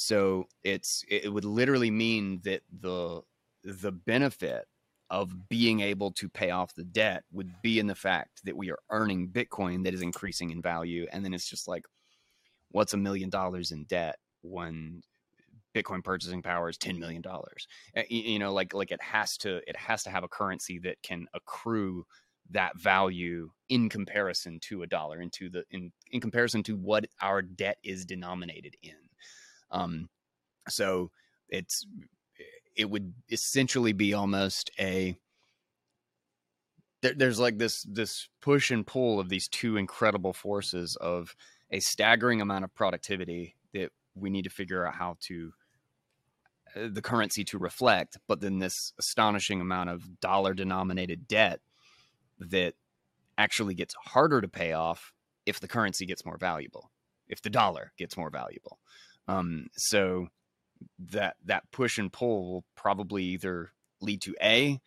So 0.00 0.46
it's 0.62 1.04
it 1.08 1.32
would 1.32 1.44
literally 1.44 1.90
mean 1.90 2.40
that 2.44 2.62
the 2.80 3.22
the 3.64 3.90
benefit 3.90 4.64
of 5.10 5.48
being 5.48 5.80
able 5.80 6.12
to 6.12 6.28
pay 6.28 6.50
off 6.50 6.74
the 6.74 6.84
debt 6.84 7.24
would 7.32 7.50
be 7.62 7.80
in 7.80 7.88
the 7.88 7.94
fact 7.94 8.44
that 8.44 8.56
we 8.56 8.70
are 8.70 8.78
earning 8.90 9.28
Bitcoin 9.28 9.82
that 9.84 9.94
is 9.94 10.02
increasing 10.02 10.50
in 10.50 10.62
value. 10.62 11.06
And 11.12 11.24
then 11.24 11.34
it's 11.34 11.48
just 11.48 11.66
like, 11.66 11.84
what's 12.70 12.92
a 12.92 12.98
million 12.98 13.28
dollars 13.30 13.72
in 13.72 13.84
debt 13.84 14.16
when 14.42 15.02
Bitcoin 15.74 16.04
purchasing 16.04 16.42
power 16.42 16.68
is 16.68 16.76
$10 16.76 16.98
million? 16.98 17.22
Eh, 17.96 18.04
you 18.10 18.38
know, 18.38 18.52
like, 18.52 18.74
like 18.74 18.90
it 18.90 19.02
has 19.02 19.38
to, 19.38 19.56
it 19.66 19.76
has 19.76 20.02
to 20.02 20.10
have 20.10 20.24
a 20.24 20.28
currency 20.28 20.78
that 20.80 21.02
can 21.02 21.26
accrue 21.34 22.04
that 22.50 22.78
value 22.78 23.50
in 23.70 23.88
comparison 23.88 24.60
to 24.60 24.82
a 24.82 24.86
dollar 24.86 25.22
into 25.22 25.48
the, 25.48 25.64
in, 25.70 25.90
in 26.12 26.20
comparison 26.20 26.62
to 26.62 26.76
what 26.76 27.06
our 27.22 27.40
debt 27.40 27.78
is 27.82 28.04
denominated 28.04 28.74
in. 28.82 29.07
Um, 29.70 30.08
so 30.68 31.10
it's 31.48 31.86
it 32.76 32.88
would 32.88 33.12
essentially 33.30 33.92
be 33.92 34.14
almost 34.14 34.70
a 34.78 35.16
there, 37.02 37.14
there's 37.14 37.38
like 37.38 37.58
this 37.58 37.82
this 37.82 38.28
push 38.40 38.70
and 38.70 38.86
pull 38.86 39.20
of 39.20 39.28
these 39.28 39.48
two 39.48 39.76
incredible 39.76 40.32
forces 40.32 40.96
of 40.96 41.34
a 41.70 41.80
staggering 41.80 42.40
amount 42.40 42.64
of 42.64 42.74
productivity 42.74 43.56
that 43.74 43.90
we 44.14 44.30
need 44.30 44.44
to 44.44 44.50
figure 44.50 44.86
out 44.86 44.94
how 44.94 45.16
to 45.20 45.52
uh, 46.76 46.88
the 46.90 47.02
currency 47.02 47.44
to 47.44 47.58
reflect 47.58 48.18
but 48.26 48.40
then 48.40 48.58
this 48.58 48.92
astonishing 48.98 49.60
amount 49.60 49.90
of 49.90 50.20
dollar 50.20 50.54
denominated 50.54 51.28
debt 51.28 51.60
that 52.38 52.74
actually 53.36 53.74
gets 53.74 53.94
harder 54.04 54.40
to 54.40 54.48
pay 54.48 54.72
off 54.72 55.12
if 55.46 55.60
the 55.60 55.68
currency 55.68 56.06
gets 56.06 56.24
more 56.24 56.38
valuable 56.38 56.90
if 57.28 57.42
the 57.42 57.50
dollar 57.50 57.92
gets 57.96 58.16
more 58.16 58.30
valuable 58.30 58.78
um, 59.28 59.66
so 59.76 60.28
that 60.98 61.36
that 61.44 61.70
push 61.70 61.98
and 61.98 62.12
pull 62.12 62.52
will 62.52 62.64
probably 62.76 63.24
either 63.24 63.70
lead 64.00 64.20
to 64.22 64.34
a 64.42 64.80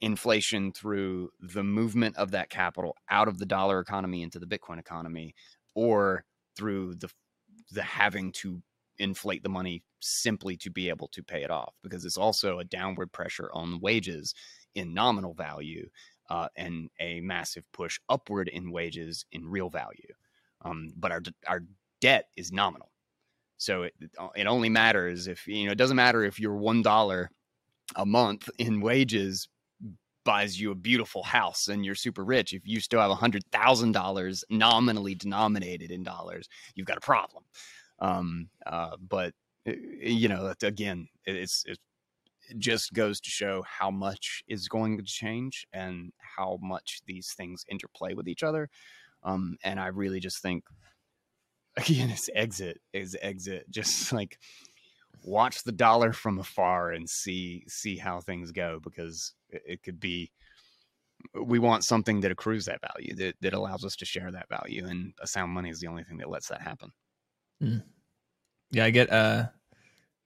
inflation 0.00 0.72
through 0.72 1.30
the 1.40 1.62
movement 1.64 2.16
of 2.16 2.30
that 2.30 2.48
capital 2.48 2.96
out 3.10 3.28
of 3.28 3.38
the 3.38 3.46
dollar 3.46 3.80
economy 3.80 4.22
into 4.22 4.38
the 4.38 4.46
bitcoin 4.46 4.78
economy 4.78 5.34
or 5.74 6.24
through 6.56 6.94
the 6.94 7.10
the 7.72 7.82
having 7.82 8.32
to 8.32 8.62
inflate 8.98 9.42
the 9.42 9.48
money 9.48 9.82
simply 10.00 10.56
to 10.56 10.70
be 10.70 10.88
able 10.88 11.08
to 11.08 11.22
pay 11.22 11.42
it 11.42 11.50
off 11.50 11.74
because 11.82 12.04
it's 12.04 12.16
also 12.16 12.58
a 12.58 12.64
downward 12.64 13.12
pressure 13.12 13.50
on 13.52 13.80
wages 13.80 14.34
in 14.74 14.94
nominal 14.94 15.34
value 15.34 15.88
uh, 16.28 16.48
and 16.56 16.88
a 17.00 17.20
massive 17.20 17.64
push 17.72 17.98
upward 18.08 18.48
in 18.48 18.70
wages 18.70 19.24
in 19.32 19.48
real 19.48 19.68
value. 19.68 20.12
Um, 20.62 20.90
but 20.96 21.12
our 21.12 21.22
our 21.46 21.62
debt 22.00 22.28
is 22.36 22.52
nominal 22.52 22.89
so 23.60 23.82
it, 23.82 23.94
it 24.34 24.46
only 24.46 24.70
matters 24.70 25.28
if, 25.28 25.46
you 25.46 25.66
know, 25.66 25.72
it 25.72 25.78
doesn't 25.78 25.96
matter 25.96 26.24
if 26.24 26.40
your 26.40 26.54
$1 26.54 27.28
a 27.96 28.06
month 28.06 28.48
in 28.56 28.80
wages 28.80 29.48
buys 30.24 30.58
you 30.58 30.70
a 30.70 30.74
beautiful 30.74 31.22
house 31.22 31.68
and 31.68 31.84
you're 31.84 31.94
super 31.94 32.24
rich. 32.24 32.54
If 32.54 32.62
you 32.64 32.80
still 32.80 33.00
have 33.00 33.10
$100,000 33.10 34.44
nominally 34.48 35.14
denominated 35.14 35.90
in 35.90 36.02
dollars, 36.02 36.48
you've 36.74 36.86
got 36.86 36.96
a 36.96 37.02
problem. 37.02 37.44
Um, 37.98 38.48
uh, 38.66 38.96
but, 39.06 39.34
eh, 39.66 39.74
you 40.00 40.28
know, 40.28 40.54
again, 40.62 41.08
it's, 41.26 41.62
it's, 41.66 41.78
just 42.58 42.92
goes 42.94 43.20
to 43.20 43.30
show 43.30 43.62
how 43.62 43.92
much 43.92 44.42
is 44.48 44.66
going 44.66 44.98
to 44.98 45.04
change 45.04 45.68
and 45.72 46.10
how 46.18 46.58
much 46.60 47.00
these 47.06 47.32
things 47.36 47.64
interplay 47.68 48.12
with 48.12 48.26
each 48.26 48.42
other. 48.42 48.68
Um, 49.22 49.56
and 49.62 49.78
I 49.78 49.86
really 49.88 50.18
just 50.18 50.42
think, 50.42 50.64
again, 51.76 52.10
it's 52.10 52.30
exit 52.34 52.80
is 52.92 53.16
exit. 53.20 53.66
Just 53.70 54.12
like 54.12 54.38
watch 55.24 55.62
the 55.64 55.72
dollar 55.72 56.12
from 56.12 56.38
afar 56.38 56.92
and 56.92 57.08
see 57.08 57.64
see 57.68 57.96
how 57.96 58.20
things 58.20 58.52
go 58.52 58.80
because 58.82 59.34
it, 59.48 59.62
it 59.66 59.82
could 59.82 60.00
be. 60.00 60.30
We 61.34 61.58
want 61.58 61.84
something 61.84 62.20
that 62.20 62.30
accrues 62.30 62.64
that 62.64 62.80
value 62.80 63.14
that 63.16 63.34
that 63.42 63.52
allows 63.52 63.84
us 63.84 63.96
to 63.96 64.04
share 64.04 64.30
that 64.30 64.48
value, 64.48 64.86
and 64.86 65.12
a 65.20 65.26
sound 65.26 65.52
money 65.52 65.70
is 65.70 65.80
the 65.80 65.86
only 65.86 66.04
thing 66.04 66.16
that 66.18 66.30
lets 66.30 66.48
that 66.48 66.62
happen. 66.62 66.92
Mm. 67.62 67.82
Yeah, 68.70 68.84
I 68.84 68.90
get 68.90 69.12
uh 69.12 69.46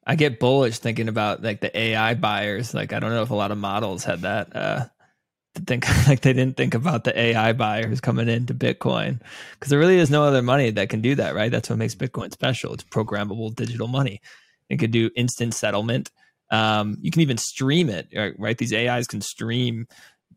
I 0.07 0.17
get 0.17 0.39
bullish 0.39 0.79
thinking 0.79 1.09
about 1.09 1.43
like 1.43 1.61
the 1.61 1.77
AI 1.77 2.15
buyers. 2.15 2.75
Like 2.75 2.93
I 2.93 3.01
don't 3.01 3.11
know 3.11 3.23
if 3.23 3.31
a 3.31 3.35
lot 3.35 3.51
of 3.51 3.59
models 3.59 4.05
had 4.05 4.23
that 4.23 4.55
uh 4.55 4.87
think 5.61 5.87
like 6.09 6.21
they 6.21 6.33
didn't 6.33 6.57
think 6.57 6.75
about 6.75 7.05
the 7.05 7.19
AI 7.19 7.53
buyers 7.53 8.01
coming 8.01 8.29
into 8.29 8.55
Bitcoin 8.55 9.21
because 9.53 9.71
there 9.71 9.79
really 9.79 9.99
is 9.99 10.11
no 10.11 10.25
other 10.25 10.43
money 10.43 10.71
that 10.71 10.89
can 10.89 11.01
do 11.01 11.15
that, 11.15 11.35
right? 11.35 11.51
That's 11.51 11.71
what 11.71 11.79
makes 11.79 11.95
Bitcoin 11.95 12.33
special. 12.33 12.75
It's 12.75 12.85
programmable 12.85 13.55
digital 13.55 13.89
money. 13.89 14.21
It 14.69 14.79
could 14.79 14.91
do 14.91 15.11
instant 15.17 15.55
settlement. 15.55 16.11
Um, 16.51 16.99
you 17.01 17.11
can 17.11 17.23
even 17.23 17.39
stream 17.39 17.89
it, 17.89 18.09
right? 18.39 18.57
These 18.57 18.73
AIs 18.73 19.07
can 19.07 19.21
stream 19.21 19.87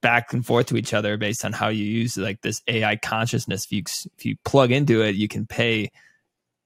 back 0.02 0.32
and 0.34 0.46
forth 0.46 0.68
to 0.68 0.78
each 0.78 0.94
other 0.94 1.18
based 1.18 1.44
on 1.44 1.54
how 1.54 1.70
you 1.70 1.84
use 1.84 2.18
like 2.18 2.42
this 2.42 2.62
AI 2.68 2.96
consciousness. 2.98 3.66
If 3.66 3.72
you 3.72 3.84
if 4.18 4.26
you 4.26 4.36
plug 4.46 4.72
into 4.72 5.02
it, 5.02 5.16
you 5.16 5.28
can 5.28 5.46
pay 5.46 5.90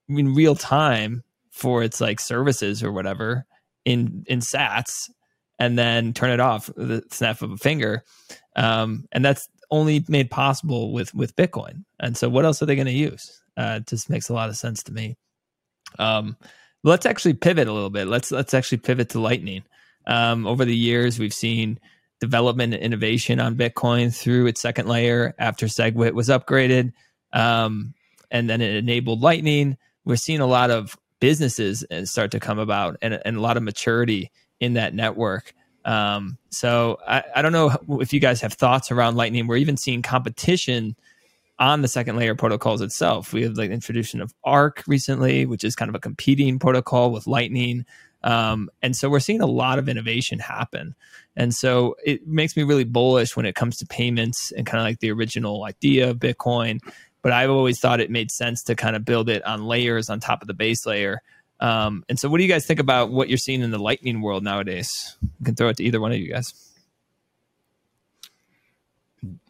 in 0.10 0.34
real 0.34 0.56
time 0.56 1.24
for 1.49 1.84
its 1.84 2.02
like 2.02 2.20
services 2.20 2.84
or 2.84 2.91
whatever 2.91 3.45
in 3.86 4.24
in 4.28 4.39
sats 4.39 5.10
and 5.62 5.78
then 5.78 6.12
turn 6.12 6.32
it 6.32 6.39
off 6.39 6.72
with 6.76 6.88
the 6.88 7.03
snap 7.12 7.43
of 7.43 7.51
a 7.51 7.57
finger. 7.57 8.03
Um, 8.55 9.05
and 9.12 9.24
that's 9.24 9.47
only 9.70 10.03
made 10.07 10.32
possible 10.32 10.91
with 10.91 11.14
with 11.14 11.36
bitcoin. 11.36 11.84
And 11.99 12.18
so 12.18 12.30
what 12.30 12.45
else 12.45 12.64
are 12.64 12.66
they 12.66 12.76
going 12.76 12.88
to 12.88 12.91
use? 12.91 13.39
Uh, 13.55 13.78
it 13.80 13.88
just 13.88 14.09
makes 14.09 14.30
a 14.30 14.34
lot 14.34 14.49
of 14.49 14.57
sense 14.57 14.82
to 14.84 14.91
me. 14.91 15.18
Um, 15.99 16.36
let's 16.84 17.05
actually 17.05 17.36
pivot 17.36 17.68
a 17.68 17.74
little 17.74 17.91
bit. 17.91 18.07
Let's 18.07 18.32
let's 18.32 18.55
actually 18.55 18.80
pivot 18.80 19.09
to 19.09 19.20
lightning. 19.20 19.64
Um, 20.07 20.47
over 20.47 20.66
the 20.66 20.76
years 20.76 21.20
we've 21.20 21.34
seen 21.34 21.80
development 22.20 22.74
and 22.74 22.82
innovation 22.82 23.39
on 23.39 23.55
bitcoin 23.55 24.16
through 24.16 24.47
its 24.47 24.62
second 24.62 24.88
layer 24.88 25.36
after 25.38 25.68
segwit 25.68 26.14
was 26.14 26.30
upgraded 26.30 26.91
um, 27.34 27.93
and 28.32 28.49
then 28.49 28.62
it 28.62 28.76
enabled 28.76 29.22
lightning. 29.22 29.78
We're 30.05 30.16
seeing 30.16 30.39
a 30.39 30.47
lot 30.47 30.72
of 30.72 30.97
businesses 31.20 31.86
uh, 31.91 32.05
start 32.05 32.32
to 32.32 32.39
come 32.39 32.57
about 32.57 32.97
and, 33.03 33.22
and 33.24 33.38
a 33.38 33.41
lot 33.41 33.57
of 33.57 33.64
maturity 33.64 34.32
in 34.62 34.74
that 34.74 34.93
network. 34.93 35.53
Um, 35.84 36.38
so 36.51 36.99
I, 37.05 37.24
I 37.36 37.41
don't 37.41 37.51
know 37.51 37.76
if 37.99 38.14
you 38.14 38.22
guys 38.22 38.39
have 38.41 38.53
thoughts 38.53 38.91
around 38.91 39.16
Lightning. 39.16 39.47
We're 39.47 39.57
even 39.57 39.76
seeing 39.76 40.01
competition 40.01 40.95
on 41.59 41.82
the 41.82 41.88
second 41.89 42.16
layer 42.16 42.36
protocols 42.36 42.82
itself. 42.82 43.34
We 43.34 43.43
have 43.43 43.57
like 43.57 43.72
introduction 43.72 44.22
of 44.22 44.34
Ark 44.45 44.84
recently, 44.88 45.45
which 45.45 45.64
is 45.66 45.76
kind 45.76 45.89
of 45.89 45.95
a 45.95 45.99
competing 45.99 46.59
protocol 46.59 47.12
with 47.12 47.28
Lightning. 47.28 47.86
Um, 48.24 48.70
and 48.82 48.95
so 48.95 49.09
we're 49.09 49.20
seeing 49.20 49.41
a 49.41 49.47
lot 49.47 49.80
of 49.80 49.89
innovation 49.89 50.39
happen. 50.39 50.95
And 51.36 51.53
so 51.53 51.95
it 52.05 52.28
makes 52.28 52.55
me 52.55 52.64
really 52.64 52.84
bullish 52.84 53.36
when 53.36 53.45
it 53.45 53.55
comes 53.55 53.78
to 53.78 53.86
payments 53.86 54.51
and 54.51 54.66
kind 54.66 54.80
of 54.80 54.86
like 54.86 54.99
the 54.99 55.12
original 55.12 55.66
idea 55.66 56.09
of 56.09 56.18
Bitcoin 56.18 56.80
but 57.22 57.32
I've 57.32 57.49
always 57.49 57.80
thought 57.80 57.99
it 57.99 58.09
made 58.09 58.32
sense 58.32 58.64
to 58.64 58.76
kind 58.76 58.95
of 58.95 59.05
build 59.05 59.30
it 59.30 59.45
on 59.45 59.66
layers 59.66 60.09
on 60.09 60.20
top 60.20 60.41
of 60.41 60.47
the 60.47 60.53
base 60.53 60.86
layer. 60.86 61.22
Um, 61.62 62.03
and 62.09 62.20
so, 62.20 62.28
what 62.28 62.39
do 62.39 62.43
you 62.43 62.49
guys 62.49 62.66
think 62.66 62.80
about 62.80 63.12
what 63.12 63.30
you're 63.30 63.38
seeing 63.38 63.62
in 63.62 63.70
the 63.72 63.80
Lightning 63.80 64.22
world 64.22 64.43
nowadays? 64.43 65.16
You 65.22 65.45
can 65.45 65.55
throw 65.55 65.70
it 65.70 65.78
to 65.78 65.84
either 65.84 66.01
one 66.01 66.12
of 66.12 66.18
you 66.18 66.34
guys. 66.34 66.53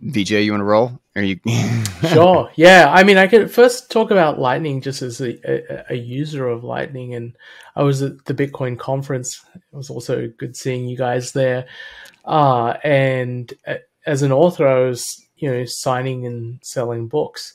Vijay, 0.03 0.43
you 0.43 0.51
want 0.51 0.59
to 0.59 0.65
roll? 0.65 0.99
Are 1.15 1.21
you 1.21 1.39
sure? 2.09 2.51
Yeah, 2.55 2.91
I 2.93 3.03
mean, 3.03 3.17
I 3.17 3.27
could 3.27 3.49
first 3.49 3.89
talk 3.89 4.11
about 4.11 4.39
Lightning 4.39 4.81
just 4.81 5.01
as 5.01 5.21
a, 5.21 5.37
a, 5.49 5.85
a, 5.91 5.95
user 5.95 6.49
of 6.49 6.65
Lightning, 6.65 7.15
and 7.15 7.37
I 7.77 7.83
was 7.83 8.01
at 8.01 8.25
the 8.25 8.33
Bitcoin 8.33 8.77
conference. 8.77 9.41
It 9.55 9.75
was 9.75 9.89
also 9.89 10.27
good 10.37 10.57
seeing 10.57 10.89
you 10.89 10.97
guys 10.97 11.31
there. 11.31 11.67
Uh, 12.25 12.73
and 12.83 13.53
uh, 13.65 13.75
as 14.05 14.21
an 14.21 14.33
author, 14.33 14.67
I 14.67 14.79
was 14.79 15.05
you 15.37 15.49
know 15.49 15.63
signing 15.65 16.25
and 16.25 16.59
selling 16.61 17.07
books 17.07 17.53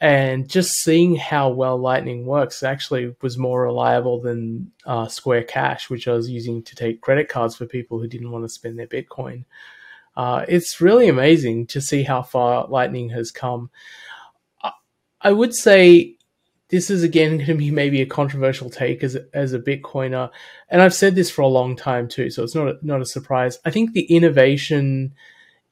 and 0.00 0.48
just 0.48 0.72
seeing 0.82 1.14
how 1.14 1.50
well 1.50 1.76
lightning 1.76 2.24
works 2.24 2.62
actually 2.62 3.14
was 3.20 3.36
more 3.36 3.62
reliable 3.62 4.20
than 4.20 4.72
uh, 4.86 5.06
square 5.06 5.42
cash 5.42 5.90
which 5.90 6.08
i 6.08 6.12
was 6.12 6.30
using 6.30 6.62
to 6.62 6.74
take 6.74 7.00
credit 7.00 7.28
cards 7.28 7.56
for 7.56 7.66
people 7.66 7.98
who 7.98 8.08
didn't 8.08 8.30
want 8.30 8.44
to 8.44 8.48
spend 8.48 8.78
their 8.78 8.86
bitcoin 8.86 9.44
uh, 10.16 10.44
it's 10.48 10.80
really 10.80 11.08
amazing 11.08 11.66
to 11.66 11.80
see 11.80 12.02
how 12.02 12.22
far 12.22 12.66
lightning 12.66 13.10
has 13.10 13.30
come 13.30 13.70
I, 15.22 15.32
would 15.32 15.54
say 15.54 16.16
this 16.68 16.90
is 16.90 17.02
again 17.02 17.36
going 17.36 17.46
to 17.46 17.54
be 17.54 17.70
maybe 17.70 18.00
a 18.00 18.06
controversial 18.06 18.70
take 18.70 19.04
as 19.04 19.16
as 19.34 19.52
a 19.52 19.58
Bitcoiner, 19.58 20.30
and 20.68 20.82
I've 20.82 20.94
said 20.94 21.14
this 21.14 21.30
for 21.30 21.42
a 21.42 21.48
long 21.48 21.76
time 21.76 22.08
too, 22.08 22.30
so 22.30 22.42
it's 22.42 22.54
not 22.54 22.68
a, 22.68 22.78
not 22.82 23.00
a 23.00 23.06
surprise. 23.06 23.58
I 23.64 23.70
think 23.70 23.92
the 23.92 24.04
innovation 24.04 25.14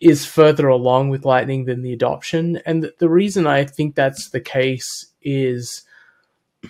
is 0.01 0.25
further 0.25 0.69
along 0.69 1.09
with 1.09 1.25
Lightning 1.25 1.65
than 1.65 1.83
the 1.83 1.93
adoption. 1.93 2.61
And 2.65 2.93
the 2.99 3.09
reason 3.09 3.47
I 3.47 3.65
think 3.65 3.95
that's 3.95 4.31
the 4.31 4.41
case 4.41 5.07
is 5.23 5.83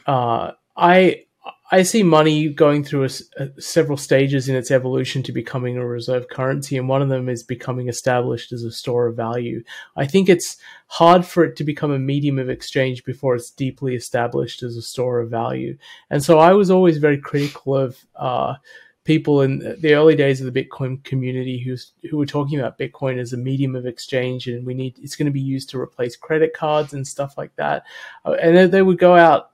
uh, 0.06 0.52
I 0.76 1.24
I 1.70 1.82
see 1.82 2.02
money 2.02 2.48
going 2.48 2.82
through 2.82 3.04
a, 3.04 3.10
a, 3.36 3.60
several 3.60 3.98
stages 3.98 4.48
in 4.48 4.56
its 4.56 4.70
evolution 4.70 5.22
to 5.24 5.32
becoming 5.32 5.76
a 5.76 5.86
reserve 5.86 6.28
currency, 6.28 6.78
and 6.78 6.88
one 6.88 7.02
of 7.02 7.10
them 7.10 7.28
is 7.28 7.42
becoming 7.42 7.88
established 7.88 8.52
as 8.52 8.62
a 8.62 8.72
store 8.72 9.06
of 9.06 9.16
value. 9.16 9.62
I 9.94 10.06
think 10.06 10.30
it's 10.30 10.56
hard 10.86 11.26
for 11.26 11.44
it 11.44 11.56
to 11.56 11.64
become 11.64 11.92
a 11.92 11.98
medium 11.98 12.38
of 12.38 12.48
exchange 12.48 13.04
before 13.04 13.34
it's 13.34 13.50
deeply 13.50 13.94
established 13.94 14.62
as 14.62 14.76
a 14.76 14.82
store 14.82 15.20
of 15.20 15.30
value. 15.30 15.76
And 16.08 16.24
so 16.24 16.38
I 16.38 16.54
was 16.54 16.70
always 16.70 16.98
very 16.98 17.18
critical 17.18 17.76
of. 17.76 17.98
Uh, 18.16 18.54
people 19.08 19.40
in 19.40 19.74
the 19.80 19.94
early 19.94 20.14
days 20.14 20.38
of 20.38 20.52
the 20.52 20.64
Bitcoin 20.64 21.02
community 21.02 21.58
who's 21.58 21.92
who 22.10 22.18
were 22.18 22.26
talking 22.26 22.60
about 22.60 22.76
Bitcoin 22.76 23.18
as 23.18 23.32
a 23.32 23.38
medium 23.38 23.74
of 23.74 23.86
exchange, 23.86 24.46
and 24.48 24.66
we 24.66 24.74
need 24.74 24.98
it's 25.02 25.16
going 25.16 25.24
to 25.24 25.32
be 25.32 25.40
used 25.40 25.70
to 25.70 25.80
replace 25.80 26.14
credit 26.14 26.52
cards 26.52 26.92
and 26.92 27.08
stuff 27.08 27.38
like 27.38 27.56
that. 27.56 27.84
Uh, 28.26 28.32
and 28.32 28.70
they 28.70 28.82
would 28.82 28.98
go 28.98 29.16
out 29.16 29.52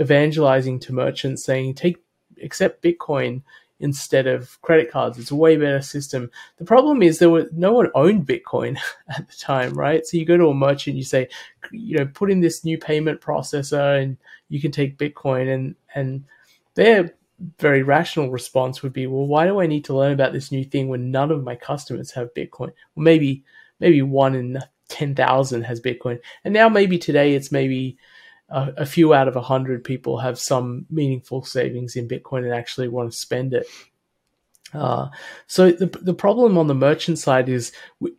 evangelizing 0.00 0.80
to 0.80 0.94
merchants, 0.94 1.44
saying, 1.44 1.74
"Take 1.74 1.98
accept 2.42 2.82
Bitcoin." 2.82 3.42
instead 3.80 4.26
of 4.26 4.60
credit 4.60 4.90
cards. 4.90 5.16
It's 5.20 5.30
a 5.30 5.36
way 5.36 5.56
better 5.56 5.80
system. 5.80 6.32
The 6.56 6.64
problem 6.64 7.00
is 7.00 7.20
there 7.20 7.30
was 7.30 7.46
no 7.52 7.74
one 7.74 7.92
owned 7.94 8.26
Bitcoin 8.26 8.76
at 9.16 9.28
the 9.28 9.36
time, 9.36 9.72
right? 9.72 10.04
So 10.04 10.16
you 10.16 10.24
go 10.24 10.36
to 10.36 10.48
a 10.48 10.54
merchant, 10.54 10.96
you 10.96 11.04
say, 11.04 11.28
you 11.70 11.96
know, 11.96 12.04
put 12.06 12.32
in 12.32 12.40
this 12.40 12.64
new 12.64 12.76
payment 12.76 13.20
processor 13.20 14.02
and 14.02 14.16
you 14.48 14.60
can 14.60 14.72
take 14.72 14.98
Bitcoin 14.98 15.54
and 15.54 15.76
and 15.94 16.24
they're 16.74 17.14
very 17.58 17.82
rational 17.82 18.30
response 18.30 18.82
would 18.82 18.92
be, 18.92 19.06
well, 19.06 19.26
why 19.26 19.46
do 19.46 19.60
I 19.60 19.66
need 19.66 19.84
to 19.84 19.96
learn 19.96 20.12
about 20.12 20.32
this 20.32 20.50
new 20.50 20.64
thing 20.64 20.88
when 20.88 21.10
none 21.10 21.30
of 21.30 21.44
my 21.44 21.54
customers 21.54 22.10
have 22.12 22.34
Bitcoin? 22.34 22.72
Well, 22.94 23.04
maybe 23.04 23.44
maybe 23.80 24.02
one 24.02 24.34
in 24.34 24.58
ten 24.88 25.14
thousand 25.14 25.62
has 25.62 25.80
Bitcoin, 25.80 26.18
and 26.44 26.52
now 26.52 26.68
maybe 26.68 26.98
today 26.98 27.34
it's 27.34 27.52
maybe 27.52 27.96
a, 28.48 28.72
a 28.78 28.86
few 28.86 29.14
out 29.14 29.28
of 29.28 29.36
a 29.36 29.42
hundred 29.42 29.84
people 29.84 30.18
have 30.18 30.38
some 30.38 30.86
meaningful 30.90 31.44
savings 31.44 31.94
in 31.94 32.08
Bitcoin 32.08 32.44
and 32.44 32.52
actually 32.52 32.88
want 32.88 33.10
to 33.12 33.16
spend 33.16 33.54
it. 33.54 33.66
Uh, 34.74 35.08
so 35.46 35.70
the 35.70 35.86
the 36.02 36.14
problem 36.14 36.58
on 36.58 36.66
the 36.66 36.74
merchant 36.74 37.18
side 37.18 37.48
is. 37.48 37.72
We, 38.00 38.12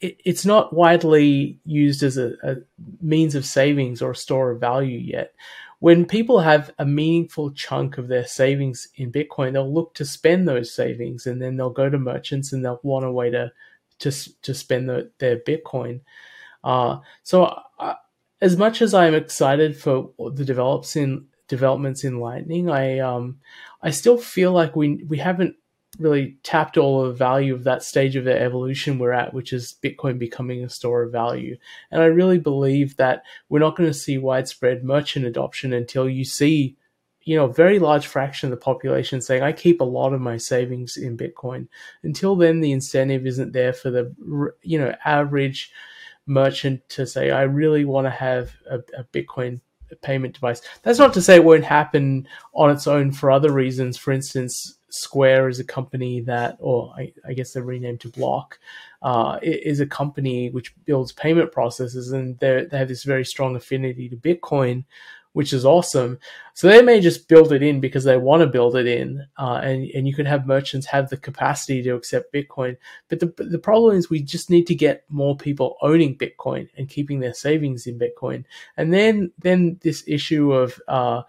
it's 0.00 0.46
not 0.46 0.72
widely 0.72 1.58
used 1.64 2.04
as 2.04 2.16
a, 2.16 2.34
a 2.44 2.56
means 3.00 3.34
of 3.34 3.44
savings 3.44 4.00
or 4.00 4.12
a 4.12 4.16
store 4.16 4.52
of 4.52 4.60
value 4.60 4.96
yet 4.96 5.34
when 5.80 6.06
people 6.06 6.40
have 6.40 6.72
a 6.78 6.84
meaningful 6.84 7.52
chunk 7.52 7.98
of 7.98 8.08
their 8.08 8.26
savings 8.26 8.88
in 8.96 9.12
Bitcoin, 9.12 9.52
they'll 9.52 9.72
look 9.72 9.94
to 9.94 10.04
spend 10.04 10.48
those 10.48 10.72
savings, 10.72 11.26
and 11.26 11.40
then 11.40 11.56
they'll 11.56 11.70
go 11.70 11.88
to 11.88 11.98
merchants 11.98 12.52
and 12.52 12.64
they'll 12.64 12.80
want 12.82 13.04
a 13.04 13.12
way 13.12 13.30
to 13.30 13.52
to 14.00 14.12
to 14.42 14.54
spend 14.54 14.88
the, 14.88 15.10
their 15.18 15.38
Bitcoin. 15.38 16.00
Uh, 16.64 16.98
so, 17.22 17.60
uh, 17.78 17.94
as 18.40 18.56
much 18.56 18.82
as 18.82 18.94
I'm 18.94 19.14
excited 19.14 19.76
for 19.76 20.10
the 20.32 20.44
develops 20.44 20.96
in 20.96 21.26
developments 21.46 22.04
in 22.04 22.20
Lightning, 22.20 22.70
I 22.70 22.98
um, 22.98 23.38
I 23.82 23.90
still 23.90 24.18
feel 24.18 24.52
like 24.52 24.74
we 24.74 25.04
we 25.04 25.18
haven't 25.18 25.54
really 25.98 26.36
tapped 26.42 26.76
all 26.76 27.04
of 27.04 27.08
the 27.08 27.14
value 27.14 27.54
of 27.54 27.64
that 27.64 27.82
stage 27.82 28.16
of 28.16 28.24
the 28.24 28.40
evolution 28.40 28.98
we're 28.98 29.12
at, 29.12 29.34
which 29.34 29.52
is 29.52 29.76
Bitcoin 29.82 30.18
becoming 30.18 30.64
a 30.64 30.68
store 30.68 31.02
of 31.02 31.12
value. 31.12 31.56
And 31.90 32.00
I 32.00 32.06
really 32.06 32.38
believe 32.38 32.96
that 32.96 33.24
we're 33.48 33.58
not 33.58 33.76
going 33.76 33.90
to 33.90 33.94
see 33.94 34.18
widespread 34.18 34.84
merchant 34.84 35.26
adoption 35.26 35.72
until 35.72 36.08
you 36.08 36.24
see, 36.24 36.76
you 37.22 37.36
know, 37.36 37.46
a 37.46 37.52
very 37.52 37.78
large 37.78 38.06
fraction 38.06 38.46
of 38.46 38.58
the 38.58 38.64
population 38.64 39.20
saying, 39.20 39.42
I 39.42 39.52
keep 39.52 39.80
a 39.80 39.84
lot 39.84 40.12
of 40.12 40.20
my 40.20 40.36
savings 40.36 40.96
in 40.96 41.16
Bitcoin. 41.16 41.68
Until 42.02 42.36
then, 42.36 42.60
the 42.60 42.72
incentive 42.72 43.26
isn't 43.26 43.52
there 43.52 43.72
for 43.72 43.90
the, 43.90 44.14
you 44.62 44.78
know, 44.78 44.94
average 45.04 45.72
merchant 46.26 46.88
to 46.90 47.06
say, 47.06 47.30
I 47.30 47.42
really 47.42 47.84
want 47.84 48.06
to 48.06 48.10
have 48.10 48.52
a, 48.70 48.78
a 48.96 49.04
Bitcoin 49.12 49.60
payment 50.02 50.34
device. 50.34 50.60
That's 50.82 50.98
not 50.98 51.14
to 51.14 51.22
say 51.22 51.36
it 51.36 51.44
won't 51.44 51.64
happen 51.64 52.28
on 52.54 52.70
its 52.70 52.86
own 52.86 53.10
for 53.10 53.30
other 53.30 53.50
reasons. 53.50 53.96
For 53.96 54.12
instance, 54.12 54.77
Square 54.90 55.48
is 55.48 55.60
a 55.60 55.64
company 55.64 56.20
that, 56.22 56.56
or 56.60 56.92
I, 56.96 57.12
I 57.26 57.34
guess 57.34 57.52
they're 57.52 57.62
renamed 57.62 58.00
to 58.00 58.08
Block, 58.08 58.58
uh, 59.02 59.38
is 59.42 59.80
a 59.80 59.86
company 59.86 60.50
which 60.50 60.74
builds 60.84 61.12
payment 61.12 61.52
processes, 61.52 62.12
and 62.12 62.38
they 62.38 62.66
have 62.72 62.88
this 62.88 63.04
very 63.04 63.24
strong 63.24 63.54
affinity 63.54 64.08
to 64.08 64.16
Bitcoin, 64.16 64.84
which 65.32 65.52
is 65.52 65.64
awesome. 65.64 66.18
So 66.54 66.68
they 66.68 66.82
may 66.82 67.00
just 67.00 67.28
build 67.28 67.52
it 67.52 67.62
in 67.62 67.80
because 67.80 68.04
they 68.04 68.16
want 68.16 68.40
to 68.40 68.46
build 68.46 68.74
it 68.76 68.86
in, 68.86 69.26
uh, 69.36 69.60
and 69.62 69.88
and 69.90 70.08
you 70.08 70.14
could 70.14 70.26
have 70.26 70.46
merchants 70.46 70.86
have 70.86 71.10
the 71.10 71.16
capacity 71.16 71.82
to 71.82 71.94
accept 71.94 72.32
Bitcoin. 72.32 72.76
But 73.08 73.20
the 73.20 73.32
the 73.36 73.58
problem 73.58 73.96
is 73.96 74.08
we 74.10 74.22
just 74.22 74.50
need 74.50 74.66
to 74.68 74.74
get 74.74 75.04
more 75.08 75.36
people 75.36 75.76
owning 75.82 76.16
Bitcoin 76.16 76.68
and 76.76 76.88
keeping 76.88 77.20
their 77.20 77.34
savings 77.34 77.86
in 77.86 77.98
Bitcoin, 78.00 78.44
and 78.76 78.92
then 78.92 79.32
then 79.38 79.78
this 79.82 80.02
issue 80.06 80.52
of 80.52 80.80
uh, 80.88 81.22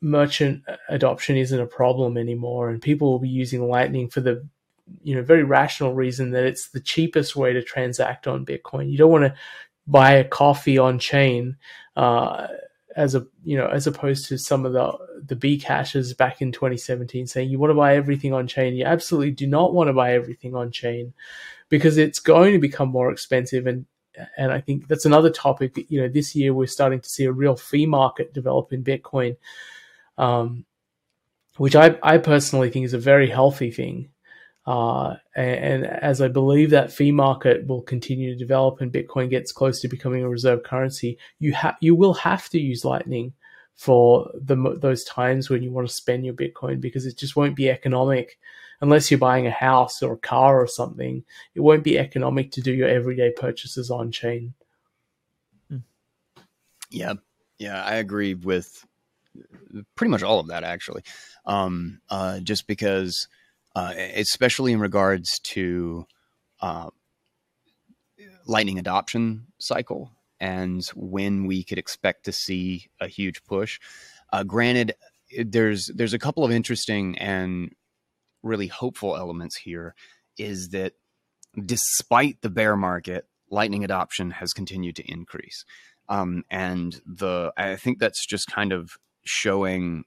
merchant 0.00 0.62
adoption 0.88 1.36
isn't 1.36 1.60
a 1.60 1.66
problem 1.66 2.16
anymore, 2.16 2.70
and 2.70 2.82
people 2.82 3.10
will 3.10 3.18
be 3.18 3.28
using 3.28 3.68
Lightning 3.68 4.08
for 4.08 4.20
the 4.20 4.46
you 5.02 5.14
know 5.14 5.22
very 5.22 5.44
rational 5.44 5.94
reason 5.94 6.30
that 6.32 6.44
it's 6.44 6.68
the 6.70 6.80
cheapest 6.80 7.36
way 7.36 7.52
to 7.52 7.62
transact 7.62 8.26
on 8.26 8.46
Bitcoin. 8.46 8.90
You 8.90 8.98
don't 8.98 9.10
want 9.10 9.24
to 9.24 9.34
buy 9.86 10.12
a 10.12 10.24
coffee 10.24 10.78
on 10.78 10.98
chain 10.98 11.56
uh, 11.96 12.48
as 12.96 13.14
a 13.14 13.26
you 13.44 13.56
know 13.56 13.68
as 13.68 13.86
opposed 13.86 14.26
to 14.28 14.38
some 14.38 14.66
of 14.66 14.72
the 14.72 14.92
the 15.26 15.36
B 15.36 15.58
caches 15.58 16.14
back 16.14 16.42
in 16.42 16.52
2017 16.52 17.26
saying 17.26 17.50
you 17.50 17.58
want 17.58 17.70
to 17.70 17.74
buy 17.74 17.96
everything 17.96 18.32
on 18.32 18.46
chain. 18.46 18.74
You 18.74 18.84
absolutely 18.84 19.32
do 19.32 19.46
not 19.46 19.74
want 19.74 19.88
to 19.88 19.94
buy 19.94 20.12
everything 20.12 20.54
on 20.54 20.70
chain 20.70 21.12
because 21.68 21.98
it's 21.98 22.18
going 22.18 22.52
to 22.52 22.58
become 22.58 22.88
more 22.88 23.12
expensive 23.12 23.66
and 23.66 23.86
and 24.36 24.52
I 24.52 24.60
think 24.60 24.88
that's 24.88 25.06
another 25.06 25.30
topic. 25.30 25.78
You 25.88 26.02
know, 26.02 26.08
this 26.08 26.34
year 26.34 26.52
we're 26.52 26.66
starting 26.66 27.00
to 27.00 27.08
see 27.08 27.24
a 27.24 27.32
real 27.32 27.56
fee 27.56 27.86
market 27.86 28.34
develop 28.34 28.72
in 28.72 28.84
Bitcoin, 28.84 29.36
um, 30.18 30.64
which 31.56 31.76
I, 31.76 31.98
I 32.02 32.18
personally 32.18 32.70
think 32.70 32.84
is 32.84 32.94
a 32.94 32.98
very 32.98 33.28
healthy 33.28 33.70
thing. 33.70 34.10
Uh, 34.66 35.16
and, 35.34 35.84
and, 35.84 35.86
as 35.86 36.20
I 36.20 36.28
believe 36.28 36.70
that 36.70 36.92
fee 36.92 37.12
market 37.12 37.66
will 37.66 37.80
continue 37.82 38.30
to 38.30 38.38
develop 38.38 38.80
and 38.80 38.92
Bitcoin 38.92 39.30
gets 39.30 39.52
close 39.52 39.80
to 39.80 39.88
becoming 39.88 40.22
a 40.22 40.28
reserve 40.28 40.62
currency, 40.62 41.18
you 41.38 41.52
have 41.54 41.76
you 41.80 41.94
will 41.94 42.14
have 42.14 42.48
to 42.50 42.60
use 42.60 42.84
Lightning 42.84 43.32
for 43.74 44.30
the 44.34 44.76
those 44.78 45.02
times 45.04 45.48
when 45.48 45.62
you 45.62 45.72
want 45.72 45.88
to 45.88 45.94
spend 45.94 46.26
your 46.26 46.34
Bitcoin 46.34 46.78
because 46.80 47.06
it 47.06 47.16
just 47.16 47.36
won't 47.36 47.56
be 47.56 47.70
economic 47.70 48.38
unless 48.80 49.10
you're 49.10 49.18
buying 49.18 49.46
a 49.46 49.50
house 49.50 50.02
or 50.02 50.14
a 50.14 50.18
car 50.18 50.60
or 50.60 50.66
something, 50.66 51.24
it 51.54 51.60
won't 51.60 51.84
be 51.84 51.98
economic 51.98 52.50
to 52.52 52.60
do 52.60 52.72
your 52.72 52.88
everyday 52.88 53.30
purchases 53.30 53.90
on 53.90 54.10
chain. 54.10 54.54
Hmm. 55.68 55.78
Yeah, 56.90 57.14
yeah, 57.58 57.82
I 57.84 57.96
agree 57.96 58.34
with 58.34 58.84
pretty 59.94 60.10
much 60.10 60.22
all 60.22 60.40
of 60.40 60.48
that 60.48 60.64
actually. 60.64 61.02
Um, 61.44 62.00
uh, 62.08 62.40
just 62.40 62.66
because, 62.66 63.28
uh, 63.76 63.92
especially 63.96 64.72
in 64.72 64.80
regards 64.80 65.38
to 65.40 66.06
uh, 66.60 66.90
Lightning 68.46 68.78
adoption 68.78 69.46
cycle 69.58 70.12
and 70.40 70.84
when 70.96 71.46
we 71.46 71.62
could 71.62 71.78
expect 71.78 72.24
to 72.24 72.32
see 72.32 72.88
a 72.98 73.06
huge 73.06 73.44
push. 73.44 73.78
Uh, 74.32 74.42
granted, 74.42 74.94
there's 75.44 75.86
there's 75.94 76.14
a 76.14 76.18
couple 76.18 76.44
of 76.44 76.50
interesting 76.50 77.16
and 77.18 77.72
really 78.42 78.66
hopeful 78.66 79.16
elements 79.16 79.56
here 79.56 79.94
is 80.38 80.70
that 80.70 80.94
despite 81.64 82.40
the 82.40 82.50
bear 82.50 82.76
market, 82.76 83.26
Lightning 83.50 83.82
adoption 83.82 84.30
has 84.30 84.52
continued 84.52 84.96
to 84.96 85.10
increase. 85.10 85.64
Um, 86.08 86.44
and 86.50 87.00
the 87.04 87.52
I 87.56 87.76
think 87.76 87.98
that's 87.98 88.24
just 88.26 88.46
kind 88.46 88.72
of 88.72 88.92
showing 89.24 90.04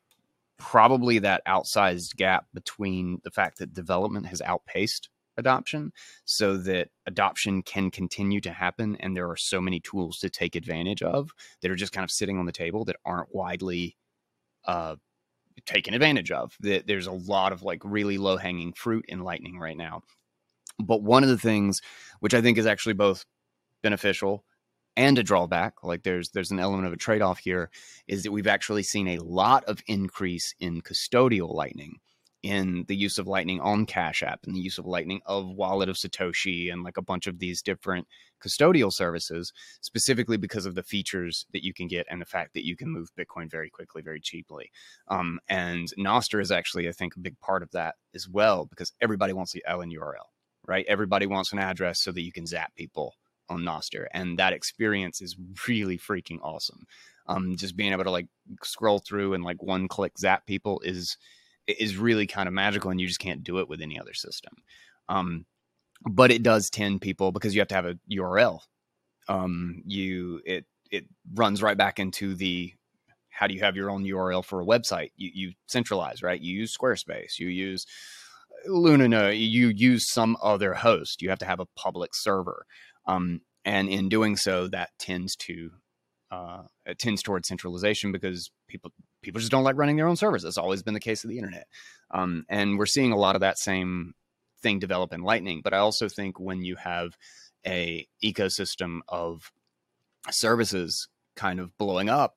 probably 0.57 1.19
that 1.19 1.45
outsized 1.45 2.15
gap 2.15 2.45
between 2.53 3.19
the 3.23 3.31
fact 3.31 3.59
that 3.59 3.73
development 3.73 4.27
has 4.27 4.41
outpaced 4.41 5.09
adoption 5.37 5.91
so 6.25 6.57
that 6.57 6.89
adoption 7.05 7.63
can 7.63 7.89
continue 7.89 8.39
to 8.39 8.51
happen 8.51 8.95
and 8.99 9.17
there 9.17 9.29
are 9.29 9.35
so 9.35 9.59
many 9.59 9.79
tools 9.79 10.19
to 10.19 10.29
take 10.29 10.55
advantage 10.55 11.01
of 11.01 11.31
that 11.61 11.71
are 11.71 11.75
just 11.75 11.91
kind 11.91 12.03
of 12.03 12.11
sitting 12.11 12.37
on 12.37 12.45
the 12.45 12.51
table 12.51 12.85
that 12.85 12.97
aren't 13.03 13.33
widely 13.33 13.97
uh, 14.65 14.95
taken 15.65 15.93
advantage 15.93 16.31
of. 16.31 16.55
That 16.61 16.87
there's 16.87 17.07
a 17.07 17.11
lot 17.11 17.51
of 17.51 17.63
like 17.63 17.81
really 17.83 18.17
low 18.17 18.37
hanging 18.37 18.73
fruit 18.73 19.05
in 19.07 19.23
Lightning 19.23 19.59
right 19.59 19.77
now. 19.77 20.03
But 20.79 21.03
one 21.03 21.23
of 21.23 21.29
the 21.29 21.37
things 21.37 21.81
which 22.19 22.33
I 22.33 22.41
think 22.41 22.57
is 22.57 22.65
actually 22.65 22.93
both 22.93 23.25
beneficial 23.81 24.43
and 24.95 25.17
a 25.17 25.23
drawback, 25.23 25.83
like 25.83 26.03
there's 26.03 26.29
there's 26.29 26.51
an 26.51 26.59
element 26.59 26.87
of 26.87 26.93
a 26.93 26.97
trade 26.97 27.21
off 27.21 27.39
here, 27.39 27.69
is 28.07 28.23
that 28.23 28.31
we've 28.31 28.47
actually 28.47 28.83
seen 28.83 29.07
a 29.07 29.17
lot 29.19 29.63
of 29.65 29.81
increase 29.87 30.53
in 30.59 30.81
custodial 30.81 31.53
Lightning 31.53 31.99
in 32.43 32.83
the 32.89 32.95
use 32.95 33.17
of 33.17 33.25
Lightning 33.25 33.61
on 33.61 33.85
Cash 33.85 34.21
App 34.21 34.41
and 34.45 34.53
the 34.53 34.59
use 34.59 34.77
of 34.77 34.85
Lightning 34.85 35.21
of 35.25 35.47
Wallet 35.47 35.87
of 35.87 35.95
Satoshi 35.95 36.71
and 36.71 36.83
like 36.83 36.97
a 36.97 37.01
bunch 37.01 37.25
of 37.25 37.39
these 37.39 37.61
different 37.61 38.05
custodial 38.43 38.91
services, 38.91 39.53
specifically 39.79 40.35
because 40.35 40.65
of 40.65 40.75
the 40.75 40.83
features 40.83 41.45
that 41.53 41.63
you 41.63 41.73
can 41.73 41.87
get 41.87 42.05
and 42.09 42.21
the 42.21 42.25
fact 42.25 42.53
that 42.53 42.65
you 42.65 42.75
can 42.75 42.89
move 42.89 43.09
Bitcoin 43.17 43.49
very 43.49 43.69
quickly, 43.69 44.01
very 44.01 44.19
cheaply. 44.19 44.69
Um, 45.07 45.39
and 45.47 45.87
Nostr 45.97 46.41
is 46.41 46.51
actually, 46.51 46.89
I 46.89 46.91
think, 46.91 47.15
a 47.15 47.21
big 47.21 47.39
part 47.39 47.63
of 47.63 47.71
that 47.71 47.95
as 48.13 48.27
well 48.27 48.65
because 48.65 48.91
everybody 48.99 49.31
wants 49.31 49.53
the 49.53 49.63
LN 49.67 49.93
URL, 49.97 50.27
right? 50.67 50.85
Everybody 50.89 51.25
wants 51.25 51.53
an 51.53 51.59
address 51.59 52.01
so 52.01 52.11
that 52.11 52.21
you 52.21 52.33
can 52.33 52.45
zap 52.45 52.75
people 52.75 53.15
on 53.47 53.61
Nostr, 53.61 54.07
and 54.11 54.37
that 54.37 54.53
experience 54.53 55.21
is 55.21 55.37
really 55.67 55.97
freaking 55.97 56.39
awesome. 56.41 56.85
Um, 57.27 57.55
just 57.55 57.77
being 57.77 57.93
able 57.93 58.03
to 58.03 58.11
like 58.11 58.27
scroll 58.63 58.99
through 58.99 59.33
and 59.33 59.45
like 59.45 59.63
one 59.63 59.87
click 59.87 60.17
zap 60.19 60.45
people 60.45 60.81
is 60.81 61.17
is 61.67 61.97
really 61.97 62.27
kind 62.27 62.47
of 62.47 62.53
magical, 62.53 62.91
and 62.91 62.99
you 62.99 63.07
just 63.07 63.19
can't 63.19 63.43
do 63.43 63.59
it 63.59 63.69
with 63.69 63.81
any 63.81 63.99
other 63.99 64.13
system. 64.13 64.53
Um, 65.09 65.45
but 66.09 66.31
it 66.31 66.43
does 66.43 66.69
tend 66.69 67.01
people 67.01 67.31
because 67.31 67.55
you 67.55 67.61
have 67.61 67.67
to 67.69 67.75
have 67.75 67.85
a 67.85 67.99
URL. 68.11 68.59
Um, 69.27 69.81
you 69.85 70.41
it 70.45 70.65
it 70.91 71.05
runs 71.33 71.61
right 71.61 71.77
back 71.77 71.99
into 71.99 72.35
the 72.35 72.73
how 73.29 73.47
do 73.47 73.53
you 73.53 73.61
have 73.61 73.75
your 73.75 73.89
own 73.89 74.03
URL 74.03 74.43
for 74.43 74.61
a 74.61 74.65
website? 74.65 75.11
You 75.15 75.31
you 75.33 75.51
centralize, 75.67 76.21
right? 76.21 76.39
You 76.39 76.57
use 76.59 76.75
Squarespace, 76.75 77.39
you 77.39 77.47
use 77.47 77.85
Luna, 78.65 79.31
you 79.31 79.69
use 79.69 80.11
some 80.11 80.37
other 80.41 80.73
host. 80.73 81.21
You 81.21 81.29
have 81.29 81.39
to 81.39 81.45
have 81.45 81.59
a 81.59 81.65
public 81.75 82.11
server, 82.13 82.65
um, 83.07 83.41
and 83.65 83.89
in 83.89 84.09
doing 84.09 84.35
so, 84.35 84.67
that 84.67 84.89
tends 84.99 85.35
to 85.37 85.71
uh, 86.33 86.63
it 86.85 86.97
tends 86.97 87.21
towards 87.21 87.47
centralization 87.47 88.11
because 88.11 88.49
people 88.67 88.91
people 89.21 89.39
just 89.39 89.51
don't 89.51 89.63
like 89.63 89.77
running 89.77 89.97
their 89.97 90.07
own 90.07 90.15
servers. 90.15 90.41
That's 90.41 90.57
always 90.57 90.81
been 90.81 90.95
the 90.95 90.99
case 90.99 91.23
of 91.23 91.29
the 91.29 91.37
internet, 91.37 91.67
um, 92.11 92.45
and 92.49 92.79
we're 92.79 92.87
seeing 92.87 93.11
a 93.11 93.17
lot 93.17 93.35
of 93.35 93.41
that 93.41 93.59
same 93.59 94.13
thing 94.61 94.79
develop 94.79 95.13
in 95.13 95.21
Lightning. 95.21 95.61
But 95.63 95.73
I 95.73 95.77
also 95.77 96.09
think 96.09 96.39
when 96.39 96.63
you 96.63 96.75
have 96.77 97.15
a 97.67 98.07
ecosystem 98.23 98.99
of 99.07 99.51
services 100.31 101.07
kind 101.35 101.59
of 101.59 101.77
blowing 101.77 102.09
up 102.09 102.35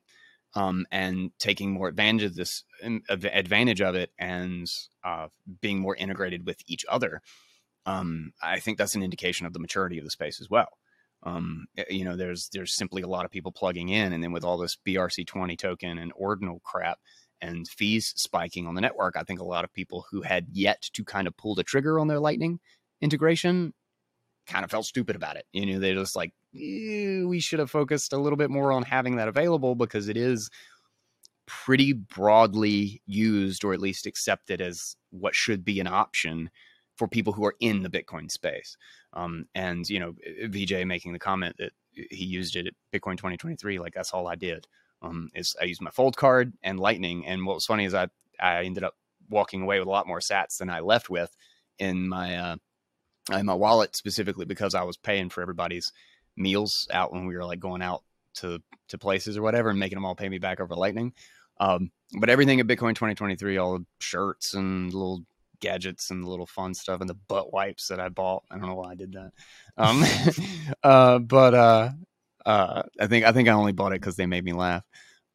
um, 0.55 0.87
and 0.91 1.31
taking 1.39 1.73
more 1.73 1.89
advantage 1.89 2.25
of 2.25 2.35
this 2.35 2.65
advantage 3.09 3.81
of 3.81 3.95
it 3.95 4.11
and 4.19 4.67
uh, 5.05 5.29
being 5.63 5.79
more 5.79 5.97
integrated 5.97 6.45
with 6.45 6.59
each 6.67 6.85
other, 6.89 7.23
um, 7.87 8.33
I 8.43 8.61
think 8.61 8.77
that's 8.77 8.95
an 8.95 9.03
indication 9.03 9.47
of 9.47 9.55
the 9.55 9.59
maturity 9.59 9.97
of 9.97 10.05
the 10.05 10.11
space 10.11 10.39
as 10.41 10.51
well. 10.51 10.69
Um, 11.27 11.67
eh, 11.77 11.85
you 11.91 12.05
know, 12.05 12.17
there's 12.17 12.49
there's 12.53 12.75
simply 12.75 13.03
a 13.03 13.09
lot 13.09 13.25
of 13.25 13.31
people 13.31 13.53
plugging 13.53 13.89
in, 13.89 14.13
and 14.13 14.23
then 14.23 14.33
with 14.33 14.45
all 14.45 14.57
this 14.57 14.79
BRC20 14.87 15.59
token 15.59 15.99
and 15.99 16.13
ordinal 16.15 16.61
crap 16.65 16.99
and 17.43 17.69
fees 17.69 18.13
spiking 18.17 18.67
on 18.67 18.75
the 18.75 18.81
network, 18.81 19.17
I 19.17 19.25
think 19.25 19.41
a 19.41 19.45
lot 19.45 19.65
of 19.65 19.73
people 19.73 20.07
who 20.11 20.23
had 20.23 20.47
yet 20.53 20.83
to 20.95 21.05
kind 21.05 21.27
of 21.27 21.37
pull 21.37 21.55
the 21.55 21.65
trigger 21.65 21.99
on 21.99 22.07
their 22.07 22.21
Lightning 22.21 22.61
integration 23.03 23.75
kind 24.47 24.65
of 24.65 24.71
felt 24.71 24.87
stupid 24.87 25.17
about 25.17 25.37
it. 25.37 25.45
You 25.53 25.67
know, 25.67 25.79
they're 25.81 25.95
just 25.95 26.17
like, 26.17 26.33
we 26.55 27.41
should 27.41 27.59
have 27.59 27.71
focused 27.71 28.13
a 28.13 28.19
little 28.19 28.37
bit 28.37 28.49
more 28.49 28.73
on 28.73 28.85
having 28.85 29.17
that 29.17 29.29
available 29.29 29.75
because 29.75 30.09
it 30.09 30.17
is 30.17 30.49
pretty 31.47 31.93
broadly 31.93 33.03
used 33.07 33.65
or 33.65 33.75
at 33.75 33.81
least 33.81 34.07
accepted 34.07 34.61
as 34.61 34.97
what 35.11 35.35
should 35.35 35.65
be 35.65 35.81
an 35.81 35.87
option 35.87 36.51
for 36.97 37.09
people 37.09 37.33
who 37.33 37.45
are 37.45 37.55
in 37.61 37.83
the 37.83 37.91
Bitcoin 37.91 38.31
space. 38.31 38.77
Um, 39.13 39.47
and 39.55 39.89
you 39.89 40.01
know, 40.01 40.15
Vijay 40.45 40.87
making 40.87 41.13
the 41.13 41.19
comment 41.19 41.57
that 41.59 41.73
he 41.93 42.25
used 42.25 42.57
it 42.57 42.67
at 42.67 42.75
Bitcoin 42.93 43.17
2023, 43.17 43.79
like 43.79 43.95
that's 43.95 44.13
all 44.13 44.29
I 44.29 44.35
did. 44.35 44.67
Um, 45.03 45.31
is 45.35 45.55
I 45.61 45.65
used 45.65 45.83
my 45.83 45.91
fold 45.91 46.17
card 46.17 46.55
and 46.63 46.81
Lightning, 46.81 47.27
and 47.27 47.47
what 47.47 47.55
was 47.55 47.67
funny 47.67 47.85
is 47.85 47.95
I 47.95 48.09
I 48.41 48.65
ended 48.65 48.85
up 48.85 48.95
walking 49.29 49.63
away 49.63 49.79
with 49.79 49.89
a 49.89 49.91
lot 49.91 50.07
more 50.07 50.21
Sats 50.21 50.59
than 50.59 50.71
I 50.71 50.81
left 50.81 51.11
with 51.11 51.35
in 51.79 52.09
my 52.09 52.37
uh, 52.37 52.57
in 53.33 53.47
my 53.47 53.55
wallet 53.55 53.97
specifically 53.97 54.45
because 54.45 54.75
I 54.75 54.83
was 54.83 54.97
paying 54.97 55.29
for 55.29 55.43
everybody's 55.43 55.93
meals 56.37 56.87
out 56.93 57.13
when 57.13 57.27
we 57.27 57.35
were 57.35 57.45
like 57.45 57.61
going 57.61 57.83
out 57.83 58.03
to 58.35 58.63
to 58.89 58.99
places 58.99 59.37
or 59.37 59.43
whatever 59.43 59.71
and 59.71 59.79
making 59.79 59.97
them 59.97 60.05
all 60.05 60.15
pay 60.15 60.29
me 60.29 60.39
back 60.39 60.61
over 60.61 60.75
Lightning. 60.75 61.13
Um, 61.59 61.91
but 62.21 62.29
everything 62.29 62.61
at 62.61 62.67
Bitcoin 62.67 62.95
2023, 62.95 63.57
all 63.57 63.79
the 63.79 63.87
shirts 63.99 64.55
and 64.55 64.93
little 64.93 65.25
gadgets 65.61 66.11
and 66.11 66.25
the 66.25 66.29
little 66.29 66.47
fun 66.47 66.75
stuff 66.75 67.01
and 67.01 67.09
the 67.09 67.19
butt 67.29 67.53
wipes 67.53 67.89
that 67.89 68.01
I 68.01 68.09
bought. 68.09 68.45
I 68.51 68.59
don't 68.59 68.69
know 68.69 68.75
why 68.75 68.93
I 68.93 68.95
did 68.95 69.13
that. 69.13 69.33
Um, 69.79 70.03
uh, 70.83 71.19
but 71.19 71.53
uh, 71.53 71.91
uh, 72.47 72.83
I 72.99 73.07
think 73.09 73.27
I 73.27 73.33
think 73.33 73.47
I 73.47 73.53
only 73.53 73.73
bought 73.73 73.93
it 73.93 74.01
because 74.01 74.17
they 74.17 74.25
made 74.25 74.43
me 74.43 74.55
laugh. 74.55 74.83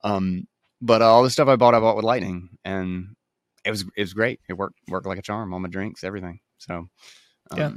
Um, 0.04 0.48
but 0.82 1.04
all 1.04 1.22
the 1.22 1.30
stuff 1.30 1.48
I 1.48 1.58
bought, 1.58 1.76
I 1.76 1.80
bought 1.80 1.96
with 1.96 2.06
Lightning, 2.06 2.50
and 2.66 3.16
it 3.64 3.70
was 3.70 3.82
it 3.96 4.02
was 4.02 4.14
great. 4.14 4.40
It 4.50 4.54
worked 4.54 4.80
worked 4.88 5.06
like 5.06 5.20
a 5.20 5.22
charm. 5.22 5.54
All 5.54 5.60
my 5.60 5.70
drinks, 5.70 6.04
everything. 6.04 6.40
So 6.58 6.90
um, 7.52 7.58
yeah, 7.58 7.72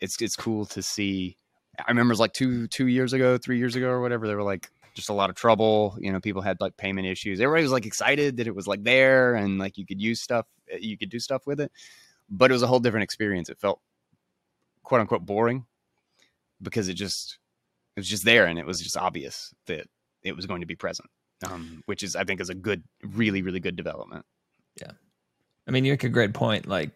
it's 0.00 0.20
it's 0.20 0.36
cool 0.36 0.66
to 0.66 0.82
see. 0.82 1.38
I 1.78 1.90
remember 1.90 2.10
it 2.10 2.14
was 2.14 2.20
like 2.20 2.34
two 2.34 2.68
two 2.68 2.88
years 2.88 3.14
ago, 3.14 3.38
three 3.38 3.56
years 3.56 3.76
ago, 3.76 3.88
or 3.88 4.02
whatever. 4.02 4.26
They 4.26 4.34
were 4.34 4.42
like 4.42 4.70
just 4.94 5.08
a 5.08 5.14
lot 5.14 5.30
of 5.30 5.36
trouble. 5.36 5.96
You 6.00 6.12
know, 6.12 6.20
people 6.20 6.42
had 6.42 6.60
like 6.60 6.76
payment 6.76 7.06
issues. 7.06 7.40
Everybody 7.40 7.62
was 7.62 7.72
like 7.72 7.86
excited 7.86 8.36
that 8.36 8.46
it 8.46 8.54
was 8.54 8.66
like 8.66 8.82
there 8.82 9.34
and 9.34 9.58
like 9.58 9.78
you 9.78 9.86
could 9.86 10.00
use 10.00 10.20
stuff, 10.20 10.46
you 10.78 10.96
could 10.96 11.10
do 11.10 11.18
stuff 11.18 11.46
with 11.46 11.60
it. 11.60 11.72
But 12.28 12.50
it 12.50 12.54
was 12.54 12.62
a 12.62 12.66
whole 12.66 12.80
different 12.80 13.04
experience. 13.04 13.48
It 13.48 13.58
felt 13.58 13.80
quote 14.82 15.00
unquote 15.00 15.26
boring 15.26 15.66
because 16.62 16.88
it 16.88 16.94
just 16.94 17.38
it 17.96 18.00
was 18.00 18.08
just 18.08 18.24
there 18.24 18.46
and 18.46 18.58
it 18.58 18.66
was 18.66 18.80
just 18.80 18.96
obvious 18.96 19.52
that 19.66 19.86
it 20.22 20.36
was 20.36 20.46
going 20.46 20.60
to 20.60 20.66
be 20.66 20.76
present. 20.76 21.08
Um, 21.46 21.82
which 21.86 22.02
is 22.02 22.16
I 22.16 22.24
think 22.24 22.40
is 22.40 22.50
a 22.50 22.54
good, 22.54 22.84
really, 23.02 23.40
really 23.40 23.60
good 23.60 23.76
development. 23.76 24.26
Yeah. 24.78 24.92
I 25.66 25.70
mean, 25.70 25.86
you 25.86 25.92
make 25.92 26.04
a 26.04 26.10
great 26.10 26.34
point. 26.34 26.66
Like 26.66 26.90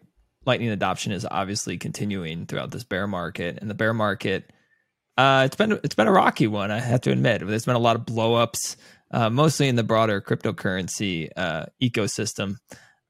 lightning 0.45 0.69
adoption 0.69 1.11
is 1.11 1.25
obviously 1.29 1.77
continuing 1.77 2.45
throughout 2.45 2.71
this 2.71 2.83
bear 2.83 3.07
market, 3.07 3.57
and 3.59 3.69
the 3.69 3.73
bear 3.73 3.93
market, 3.93 4.51
uh, 5.17 5.43
it's 5.45 5.55
been 5.55 5.73
it's 5.83 5.95
been 5.95 6.07
a 6.07 6.11
rocky 6.11 6.47
one. 6.47 6.71
I 6.71 6.79
have 6.79 7.01
to 7.01 7.11
admit, 7.11 7.45
there's 7.45 7.65
been 7.65 7.75
a 7.75 7.79
lot 7.79 7.95
of 7.95 8.03
blowups, 8.03 8.75
uh, 9.11 9.29
mostly 9.29 9.67
in 9.67 9.75
the 9.75 9.83
broader 9.83 10.21
cryptocurrency 10.21 11.29
uh, 11.35 11.65
ecosystem. 11.81 12.57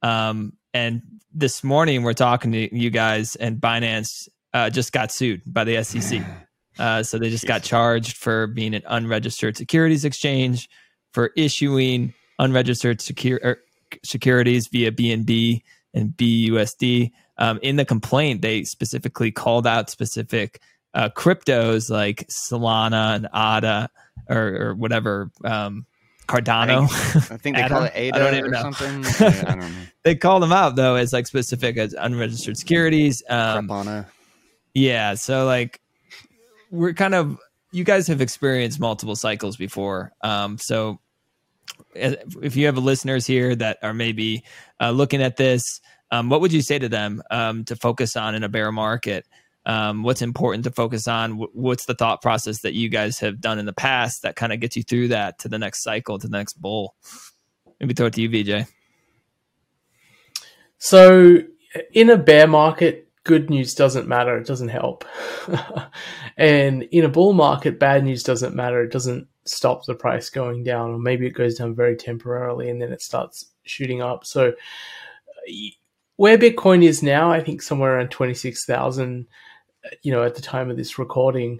Um, 0.01 0.53
and 0.73 1.01
this 1.33 1.63
morning, 1.63 2.03
we're 2.03 2.13
talking 2.13 2.51
to 2.51 2.75
you 2.75 2.89
guys, 2.89 3.35
and 3.35 3.59
Binance 3.59 4.27
uh, 4.53 4.69
just 4.69 4.91
got 4.91 5.11
sued 5.11 5.41
by 5.45 5.63
the 5.63 5.83
SEC. 5.83 6.23
Uh, 6.77 7.01
so 7.01 7.17
they 7.17 7.29
just 7.29 7.47
got 7.47 7.63
charged 7.63 8.17
for 8.17 8.47
being 8.47 8.73
an 8.75 8.83
unregistered 8.85 9.57
securities 9.57 10.05
exchange, 10.05 10.69
for 11.13 11.31
issuing 11.35 12.13
unregistered 12.39 13.01
secure, 13.01 13.39
er, 13.43 13.61
securities 14.03 14.67
via 14.67 14.91
BNB 14.91 15.61
and 15.93 16.09
BUSD. 16.11 17.11
Um, 17.37 17.59
in 17.61 17.77
the 17.77 17.85
complaint, 17.85 18.41
they 18.41 18.63
specifically 18.63 19.31
called 19.31 19.65
out 19.65 19.89
specific 19.89 20.61
uh, 20.95 21.09
cryptos 21.09 21.91
like 21.91 22.25
Solana 22.27 23.15
and 23.15 23.25
ADA 23.33 23.89
or, 24.29 24.69
or 24.69 24.75
whatever. 24.75 25.29
Um, 25.43 25.85
Cardano. 26.27 26.83
I 26.83 26.87
think, 26.87 27.31
I 27.31 27.37
think 27.37 27.55
they 27.57 27.63
call 27.67 27.83
it 27.83 27.91
ADA 27.93 28.15
I 28.15 28.19
don't 28.19 28.33
even 28.33 28.45
or 28.45 28.49
know. 28.49 28.71
something. 28.71 29.05
I 29.47 29.55
don't 29.55 29.59
know. 29.59 29.81
they 30.03 30.15
call 30.15 30.39
them 30.39 30.51
out 30.51 30.75
though 30.75 30.95
as 30.95 31.13
like 31.13 31.27
specific 31.27 31.77
as 31.77 31.93
unregistered 31.93 32.57
securities. 32.57 33.21
Um, 33.29 33.67
Yeah, 34.73 35.13
so 35.13 35.45
like 35.45 35.81
we're 36.71 36.93
kind 36.93 37.13
of 37.13 37.37
you 37.71 37.83
guys 37.83 38.07
have 38.07 38.21
experienced 38.21 38.79
multiple 38.79 39.15
cycles 39.15 39.57
before. 39.57 40.13
Um, 40.21 40.57
so 40.57 40.99
if 41.93 42.55
you 42.55 42.65
have 42.65 42.77
listeners 42.77 43.27
here 43.27 43.55
that 43.55 43.77
are 43.83 43.93
maybe 43.93 44.43
uh, 44.81 44.91
looking 44.91 45.21
at 45.21 45.37
this, 45.37 45.81
um, 46.11 46.29
what 46.29 46.41
would 46.41 46.53
you 46.53 46.61
say 46.61 46.79
to 46.79 46.89
them 46.89 47.21
um, 47.31 47.65
to 47.65 47.75
focus 47.75 48.15
on 48.15 48.33
in 48.35 48.43
a 48.43 48.49
bear 48.49 48.71
market? 48.71 49.25
Um, 49.65 50.03
what's 50.03 50.21
important 50.21 50.63
to 50.65 50.71
focus 50.71 51.07
on? 51.07 51.31
What's 51.53 51.85
the 51.85 51.95
thought 51.95 52.21
process 52.21 52.61
that 52.61 52.73
you 52.73 52.89
guys 52.89 53.19
have 53.19 53.41
done 53.41 53.57
in 53.57 53.65
the 53.65 53.73
past 53.73 54.21
that 54.21 54.35
kind 54.35 54.53
of 54.53 54.59
gets 54.59 54.77
you 54.77 54.83
through 54.83 55.09
that 55.09 55.39
to 55.39 55.49
the 55.49 55.57
next 55.57 55.83
cycle, 55.83 56.19
to 56.19 56.27
the 56.27 56.37
next 56.37 56.53
bull? 56.61 56.95
Maybe 57.79 57.93
throw 57.93 58.07
it 58.07 58.13
to 58.13 58.21
you, 58.21 58.29
Vijay. 58.29 58.67
So, 60.77 61.39
in 61.93 62.09
a 62.09 62.17
bear 62.17 62.47
market, 62.47 63.09
good 63.23 63.49
news 63.49 63.73
doesn't 63.73 64.07
matter. 64.07 64.37
It 64.37 64.47
doesn't 64.47 64.69
help. 64.69 65.03
and 66.37 66.83
in 66.83 67.03
a 67.03 67.09
bull 67.09 67.33
market, 67.33 67.79
bad 67.79 68.03
news 68.03 68.23
doesn't 68.23 68.55
matter. 68.55 68.83
It 68.83 68.91
doesn't 68.91 69.27
stop 69.45 69.85
the 69.85 69.95
price 69.95 70.29
going 70.29 70.63
down, 70.63 70.91
or 70.91 70.99
maybe 70.99 71.25
it 71.25 71.33
goes 71.33 71.55
down 71.55 71.75
very 71.75 71.95
temporarily 71.95 72.69
and 72.69 72.81
then 72.81 72.91
it 72.91 73.01
starts 73.01 73.51
shooting 73.63 74.01
up. 74.01 74.25
So 74.25 74.53
where 76.15 76.37
Bitcoin 76.37 76.83
is 76.83 77.03
now, 77.03 77.31
I 77.31 77.41
think 77.41 77.61
somewhere 77.61 77.97
around 77.97 78.11
twenty 78.11 78.33
six 78.33 78.65
thousand. 78.65 79.27
You 80.01 80.11
know, 80.11 80.23
at 80.23 80.35
the 80.35 80.41
time 80.41 80.69
of 80.69 80.77
this 80.77 80.97
recording, 80.97 81.59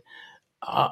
uh, 0.61 0.89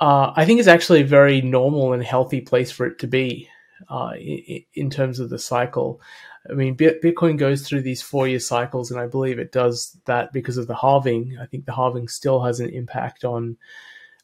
uh, 0.00 0.32
I 0.34 0.44
think 0.44 0.58
it's 0.58 0.68
actually 0.68 1.02
a 1.02 1.06
very 1.06 1.40
normal 1.40 1.92
and 1.92 2.02
healthy 2.02 2.40
place 2.40 2.70
for 2.70 2.86
it 2.86 2.98
to 3.00 3.06
be 3.06 3.48
uh, 3.88 4.12
in, 4.18 4.64
in, 4.74 4.90
terms 4.90 5.20
of 5.20 5.30
the 5.30 5.38
cycle. 5.38 6.00
I 6.48 6.54
mean, 6.54 6.76
Bitcoin 6.76 7.38
goes 7.38 7.66
through 7.66 7.82
these 7.82 8.02
four 8.02 8.28
year 8.28 8.38
cycles, 8.38 8.90
and 8.90 9.00
I 9.00 9.06
believe 9.06 9.38
it 9.38 9.52
does 9.52 9.96
that 10.06 10.32
because 10.32 10.56
of 10.56 10.66
the 10.66 10.76
halving. 10.76 11.38
I 11.40 11.46
think 11.46 11.64
the 11.64 11.74
halving 11.74 12.08
still 12.08 12.42
has 12.42 12.60
an 12.60 12.70
impact 12.70 13.24
on 13.24 13.56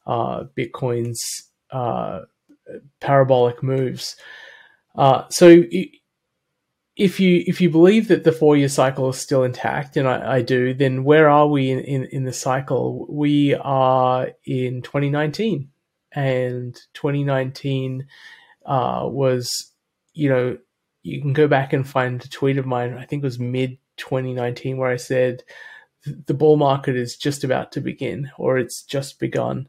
uh, 0.07 0.45
Bitcoin's 0.57 1.51
uh, 1.71 2.21
parabolic 3.01 3.63
moves. 3.63 4.17
Uh, 4.95 5.25
so 5.31 5.63
if 7.01 7.19
you 7.19 7.43
if 7.47 7.63
you 7.63 7.71
believe 7.71 8.09
that 8.09 8.25
the 8.25 8.31
four 8.31 8.59
year 8.59 8.69
cycle 8.69 9.09
is 9.09 9.19
still 9.19 9.43
intact, 9.43 9.97
and 9.97 10.07
I, 10.07 10.37
I 10.37 10.43
do, 10.43 10.75
then 10.75 11.03
where 11.03 11.31
are 11.31 11.47
we 11.47 11.71
in, 11.71 11.79
in, 11.79 12.05
in, 12.13 12.25
the 12.25 12.33
cycle? 12.33 13.07
We 13.09 13.55
are 13.55 14.29
in 14.45 14.83
2019, 14.83 15.71
and 16.13 16.75
2019 16.93 18.07
uh, 18.67 19.09
was, 19.11 19.73
you 20.13 20.29
know, 20.29 20.59
you 21.03 21.23
can 21.23 21.33
go 21.33 21.49
back 21.49 21.73
and 21.73 21.89
find 21.89 22.23
a 22.23 22.29
tweet 22.29 22.59
of 22.59 22.67
mine. 22.67 22.93
I 22.93 23.07
think 23.07 23.23
it 23.23 23.27
was 23.27 23.39
mid 23.39 23.79
2019 23.97 24.77
where 24.77 24.91
I 24.91 24.97
said 24.97 25.43
the 26.05 26.35
bull 26.35 26.59
market 26.59 26.97
is 26.97 27.17
just 27.17 27.45
about 27.45 27.73
to 27.73 27.81
begin, 27.81 28.31
or 28.37 28.59
it's 28.59 28.83
just 28.83 29.19
begun. 29.19 29.69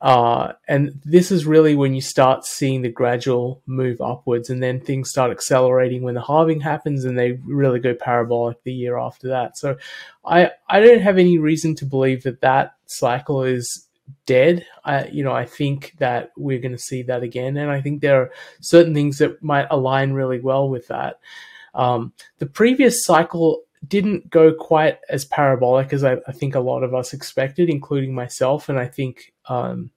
Uh, 0.00 0.52
and 0.68 1.00
this 1.04 1.30
is 1.32 1.46
really 1.46 1.74
when 1.74 1.94
you 1.94 2.02
start 2.02 2.44
seeing 2.44 2.82
the 2.82 2.88
gradual 2.88 3.62
move 3.66 4.00
upwards, 4.00 4.50
and 4.50 4.62
then 4.62 4.78
things 4.78 5.08
start 5.08 5.30
accelerating 5.30 6.02
when 6.02 6.14
the 6.14 6.22
halving 6.22 6.60
happens, 6.60 7.04
and 7.04 7.18
they 7.18 7.32
really 7.46 7.80
go 7.80 7.94
parabolic 7.94 8.62
the 8.62 8.72
year 8.72 8.98
after 8.98 9.28
that. 9.28 9.56
So, 9.56 9.76
I 10.24 10.50
I 10.68 10.80
don't 10.80 11.00
have 11.00 11.16
any 11.16 11.38
reason 11.38 11.74
to 11.76 11.86
believe 11.86 12.24
that 12.24 12.42
that 12.42 12.74
cycle 12.86 13.42
is 13.42 13.86
dead. 14.26 14.66
I 14.84 15.06
you 15.06 15.24
know 15.24 15.32
I 15.32 15.46
think 15.46 15.94
that 15.98 16.30
we're 16.36 16.60
going 16.60 16.72
to 16.72 16.78
see 16.78 17.02
that 17.04 17.22
again, 17.22 17.56
and 17.56 17.70
I 17.70 17.80
think 17.80 18.02
there 18.02 18.20
are 18.20 18.30
certain 18.60 18.92
things 18.92 19.18
that 19.18 19.42
might 19.42 19.66
align 19.70 20.12
really 20.12 20.40
well 20.40 20.68
with 20.68 20.88
that. 20.88 21.20
Um, 21.74 22.12
the 22.38 22.46
previous 22.46 23.04
cycle 23.04 23.62
didn't 23.88 24.30
go 24.30 24.52
quite 24.52 24.98
as 25.08 25.24
parabolic 25.24 25.92
as 25.92 26.04
I, 26.04 26.16
I, 26.26 26.32
think 26.32 26.54
a 26.54 26.60
lot 26.60 26.82
of 26.82 26.94
us 26.94 27.12
expected, 27.12 27.68
including 27.68 28.14
myself. 28.14 28.68
And 28.68 28.78
I 28.78 28.86
think 28.86 29.32
um, 29.48 29.90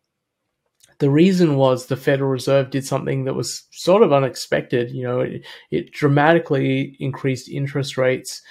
the 1.00 1.10
reason 1.10 1.56
was 1.56 1.86
the 1.86 1.96
Federal 1.96 2.30
Reserve 2.30 2.70
did 2.70 2.86
something 2.86 3.26
that 3.26 3.34
was 3.34 3.64
sort 3.72 4.04
of 4.04 4.14
unexpected. 4.14 4.92
You 4.92 5.04
know, 5.04 5.20
it, 5.22 5.46
it 5.72 5.92
dramatically 5.92 6.98
increased 7.00 7.50
interest 7.50 7.98
rates 7.98 8.42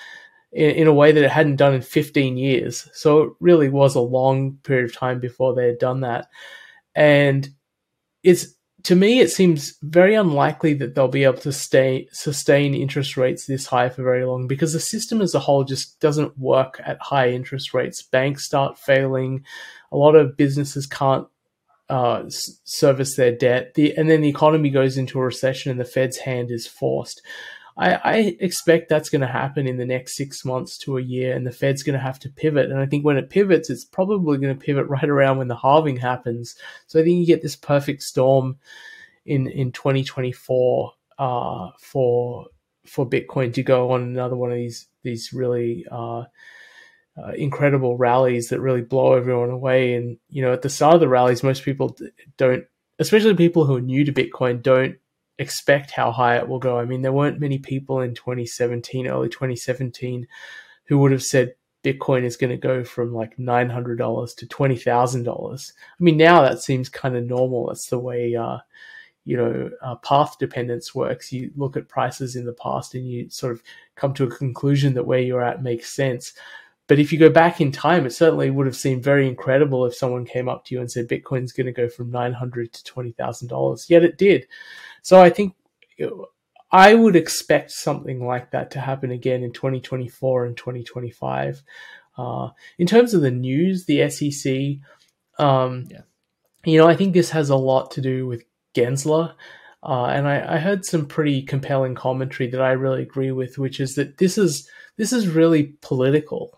in, 0.52 0.70
in, 0.70 0.86
a 0.86 0.94
way 0.94 1.12
that 1.12 1.24
it 1.24 1.30
hadn't 1.30 1.56
done 1.56 1.74
in 1.74 1.82
15 1.82 2.36
years. 2.36 2.88
So 2.94 3.22
it 3.22 3.32
really 3.40 3.68
was 3.68 3.94
a 3.94 4.00
long 4.00 4.58
period 4.62 4.86
of 4.86 4.96
time 4.96 5.20
before 5.20 5.54
they 5.54 5.66
had 5.66 5.78
done 5.78 6.00
that. 6.00 6.28
And 6.94 7.48
it's 8.22 8.54
to 8.84 8.94
me, 8.94 9.20
it 9.20 9.30
seems 9.30 9.76
very 9.82 10.14
unlikely 10.14 10.74
that 10.74 10.94
they'll 10.94 11.08
be 11.08 11.24
able 11.24 11.38
to 11.38 11.52
stay 11.52 12.08
sustain 12.12 12.74
interest 12.74 13.16
rates 13.16 13.46
this 13.46 13.66
high 13.66 13.88
for 13.88 14.02
very 14.02 14.24
long 14.24 14.46
because 14.46 14.72
the 14.72 14.80
system 14.80 15.20
as 15.20 15.34
a 15.34 15.40
whole 15.40 15.64
just 15.64 15.98
doesn't 16.00 16.38
work 16.38 16.80
at 16.84 17.00
high 17.00 17.30
interest 17.30 17.74
rates. 17.74 18.02
Banks 18.02 18.44
start 18.44 18.78
failing, 18.78 19.44
a 19.90 19.96
lot 19.96 20.14
of 20.14 20.36
businesses 20.36 20.86
can't 20.86 21.26
uh, 21.88 22.24
service 22.64 23.16
their 23.16 23.34
debt, 23.34 23.74
the, 23.74 23.96
and 23.96 24.08
then 24.08 24.20
the 24.20 24.28
economy 24.28 24.70
goes 24.70 24.96
into 24.96 25.18
a 25.18 25.24
recession 25.24 25.70
and 25.70 25.80
the 25.80 25.84
Fed's 25.84 26.18
hand 26.18 26.50
is 26.50 26.66
forced. 26.66 27.22
I, 27.78 27.92
I 27.94 28.36
expect 28.40 28.88
that's 28.88 29.08
going 29.08 29.20
to 29.20 29.28
happen 29.28 29.68
in 29.68 29.76
the 29.76 29.86
next 29.86 30.16
six 30.16 30.44
months 30.44 30.76
to 30.78 30.98
a 30.98 31.02
year, 31.02 31.34
and 31.34 31.46
the 31.46 31.52
Fed's 31.52 31.84
going 31.84 31.94
to 31.94 32.04
have 32.04 32.18
to 32.20 32.28
pivot. 32.28 32.70
And 32.70 32.80
I 32.80 32.86
think 32.86 33.04
when 33.04 33.16
it 33.16 33.30
pivots, 33.30 33.70
it's 33.70 33.84
probably 33.84 34.38
going 34.38 34.56
to 34.56 34.64
pivot 34.64 34.86
right 34.88 35.08
around 35.08 35.38
when 35.38 35.48
the 35.48 35.56
halving 35.56 35.96
happens. 35.96 36.56
So 36.88 36.98
I 36.98 37.04
think 37.04 37.18
you 37.18 37.26
get 37.26 37.42
this 37.42 37.56
perfect 37.56 38.02
storm 38.02 38.58
in 39.24 39.46
in 39.46 39.70
2024 39.72 40.92
uh, 41.18 41.70
for 41.78 42.46
for 42.84 43.08
Bitcoin 43.08 43.52
to 43.54 43.62
go 43.62 43.92
on 43.92 44.02
another 44.02 44.36
one 44.36 44.50
of 44.50 44.56
these 44.56 44.88
these 45.04 45.32
really 45.32 45.86
uh, 45.90 46.24
uh, 47.16 47.32
incredible 47.36 47.96
rallies 47.96 48.48
that 48.48 48.60
really 48.60 48.82
blow 48.82 49.12
everyone 49.12 49.50
away. 49.50 49.94
And 49.94 50.18
you 50.28 50.42
know, 50.42 50.52
at 50.52 50.62
the 50.62 50.68
start 50.68 50.94
of 50.94 51.00
the 51.00 51.08
rallies, 51.08 51.44
most 51.44 51.62
people 51.62 51.96
don't, 52.36 52.64
especially 52.98 53.34
people 53.34 53.66
who 53.66 53.76
are 53.76 53.80
new 53.80 54.04
to 54.04 54.12
Bitcoin, 54.12 54.62
don't 54.62 54.96
expect 55.38 55.90
how 55.90 56.10
high 56.10 56.36
it 56.36 56.48
will 56.48 56.58
go. 56.58 56.78
I 56.78 56.84
mean, 56.84 57.02
there 57.02 57.12
weren't 57.12 57.40
many 57.40 57.58
people 57.58 58.00
in 58.00 58.14
2017, 58.14 59.06
early 59.06 59.28
2017, 59.28 60.26
who 60.86 60.98
would 60.98 61.12
have 61.12 61.22
said 61.22 61.54
Bitcoin 61.84 62.24
is 62.24 62.36
going 62.36 62.50
to 62.50 62.56
go 62.56 62.82
from 62.84 63.14
like 63.14 63.36
$900 63.36 64.36
to 64.36 64.46
$20,000. 64.46 65.72
I 65.78 66.02
mean, 66.02 66.16
now 66.16 66.42
that 66.42 66.60
seems 66.60 66.88
kind 66.88 67.16
of 67.16 67.24
normal. 67.24 67.68
That's 67.68 67.86
the 67.86 67.98
way, 67.98 68.34
uh, 68.34 68.58
you 69.24 69.36
know, 69.36 69.70
uh, 69.82 69.94
path 69.96 70.38
dependence 70.38 70.94
works. 70.94 71.32
You 71.32 71.50
look 71.56 71.76
at 71.76 71.88
prices 71.88 72.34
in 72.34 72.44
the 72.44 72.52
past 72.52 72.94
and 72.94 73.08
you 73.08 73.30
sort 73.30 73.52
of 73.52 73.62
come 73.94 74.12
to 74.14 74.24
a 74.24 74.36
conclusion 74.36 74.94
that 74.94 75.06
where 75.06 75.20
you're 75.20 75.44
at 75.44 75.62
makes 75.62 75.92
sense. 75.94 76.32
But 76.88 76.98
if 76.98 77.12
you 77.12 77.18
go 77.18 77.30
back 77.30 77.60
in 77.60 77.70
time, 77.70 78.06
it 78.06 78.12
certainly 78.12 78.50
would 78.50 78.66
have 78.66 78.74
seemed 78.74 79.04
very 79.04 79.28
incredible 79.28 79.84
if 79.84 79.94
someone 79.94 80.24
came 80.24 80.48
up 80.48 80.64
to 80.64 80.74
you 80.74 80.80
and 80.80 80.90
said 80.90 81.06
Bitcoin's 81.06 81.52
going 81.52 81.66
to 81.66 81.72
go 81.72 81.88
from 81.88 82.10
nine 82.10 82.32
hundred 82.32 82.72
to 82.72 82.84
twenty 82.84 83.12
thousand 83.12 83.48
dollars. 83.48 83.88
Yet 83.88 84.04
it 84.04 84.18
did. 84.18 84.46
So 85.02 85.20
I 85.20 85.30
think 85.30 85.54
I 86.70 86.94
would 86.94 87.14
expect 87.14 87.70
something 87.70 88.26
like 88.26 88.50
that 88.50 88.70
to 88.72 88.80
happen 88.80 89.10
again 89.10 89.42
in 89.42 89.52
2024 89.52 90.46
and 90.46 90.56
2025. 90.56 91.62
Uh, 92.16 92.50
in 92.78 92.86
terms 92.86 93.14
of 93.14 93.20
the 93.20 93.30
news, 93.30 93.86
the 93.86 94.08
SEC, 94.10 94.78
um, 95.42 95.86
yeah. 95.90 96.00
you 96.64 96.78
know, 96.78 96.88
I 96.88 96.96
think 96.96 97.14
this 97.14 97.30
has 97.30 97.48
a 97.48 97.56
lot 97.56 97.92
to 97.92 98.00
do 98.00 98.26
with 98.26 98.44
Gensler. 98.74 99.34
Uh, 99.82 100.06
and 100.06 100.26
I, 100.26 100.56
I, 100.56 100.58
heard 100.58 100.84
some 100.84 101.06
pretty 101.06 101.40
compelling 101.42 101.94
commentary 101.94 102.50
that 102.50 102.60
I 102.60 102.72
really 102.72 103.02
agree 103.02 103.30
with, 103.30 103.58
which 103.58 103.78
is 103.78 103.94
that 103.94 104.18
this 104.18 104.36
is 104.36 104.68
this 104.96 105.12
is 105.12 105.28
really 105.28 105.74
political. 105.82 106.57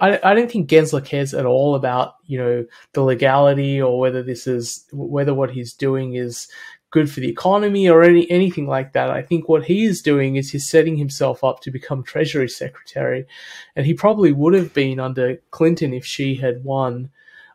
I, 0.00 0.20
I 0.22 0.34
don't 0.34 0.50
think 0.50 0.68
Gensler 0.68 1.04
cares 1.04 1.34
at 1.34 1.46
all 1.46 1.74
about 1.74 2.14
you 2.26 2.38
know 2.38 2.66
the 2.92 3.02
legality 3.02 3.80
or 3.80 3.98
whether 3.98 4.22
this 4.22 4.46
is 4.46 4.86
whether 4.92 5.34
what 5.34 5.50
he's 5.50 5.72
doing 5.72 6.14
is 6.14 6.48
good 6.90 7.10
for 7.10 7.18
the 7.18 7.28
economy 7.28 7.88
or 7.88 8.02
any 8.02 8.30
anything 8.30 8.68
like 8.68 8.92
that. 8.92 9.10
I 9.10 9.20
think 9.20 9.48
what 9.48 9.64
he 9.64 9.84
is 9.84 10.00
doing 10.00 10.36
is 10.36 10.50
he's 10.50 10.70
setting 10.70 10.96
himself 10.96 11.42
up 11.42 11.60
to 11.60 11.70
become 11.70 12.04
Treasury 12.04 12.48
Secretary, 12.48 13.26
and 13.74 13.84
he 13.84 13.94
probably 13.94 14.32
would 14.32 14.54
have 14.54 14.72
been 14.72 15.00
under 15.00 15.36
Clinton 15.50 15.92
if 15.92 16.06
she 16.06 16.36
had 16.36 16.64
won. 16.64 17.10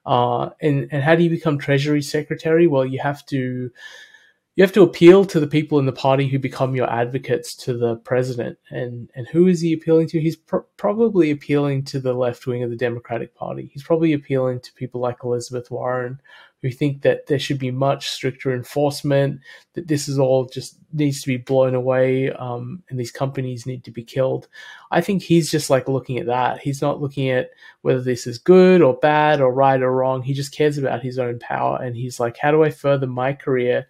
Uh, 0.06 0.50
and 0.62 0.90
and 0.92 1.04
how 1.04 1.16
do 1.16 1.24
you 1.24 1.30
become 1.30 1.58
Treasury 1.58 2.02
Secretary? 2.02 2.68
Well, 2.68 2.86
you 2.86 3.00
have 3.00 3.26
to 3.28 3.72
you 4.60 4.64
have 4.64 4.74
to 4.74 4.82
appeal 4.82 5.24
to 5.24 5.40
the 5.40 5.48
people 5.48 5.80
in 5.80 5.86
the 5.86 5.94
party 5.94 6.28
who 6.28 6.38
become 6.38 6.76
your 6.76 6.92
advocates 6.92 7.56
to 7.56 7.78
the 7.78 7.96
president. 7.96 8.58
And 8.70 9.10
and 9.16 9.26
who 9.26 9.48
is 9.48 9.62
he 9.62 9.72
appealing 9.72 10.10
to? 10.10 10.20
He's 10.20 10.36
pr- 10.36 10.68
probably 10.76 11.32
appealing 11.32 11.86
to 11.86 12.00
the 12.02 12.14
left 12.14 12.46
wing 12.46 12.62
of 12.62 12.70
the 12.70 12.76
Democratic 12.76 13.34
Party. 13.36 13.72
He's 13.72 13.84
probably 13.84 14.12
appealing 14.12 14.60
to 14.60 14.74
people 14.74 15.00
like 15.00 15.24
Elizabeth 15.24 15.72
Warren, 15.72 16.20
who 16.62 16.72
think 16.72 17.04
that 17.04 17.28
there 17.28 17.40
should 17.40 17.58
be 17.58 17.72
much 17.72 18.10
stricter 18.10 18.54
enforcement, 18.54 19.40
that 19.76 19.88
this 19.88 20.10
is 20.10 20.20
all 20.20 20.44
just 20.44 20.78
needs 20.92 21.22
to 21.22 21.28
be 21.28 21.38
blown 21.38 21.74
away, 21.74 22.30
um, 22.34 22.84
and 22.90 23.00
these 23.00 23.12
companies 23.12 23.66
need 23.66 23.86
to 23.86 23.92
be 23.92 24.04
killed. 24.04 24.50
I 24.92 25.00
think 25.00 25.24
he's 25.24 25.50
just 25.50 25.70
like 25.70 25.88
looking 25.88 26.18
at 26.18 26.26
that. 26.26 26.60
He's 26.60 26.82
not 26.82 27.00
looking 27.00 27.30
at 27.30 27.52
whether 27.84 28.02
this 28.02 28.28
is 28.28 28.38
good 28.38 28.82
or 28.82 28.96
bad 28.96 29.40
or 29.40 29.54
right 29.54 29.82
or 29.82 29.94
wrong. 29.94 30.22
He 30.22 30.34
just 30.34 30.52
cares 30.54 30.78
about 30.78 31.02
his 31.02 31.18
own 31.18 31.40
power, 31.40 31.82
and 31.82 31.96
he's 31.96 32.20
like, 32.20 32.36
how 32.36 32.52
do 32.52 32.62
I 32.66 32.72
further 32.72 33.08
my 33.08 33.32
career? 33.32 33.88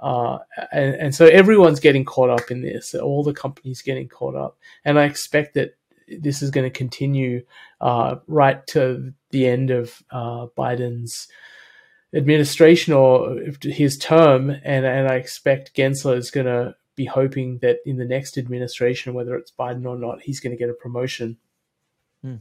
Uh, 0.00 0.38
and, 0.72 0.94
and 0.94 1.14
so 1.14 1.26
everyone's 1.26 1.80
getting 1.80 2.04
caught 2.04 2.30
up 2.30 2.50
in 2.50 2.62
this. 2.62 2.94
All 2.94 3.22
the 3.22 3.34
companies 3.34 3.82
getting 3.82 4.08
caught 4.08 4.34
up, 4.34 4.58
and 4.84 4.98
I 4.98 5.04
expect 5.04 5.54
that 5.54 5.76
this 6.08 6.42
is 6.42 6.50
going 6.50 6.64
to 6.64 6.76
continue 6.76 7.44
uh, 7.80 8.16
right 8.26 8.66
to 8.68 9.12
the 9.30 9.46
end 9.46 9.70
of 9.70 10.02
uh, 10.10 10.46
Biden's 10.56 11.28
administration 12.14 12.92
or 12.92 13.38
his 13.62 13.98
term, 13.98 14.50
and 14.50 14.84
and 14.86 15.08
I 15.08 15.16
expect 15.16 15.76
Gensler 15.76 16.16
is 16.16 16.30
going 16.30 16.46
to 16.46 16.74
be 16.96 17.04
hoping 17.04 17.58
that 17.58 17.78
in 17.86 17.96
the 17.96 18.04
next 18.04 18.36
administration, 18.36 19.14
whether 19.14 19.34
it's 19.36 19.52
Biden 19.52 19.86
or 19.86 19.96
not, 19.96 20.22
he's 20.22 20.40
going 20.40 20.50
to 20.50 20.58
get 20.58 20.70
a 20.70 20.74
promotion. 20.74 21.36
Hmm. 22.22 22.36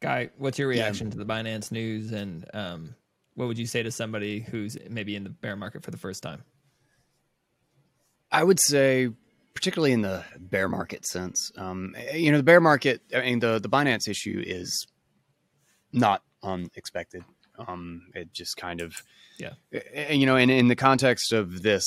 Guy, 0.00 0.30
what's 0.36 0.58
your 0.58 0.68
reaction 0.68 1.06
yeah. 1.06 1.12
to 1.12 1.18
the 1.18 1.24
Binance 1.24 1.72
news 1.72 2.12
and 2.12 2.44
um, 2.54 2.94
what 3.38 3.46
would 3.46 3.58
you 3.58 3.66
say 3.66 3.84
to 3.84 3.92
somebody 3.92 4.40
who's 4.40 4.76
maybe 4.90 5.14
in 5.14 5.22
the 5.22 5.30
bear 5.30 5.54
market 5.54 5.84
for 5.84 5.92
the 5.92 5.96
first 5.96 6.24
time? 6.24 6.42
I 8.32 8.42
would 8.42 8.58
say, 8.58 9.10
particularly 9.54 9.92
in 9.92 10.02
the 10.02 10.24
bear 10.40 10.68
market 10.68 11.06
sense, 11.06 11.52
um, 11.56 11.94
you 12.12 12.32
know, 12.32 12.38
the 12.38 12.42
bear 12.42 12.60
market, 12.60 13.00
I 13.14 13.20
mean, 13.20 13.38
the, 13.38 13.60
the 13.60 13.68
Binance 13.68 14.08
issue 14.08 14.42
is 14.44 14.88
not 15.92 16.24
unexpected. 16.42 17.22
Um, 17.64 18.08
it 18.12 18.32
just 18.32 18.56
kind 18.56 18.80
of, 18.80 18.96
yeah, 19.38 19.52
you 20.10 20.26
know, 20.26 20.34
and 20.34 20.50
in 20.50 20.66
the 20.66 20.76
context 20.76 21.32
of 21.32 21.62
this 21.62 21.84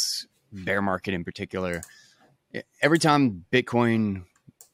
bear 0.54 0.82
market 0.82 1.14
in 1.14 1.26
particular, 1.26 1.82
every 2.82 2.99
time 2.99 3.43
Bitcoin, 3.52 4.24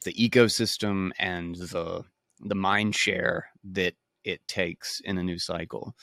the 0.05 0.13
ecosystem, 0.13 1.09
and 1.17 1.55
the 1.55 2.03
the 2.39 2.55
mind 2.55 2.95
share 2.95 3.47
that 3.71 3.95
it 4.23 4.47
takes 4.47 4.99
in 5.03 5.17
a 5.17 5.23
new 5.23 5.39
cycle, 5.39 5.95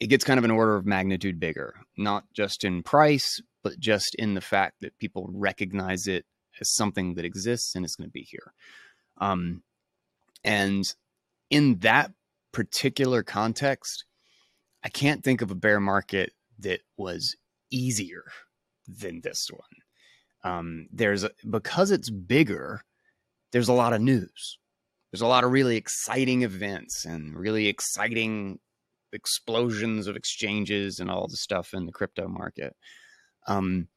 it 0.00 0.08
gets 0.08 0.24
kind 0.24 0.38
of 0.38 0.44
an 0.44 0.50
order 0.50 0.76
of 0.76 0.86
magnitude 0.86 1.38
bigger, 1.38 1.74
not 1.96 2.24
just 2.32 2.64
in 2.64 2.82
price, 2.82 3.40
but 3.62 3.78
just 3.78 4.14
in 4.14 4.34
the 4.34 4.40
fact 4.40 4.76
that 4.80 4.98
people 4.98 5.28
recognize 5.32 6.06
it 6.06 6.24
as 6.60 6.70
something 6.70 7.14
that 7.14 7.24
exists 7.24 7.74
and 7.74 7.84
it's 7.84 7.96
going 7.96 8.08
to 8.08 8.12
be 8.12 8.22
here. 8.22 8.54
Um, 9.18 9.62
and 10.42 10.84
in 11.50 11.78
that 11.80 12.12
particular 12.52 13.22
context, 13.22 14.04
I 14.82 14.88
can't 14.88 15.22
think 15.22 15.42
of 15.42 15.50
a 15.50 15.54
bear 15.54 15.80
market 15.80 16.32
that 16.60 16.80
was 16.96 17.36
easier 17.70 18.24
than 18.88 19.20
this 19.20 19.50
one. 19.52 19.60
Um, 20.42 20.88
there's 20.90 21.24
a, 21.24 21.30
because 21.48 21.90
it's 21.90 22.08
bigger, 22.08 22.82
there's 23.52 23.68
a 23.68 23.74
lot 23.74 23.92
of 23.92 24.00
news. 24.00 24.58
There's 25.12 25.20
a 25.20 25.26
lot 25.26 25.44
of 25.44 25.50
really 25.50 25.76
exciting 25.76 26.42
events 26.42 27.04
and 27.04 27.36
really 27.36 27.66
exciting 27.66 28.58
explosions 29.12 30.06
of 30.06 30.16
exchanges 30.16 31.00
and 31.00 31.10
all 31.10 31.28
the 31.28 31.36
stuff 31.36 31.74
in 31.74 31.86
the 31.86 31.92
crypto 31.92 32.28
market. 32.28 32.76
Um, 33.46 33.88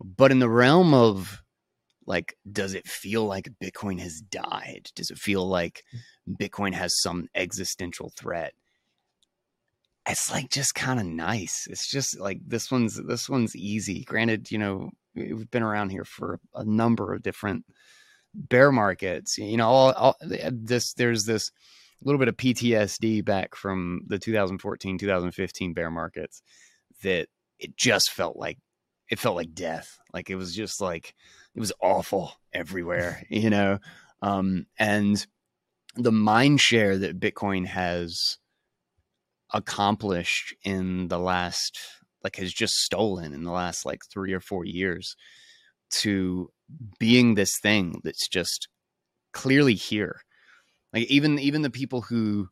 but 0.00 0.30
in 0.30 0.38
the 0.38 0.48
realm 0.48 0.94
of 0.94 1.42
like, 2.06 2.36
does 2.50 2.74
it 2.74 2.86
feel 2.86 3.24
like 3.24 3.52
Bitcoin 3.62 3.98
has 4.00 4.20
died? 4.20 4.90
Does 4.94 5.10
it 5.10 5.18
feel 5.18 5.46
like 5.46 5.82
Bitcoin 6.28 6.72
has 6.72 7.00
some 7.00 7.28
existential 7.34 8.12
threat? 8.16 8.54
It's 10.08 10.30
like 10.30 10.50
just 10.50 10.74
kind 10.76 11.00
of 11.00 11.06
nice. 11.06 11.66
It's 11.68 11.90
just 11.90 12.20
like 12.20 12.38
this 12.46 12.70
one's 12.70 13.00
this 13.08 13.28
one's 13.28 13.56
easy. 13.56 14.04
Granted, 14.04 14.52
you 14.52 14.58
know, 14.58 14.90
we've 15.16 15.50
been 15.50 15.64
around 15.64 15.90
here 15.90 16.04
for 16.04 16.38
a 16.54 16.64
number 16.64 17.12
of 17.12 17.22
different 17.22 17.64
bear 18.32 18.70
markets. 18.70 19.36
You 19.36 19.56
know, 19.56 19.68
all, 19.68 19.92
all 19.92 20.16
this 20.20 20.92
there's 20.94 21.24
this 21.24 21.50
little 22.04 22.18
bit 22.18 22.28
of 22.28 22.36
PTSD 22.36 23.24
back 23.24 23.54
from 23.54 24.02
the 24.06 24.18
2014, 24.18 24.98
2015 24.98 25.74
bear 25.74 25.90
markets 25.90 26.42
that 27.02 27.28
it 27.58 27.76
just 27.76 28.10
felt 28.10 28.36
like 28.36 28.58
it 29.10 29.18
felt 29.18 29.36
like 29.36 29.54
death. 29.54 29.98
Like 30.12 30.30
it 30.30 30.36
was 30.36 30.54
just 30.54 30.80
like 30.80 31.14
it 31.54 31.60
was 31.60 31.72
awful 31.80 32.32
everywhere, 32.52 33.22
you 33.30 33.50
know. 33.50 33.78
Um, 34.22 34.66
and 34.78 35.24
the 35.94 36.12
mind 36.12 36.60
share 36.60 36.98
that 36.98 37.20
Bitcoin 37.20 37.66
has 37.66 38.38
accomplished 39.52 40.54
in 40.64 41.08
the 41.08 41.18
last 41.18 41.78
like 42.24 42.36
has 42.36 42.52
just 42.52 42.74
stolen 42.74 43.32
in 43.32 43.44
the 43.44 43.52
last 43.52 43.86
like 43.86 44.00
3 44.12 44.32
or 44.32 44.40
4 44.40 44.64
years 44.64 45.14
to 45.90 46.50
being 46.98 47.34
this 47.34 47.58
thing 47.60 48.00
that's 48.02 48.26
just 48.26 48.68
clearly 49.32 49.74
here 49.74 50.22
like 50.96 51.08
even 51.08 51.38
even 51.38 51.60
the 51.60 51.68
people 51.68 52.00
who 52.00 52.48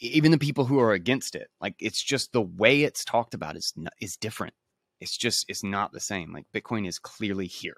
even 0.00 0.32
the 0.32 0.38
people 0.38 0.64
who 0.64 0.80
are 0.80 0.92
against 0.92 1.36
it, 1.36 1.48
like 1.60 1.76
it's 1.78 2.02
just 2.02 2.32
the 2.32 2.42
way 2.42 2.82
it's 2.82 3.04
talked 3.04 3.32
about 3.32 3.56
is 3.56 3.72
is 4.00 4.16
different. 4.16 4.54
It's 5.00 5.16
just 5.16 5.46
it's 5.48 5.62
not 5.62 5.92
the 5.92 6.00
same. 6.00 6.32
Like 6.32 6.46
Bitcoin 6.52 6.86
is 6.86 6.98
clearly 6.98 7.46
here. 7.46 7.76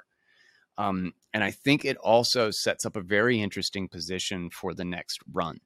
Um, 0.79 1.13
and 1.35 1.45
I 1.45 1.51
think 1.51 1.85
it 1.85 1.99
also 1.99 2.51
sets 2.51 2.87
up 2.87 2.97
a 2.97 3.03
very 3.03 3.39
interesting 3.39 3.87
position 3.87 4.49
for 4.49 4.73
the 4.73 4.85
next 4.85 5.19
run, 5.31 5.59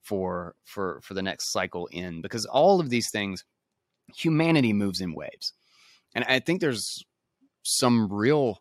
for 0.00 0.54
for 0.64 1.00
for 1.02 1.14
the 1.14 1.22
next 1.22 1.50
cycle 1.50 1.88
in, 1.88 2.22
because 2.22 2.46
all 2.46 2.78
of 2.78 2.88
these 2.88 3.10
things, 3.10 3.44
humanity 4.14 4.72
moves 4.72 5.00
in 5.00 5.12
waves, 5.12 5.52
and 6.14 6.24
I 6.28 6.38
think 6.38 6.60
there's 6.60 7.04
some 7.64 8.12
real 8.12 8.60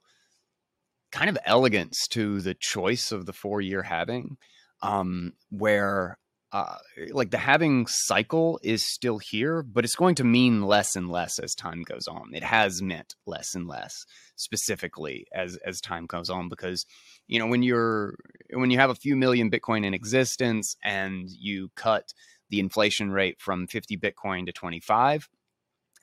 kind 1.11 1.29
of 1.29 1.37
elegance 1.45 2.07
to 2.07 2.41
the 2.41 2.55
choice 2.55 3.11
of 3.11 3.27
the 3.27 3.33
four 3.33 3.61
year 3.61 3.83
halving 3.83 4.37
um, 4.85 5.33
where 5.49 6.17
uh, 6.51 6.77
like 7.11 7.31
the 7.31 7.37
halving 7.37 7.85
cycle 7.87 8.59
is 8.63 8.87
still 8.87 9.17
here, 9.17 9.61
but 9.61 9.83
it's 9.83 9.95
going 9.95 10.15
to 10.15 10.23
mean 10.23 10.61
less 10.61 10.95
and 10.95 11.09
less 11.09 11.37
as 11.39 11.53
time 11.53 11.81
goes 11.83 12.07
on. 12.07 12.33
It 12.33 12.43
has 12.43 12.81
meant 12.81 13.15
less 13.25 13.55
and 13.55 13.67
less 13.67 14.05
specifically 14.37 15.25
as 15.33 15.57
as 15.65 15.81
time 15.81 16.05
goes 16.05 16.29
on 16.29 16.47
because 16.47 16.85
you 17.27 17.39
know 17.39 17.47
when 17.47 17.63
you're 17.63 18.15
when 18.53 18.69
you 18.69 18.77
have 18.77 18.89
a 18.89 18.95
few 18.95 19.15
million 19.17 19.51
Bitcoin 19.51 19.85
in 19.85 19.93
existence 19.93 20.77
and 20.83 21.27
you 21.29 21.71
cut 21.75 22.13
the 22.49 22.59
inflation 22.59 23.11
rate 23.11 23.37
from 23.41 23.67
50 23.67 23.97
Bitcoin 23.97 24.45
to 24.45 24.53
25, 24.53 25.27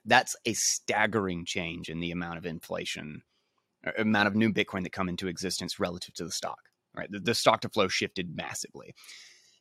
that's 0.04 0.34
a 0.44 0.52
staggering 0.54 1.44
change 1.46 1.88
in 1.88 2.00
the 2.00 2.10
amount 2.10 2.36
of 2.36 2.44
inflation, 2.44 3.22
uh, 3.86 3.92
amount 3.96 4.26
of 4.26 4.34
new 4.34 4.52
Bitcoin 4.52 4.82
that 4.82 4.92
come 4.92 5.08
into 5.08 5.28
existence 5.28 5.78
relative 5.78 6.14
to 6.14 6.24
the 6.24 6.32
stock 6.32 6.58
right? 6.96 7.10
The, 7.10 7.20
the 7.20 7.34
stock 7.34 7.60
to 7.62 7.68
flow 7.68 7.88
shifted 7.88 8.34
massively. 8.34 8.94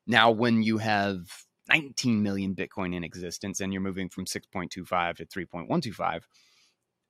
Now, 0.08 0.32
when 0.32 0.64
you 0.64 0.78
have 0.80 1.20
19 1.70 2.22
million 2.24 2.56
Bitcoin 2.56 2.96
in 2.96 3.04
existence 3.04 3.62
and 3.62 3.72
you're 3.72 3.82
moving 3.82 4.10
from 4.10 4.26
6.25 4.26 5.18
to 5.18 5.26
3.125, 5.26 6.22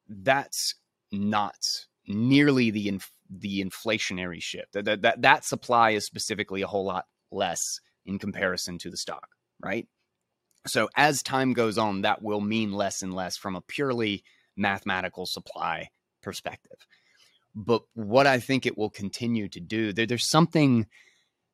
that's 0.08 0.76
not 1.12 1.86
nearly 2.08 2.72
the 2.72 2.88
inf- 2.88 3.12
the 3.30 3.64
inflationary 3.64 4.42
shift. 4.42 4.74
That, 4.74 5.02
that 5.02 5.22
that 5.22 5.46
supply 5.46 5.92
is 5.92 6.06
specifically 6.06 6.62
a 6.62 6.68
whole 6.68 6.86
lot 6.86 7.06
less 7.32 7.80
in 8.06 8.20
comparison 8.20 8.78
to 8.80 8.90
the 8.90 8.98
stock, 8.98 9.30
right? 9.64 9.88
So 10.68 10.90
as 10.96 11.24
time 11.24 11.54
goes 11.54 11.78
on, 11.78 12.02
that 12.02 12.22
will 12.22 12.42
mean 12.42 12.72
less 12.72 13.02
and 13.02 13.14
less 13.16 13.38
from 13.38 13.56
a 13.56 13.62
purely 13.62 14.24
mathematical 14.56 15.26
supply 15.26 15.90
perspective. 16.22 16.78
But 17.54 17.84
what 17.94 18.28
I 18.28 18.40
think 18.40 18.66
it 18.66 18.78
will 18.78 18.90
continue 18.90 19.50
to 19.50 19.60
do, 19.60 19.94
there, 19.94 20.06
there's 20.06 20.30
something 20.30 20.88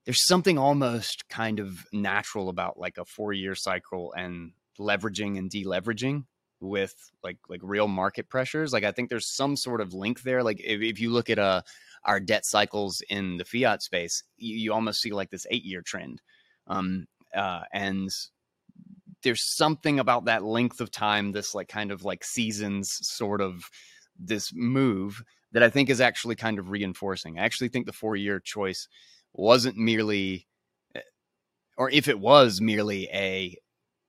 there's 0.05 0.25
something 0.25 0.57
almost 0.57 1.27
kind 1.27 1.59
of 1.59 1.85
natural 1.91 2.47
about 2.47 2.79
like 2.79 2.97
a 2.97 3.03
four 3.03 3.33
year 3.33 3.55
cycle 3.55 4.13
and 4.13 4.53
leveraging 4.79 5.37
and 5.37 5.51
deleveraging 5.51 6.23
with 6.59 6.93
like 7.23 7.37
like 7.49 7.59
real 7.63 7.87
market 7.87 8.29
pressures. 8.29 8.71
Like 8.71 8.83
I 8.83 8.91
think 8.91 9.09
there's 9.09 9.35
some 9.35 9.57
sort 9.57 9.81
of 9.81 9.93
link 9.93 10.21
there. 10.21 10.43
Like 10.43 10.61
if, 10.63 10.81
if 10.81 10.99
you 10.99 11.11
look 11.11 11.29
at 11.29 11.39
uh 11.39 11.61
our 12.03 12.19
debt 12.19 12.45
cycles 12.45 13.01
in 13.09 13.37
the 13.37 13.45
fiat 13.45 13.81
space, 13.83 14.23
you, 14.37 14.55
you 14.55 14.73
almost 14.73 15.01
see 15.01 15.11
like 15.11 15.29
this 15.29 15.45
eight 15.51 15.65
year 15.65 15.81
trend. 15.81 16.21
Um, 16.67 17.07
uh, 17.35 17.63
and 17.73 18.09
there's 19.23 19.55
something 19.55 19.99
about 19.99 20.25
that 20.25 20.43
length 20.43 20.79
of 20.79 20.91
time, 20.91 21.31
this 21.31 21.53
like 21.53 21.67
kind 21.67 21.91
of 21.91 22.05
like 22.05 22.23
seasons 22.23 22.97
sort 23.01 23.41
of 23.41 23.69
this 24.17 24.51
move 24.53 25.21
that 25.51 25.63
I 25.63 25.69
think 25.69 25.89
is 25.89 26.01
actually 26.01 26.35
kind 26.35 26.59
of 26.59 26.69
reinforcing. 26.69 27.39
I 27.39 27.43
actually 27.43 27.69
think 27.69 27.85
the 27.85 27.93
four 27.93 28.15
year 28.15 28.39
choice 28.39 28.87
wasn't 29.33 29.77
merely, 29.77 30.47
eh, 30.95 31.01
or 31.77 31.89
if 31.89 32.07
it 32.07 32.19
was 32.19 32.61
merely 32.61 33.07
a 33.13 33.55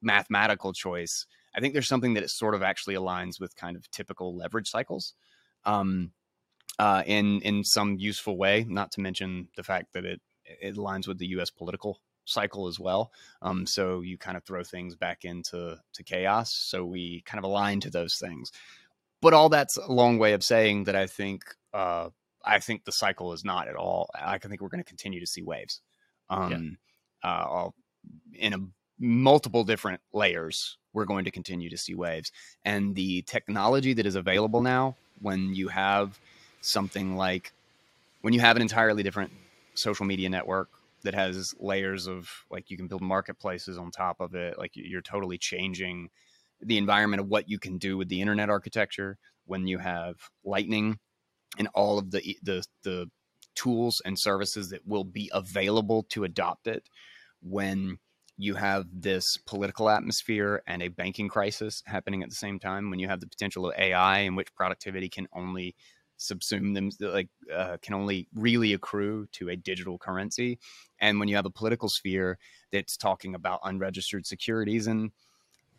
mathematical 0.03 0.73
choice, 0.73 1.27
I 1.55 1.61
think 1.61 1.73
there's 1.73 1.89
something 1.89 2.15
that 2.15 2.23
it 2.23 2.31
sort 2.31 2.55
of 2.55 2.63
actually 2.63 2.95
aligns 2.95 3.41
with 3.41 3.57
kind 3.57 3.77
of 3.77 3.91
typical 3.91 4.37
leverage 4.37 4.69
cycles. 4.69 5.15
Um, 5.65 6.13
uh, 6.79 7.03
in 7.07 7.41
in 7.43 7.65
some 7.65 7.97
useful 7.99 8.37
way. 8.37 8.65
Not 8.69 8.93
to 8.93 9.01
mention 9.01 9.49
the 9.57 9.63
fact 9.63 9.93
that 9.95 10.05
it 10.05 10.21
it 10.45 10.77
aligns 10.77 11.07
with 11.07 11.19
the 11.19 11.27
U.S. 11.29 11.51
political 11.51 12.01
cycle 12.25 12.69
as 12.69 12.79
well. 12.79 13.11
Um, 13.43 13.67
so 13.67 14.01
you 14.01 14.19
kind 14.19 14.37
of 14.37 14.45
throw 14.45 14.63
things 14.63 14.95
back 14.95 15.25
into 15.25 15.77
to 15.93 16.05
chaos. 16.05 16.53
So 16.53 16.85
we 16.85 17.23
kind 17.23 17.39
of 17.39 17.45
align 17.45 17.81
to 17.81 17.91
those 17.91 18.17
things. 18.19 18.53
But 19.21 19.35
all 19.35 19.49
that's 19.49 19.77
a 19.77 19.91
long 19.91 20.19
way 20.19 20.33
of 20.33 20.45
saying 20.45 20.85
that 20.85 20.95
I 20.95 21.07
think 21.07 21.43
uh, 21.75 22.11
I 22.45 22.61
think 22.61 22.85
the 22.85 22.93
cycle 22.93 23.33
is 23.33 23.45
not 23.45 23.69
at 23.69 23.77
all. 23.77 24.11
I 24.15 24.39
think 24.39 24.61
we're 24.61 24.69
going 24.69 24.83
to 24.83 24.89
continue 24.89 25.21
to 25.21 25.27
see 25.27 25.43
waves. 25.43 25.81
Um, 26.31 26.79
yeah. 27.25 27.31
uh, 27.31 27.71
in 28.35 28.53
a 28.55 28.59
multiple 28.99 29.65
different 29.65 30.01
layers, 30.13 30.79
we're 30.93 31.05
going 31.05 31.25
to 31.25 31.31
continue 31.31 31.71
to 31.71 31.79
see 31.79 31.95
waves. 31.95 32.33
And 32.65 32.95
the 32.95 33.23
technology 33.23 33.93
that 33.95 34.07
is 34.07 34.15
available 34.15 34.61
now, 34.61 34.97
when 35.21 35.55
you 35.55 35.69
have 35.69 36.19
something 36.61 37.17
like 37.17 37.53
when 38.23 38.35
you 38.35 38.41
have 38.41 38.57
an 38.57 38.63
entirely 38.63 39.03
different 39.03 39.33
social 39.75 40.05
media 40.05 40.29
network 40.29 40.69
that 41.05 41.15
has 41.15 41.55
layers 41.61 42.09
of 42.09 42.29
like 42.51 42.71
you 42.71 42.77
can 42.77 42.89
build 42.89 43.01
marketplaces 43.01 43.79
on 43.79 43.91
top 43.91 44.21
of 44.21 44.35
it 44.35 44.59
like 44.59 44.73
you're 44.75 45.01
totally 45.01 45.39
changing 45.39 46.11
the 46.61 46.79
environment 46.79 47.21
of 47.21 47.29
what 47.29 47.49
you 47.49 47.59
can 47.59 47.79
do 47.79 47.97
with 47.97 48.09
the 48.09 48.21
internet 48.21 48.51
architecture 48.51 49.19
when 49.47 49.67
you 49.67 49.79
have 49.79 50.17
lightning 50.45 50.99
and 51.59 51.69
all 51.75 51.99
of 51.99 52.11
the 52.11 52.37
the 52.43 52.65
the 52.85 53.07
tools 53.55 54.01
and 54.05 54.19
services 54.19 54.71
that 54.71 54.87
will 54.87 55.05
be 55.05 55.31
available 55.33 56.05
to 56.11 56.25
adopt 56.25 56.67
it. 56.67 56.89
When 57.41 57.99
you 58.37 58.55
have 58.55 58.87
this 58.93 59.37
political 59.47 59.91
atmosphere 59.91 60.63
and 60.67 60.81
a 60.81 60.89
banking 60.89 61.29
crisis 61.29 61.83
happening 61.87 62.23
at 62.23 62.29
the 62.29 62.37
same 62.37 62.61
time 62.61 62.89
when 62.89 63.01
you 63.01 63.09
have 63.09 63.21
the 63.21 63.27
potential 63.27 63.69
of 63.69 63.77
AI 63.77 64.21
in 64.21 64.37
which 64.37 64.55
productivity 64.55 65.09
can 65.09 65.27
only 65.33 65.75
subsume 66.19 66.75
them 66.75 66.91
like 67.01 67.29
uh, 67.55 67.77
can 67.83 67.95
only 67.95 68.29
really 68.35 68.73
accrue 68.73 69.27
to 69.33 69.49
a 69.49 69.57
digital 69.57 69.99
currency. 69.99 70.59
And 71.01 71.19
when 71.19 71.29
you 71.29 71.37
have 71.37 71.47
a 71.47 71.51
political 71.51 71.89
sphere 71.89 72.39
that's 72.73 72.97
talking 72.97 73.35
about 73.35 73.61
unregistered 73.65 74.27
securities 74.27 74.87
and 74.87 75.11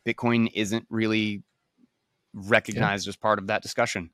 bitcoin 0.06 0.50
isn't 0.54 0.86
really 0.90 1.44
recognized 2.34 3.08
yeah. 3.08 3.10
as 3.10 3.16
part 3.16 3.40
of 3.40 3.48
that 3.48 3.62
discussion 3.62 4.10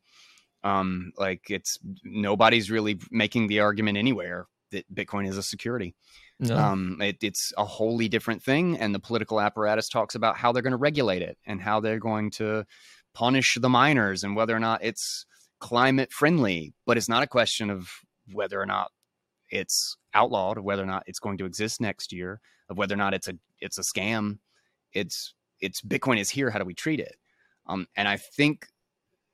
um 0.63 1.11
like 1.17 1.41
it's 1.49 1.77
nobody's 2.03 2.71
really 2.71 2.99
making 3.11 3.47
the 3.47 3.59
argument 3.59 3.97
anywhere 3.97 4.47
that 4.71 4.86
bitcoin 4.93 5.27
is 5.27 5.38
a 5.38 5.43
security 5.43 5.95
no. 6.39 6.55
um 6.55 7.01
it, 7.01 7.17
it's 7.21 7.53
a 7.57 7.65
wholly 7.65 8.07
different 8.07 8.41
thing 8.41 8.77
and 8.79 8.95
the 8.95 8.99
political 8.99 9.39
apparatus 9.39 9.89
talks 9.89 10.15
about 10.15 10.38
how 10.38 10.51
they're 10.51 10.63
going 10.63 10.71
to 10.71 10.77
regulate 10.77 11.21
it 11.21 11.38
and 11.45 11.61
how 11.61 11.79
they're 11.79 11.99
going 11.99 12.31
to 12.31 12.65
punish 13.13 13.57
the 13.59 13.69
miners 13.69 14.23
and 14.23 14.36
whether 14.36 14.55
or 14.55 14.59
not 14.59 14.83
it's 14.83 15.25
climate 15.59 16.11
friendly, 16.11 16.73
but 16.86 16.97
it's 16.97 17.09
not 17.09 17.23
a 17.23 17.27
question 17.27 17.69
of 17.69 17.89
whether 18.31 18.61
or 18.61 18.65
not 18.65 18.91
it's 19.49 19.97
outlawed, 20.13 20.57
or 20.57 20.61
whether 20.61 20.83
or 20.83 20.88
not 20.88 21.03
it's 21.07 21.19
going 21.19 21.38
to 21.38 21.45
exist 21.45 21.81
next 21.81 22.11
year, 22.11 22.39
of 22.69 22.77
whether 22.77 22.93
or 22.93 22.97
not 22.97 23.13
it's 23.13 23.27
a 23.27 23.33
it's 23.59 23.77
a 23.77 23.81
scam. 23.81 24.39
It's 24.93 25.33
it's 25.66 25.82
Bitcoin 25.82 26.20
is 26.20 26.30
here. 26.30 26.49
How 26.49 26.59
do 26.59 26.66
we 26.66 26.74
treat 26.74 26.99
it? 26.99 27.16
Um, 27.68 27.88
and 27.95 28.07
I 28.07 28.18
think 28.18 28.68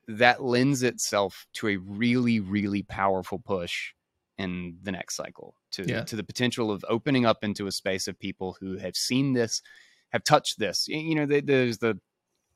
that 0.08 0.44
lends 0.44 0.84
itself 0.84 1.46
to 1.54 1.70
a 1.70 1.78
really 1.78 2.40
really 2.40 2.84
powerful 2.84 3.40
push 3.40 3.94
in 4.38 4.78
the 4.82 4.92
next 4.92 5.16
cycle 5.16 5.56
to 5.72 5.86
yeah. 5.88 6.04
to 6.04 6.16
the 6.16 6.24
potential 6.24 6.72
of 6.72 6.84
opening 6.90 7.26
up 7.26 7.44
into 7.44 7.68
a 7.68 7.72
space 7.72 8.08
of 8.08 8.20
people 8.20 8.58
who 8.60 8.78
have 8.78 8.96
seen 8.96 9.34
this, 9.34 9.62
have 10.10 10.24
touched 10.24 10.60
this. 10.60 10.88
You 10.88 11.16
know, 11.16 11.26
there's 11.26 11.78
the 11.78 12.00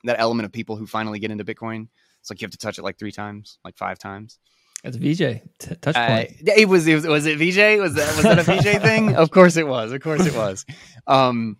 that 0.03 0.19
element 0.19 0.45
of 0.45 0.51
people 0.51 0.75
who 0.75 0.85
finally 0.85 1.19
get 1.19 1.31
into 1.31 1.45
Bitcoin 1.45 1.87
it's 2.25 2.31
like 2.31 2.41
you 2.41 2.45
have 2.45 2.51
to 2.53 2.57
touch 2.57 2.79
it 2.79 2.81
like 2.81 2.97
three 2.97 3.11
times, 3.11 3.59
like 3.63 3.77
five 3.77 3.99
times. 3.99 4.39
That's 4.83 4.97
Vijay 4.97 5.43
t- 5.59 5.75
touch 5.75 5.93
point. 5.93 6.31
Uh, 6.41 6.53
it 6.57 6.67
was, 6.67 6.87
it 6.87 6.95
was 6.95 7.05
was 7.05 7.27
it 7.27 7.37
Vijay? 7.37 7.79
Was 7.79 7.93
that 7.93 8.15
was 8.15 8.23
that 8.23 8.39
a 8.39 8.41
Vijay 8.41 8.81
thing? 8.89 9.15
Of 9.15 9.29
course 9.29 9.57
it 9.57 9.67
was. 9.67 9.91
Of 9.91 10.01
course 10.01 10.25
it 10.25 10.35
was. 10.35 10.65
Um, 11.05 11.57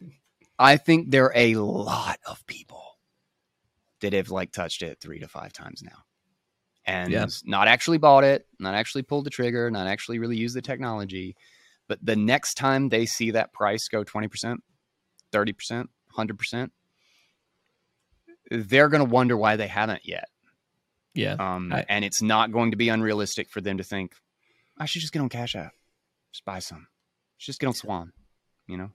I 0.57 0.77
think 0.77 1.11
there 1.11 1.25
are 1.25 1.33
a 1.35 1.55
lot 1.55 2.19
of 2.25 2.45
people 2.47 2.83
that 4.01 4.13
have 4.13 4.29
like 4.29 4.51
touched 4.51 4.81
it 4.81 4.99
three 4.99 5.19
to 5.19 5.27
five 5.27 5.53
times 5.53 5.81
now, 5.83 6.03
and 6.85 7.11
yeah. 7.11 7.25
not 7.43 7.67
actually 7.67 7.97
bought 7.97 8.23
it, 8.23 8.45
not 8.59 8.75
actually 8.75 9.03
pulled 9.03 9.25
the 9.25 9.29
trigger, 9.29 9.69
not 9.69 9.87
actually 9.87 10.19
really 10.19 10.37
used 10.37 10.55
the 10.55 10.61
technology. 10.61 11.35
But 11.87 11.99
the 12.03 12.15
next 12.15 12.55
time 12.55 12.89
they 12.89 13.05
see 13.05 13.31
that 13.31 13.53
price 13.53 13.87
go 13.87 14.03
twenty 14.03 14.27
percent, 14.27 14.63
thirty 15.31 15.53
percent, 15.53 15.89
hundred 16.09 16.37
percent, 16.37 16.71
they're 18.49 18.89
going 18.89 19.05
to 19.05 19.09
wonder 19.09 19.37
why 19.37 19.55
they 19.55 19.67
haven't 19.67 20.05
yet 20.05 20.29
yeah. 21.15 21.35
Um, 21.39 21.71
I, 21.73 21.85
and 21.89 22.05
it's 22.05 22.21
not 22.21 22.51
going 22.51 22.71
to 22.71 22.77
be 22.77 22.89
unrealistic 22.89 23.49
for 23.49 23.61
them 23.61 23.77
to 23.77 23.83
think, 23.83 24.13
I 24.77 24.85
should 24.85 25.01
just 25.01 25.13
get 25.13 25.21
on 25.21 25.29
Cash 25.29 25.55
App, 25.55 25.71
just 26.31 26.45
buy 26.45 26.59
some, 26.59 26.87
just 27.39 27.59
get 27.59 27.67
on 27.67 27.73
Swan. 27.73 28.11
You 28.67 28.77
know, 28.77 28.91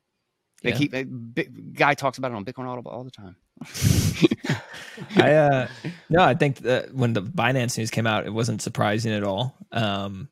they 0.63 0.71
yeah. 0.71 0.77
keep 0.77 0.95
a, 0.95 1.05
guy 1.05 1.95
talks 1.95 2.19
about 2.19 2.33
it 2.33 2.35
on 2.35 2.45
Bitcoin 2.45 2.67
Audible 2.67 2.91
all 2.91 3.05
the 3.05 3.11
time. 3.11 3.37
I 5.17 5.33
uh 5.33 5.69
no, 6.09 6.23
I 6.23 6.35
think 6.35 6.59
that 6.59 6.95
when 6.95 7.13
the 7.13 7.23
Binance 7.23 7.79
news 7.79 7.91
came 7.91 8.07
out, 8.07 8.27
it 8.27 8.33
wasn't 8.33 8.63
surprising 8.63 9.13
at 9.13 9.25
all. 9.25 9.57
Um, 9.73 10.29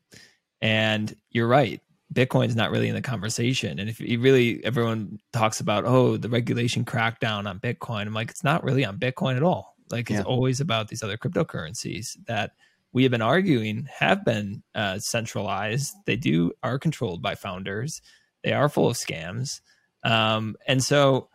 and 0.61 1.15
you're 1.31 1.47
right. 1.47 1.81
Bitcoin's 2.13 2.55
not 2.55 2.71
really 2.71 2.89
in 2.89 2.95
the 2.95 3.01
conversation. 3.01 3.79
And 3.79 3.89
if 3.89 3.99
you 3.99 4.19
really 4.19 4.63
everyone 4.63 5.19
talks 5.31 5.59
about, 5.59 5.85
oh, 5.85 6.17
the 6.17 6.29
regulation 6.29 6.85
crackdown 6.85 7.47
on 7.47 7.59
Bitcoin, 7.59 8.07
I'm 8.07 8.13
like, 8.13 8.29
it's 8.29 8.43
not 8.43 8.63
really 8.63 8.85
on 8.85 8.97
Bitcoin 8.97 9.35
at 9.35 9.43
all. 9.43 9.75
Like 9.91 10.09
yeah. 10.09 10.17
it's 10.17 10.25
always 10.25 10.59
about 10.59 10.87
these 10.87 11.03
other 11.03 11.17
cryptocurrencies 11.17 12.17
that 12.27 12.51
we 12.91 13.03
have 13.03 13.11
been 13.11 13.21
arguing 13.21 13.87
have 13.99 14.25
been 14.25 14.63
uh, 14.75 14.99
centralized. 14.99 15.93
They 16.05 16.15
do 16.15 16.51
are 16.63 16.79
controlled 16.79 17.21
by 17.21 17.35
founders. 17.35 18.01
They 18.43 18.53
are 18.53 18.69
full 18.69 18.87
of 18.87 18.97
scams, 18.97 19.61
um, 20.03 20.55
and 20.67 20.83
so 20.83 21.29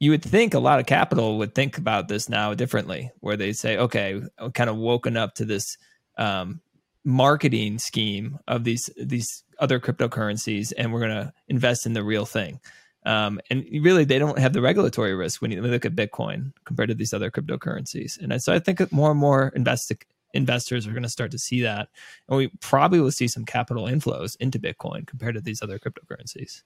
you 0.00 0.10
would 0.10 0.22
think 0.22 0.52
a 0.52 0.58
lot 0.58 0.80
of 0.80 0.86
capital 0.86 1.38
would 1.38 1.54
think 1.54 1.78
about 1.78 2.08
this 2.08 2.28
now 2.28 2.54
differently, 2.54 3.12
where 3.20 3.36
they 3.36 3.52
say, 3.52 3.76
okay, 3.76 4.20
I'm 4.38 4.50
kind 4.52 4.68
of 4.68 4.76
woken 4.76 5.16
up 5.16 5.34
to 5.36 5.44
this 5.44 5.78
um, 6.18 6.60
marketing 7.04 7.78
scheme 7.78 8.38
of 8.48 8.64
these 8.64 8.90
these 8.96 9.44
other 9.58 9.78
cryptocurrencies, 9.78 10.72
and 10.76 10.92
we're 10.92 11.00
going 11.00 11.10
to 11.12 11.32
invest 11.48 11.86
in 11.86 11.92
the 11.92 12.02
real 12.02 12.26
thing. 12.26 12.60
Um, 13.04 13.40
and 13.50 13.64
really, 13.80 14.04
they 14.04 14.18
don't 14.18 14.38
have 14.38 14.52
the 14.52 14.60
regulatory 14.60 15.14
risk 15.14 15.42
when 15.42 15.50
you 15.50 15.60
look 15.62 15.84
at 15.84 15.94
Bitcoin 15.94 16.52
compared 16.64 16.88
to 16.88 16.94
these 16.94 17.12
other 17.12 17.30
cryptocurrencies. 17.30 18.20
And 18.20 18.42
so 18.42 18.52
I 18.52 18.58
think 18.58 18.92
more 18.92 19.10
and 19.10 19.20
more 19.20 19.52
invest- 19.54 19.92
investors 20.34 20.86
are 20.86 20.92
going 20.92 21.02
to 21.02 21.08
start 21.08 21.30
to 21.32 21.38
see 21.38 21.62
that. 21.62 21.88
And 22.28 22.38
we 22.38 22.48
probably 22.60 23.00
will 23.00 23.12
see 23.12 23.28
some 23.28 23.44
capital 23.44 23.84
inflows 23.84 24.36
into 24.40 24.58
Bitcoin 24.58 25.06
compared 25.06 25.34
to 25.34 25.40
these 25.40 25.62
other 25.62 25.78
cryptocurrencies. 25.78 26.62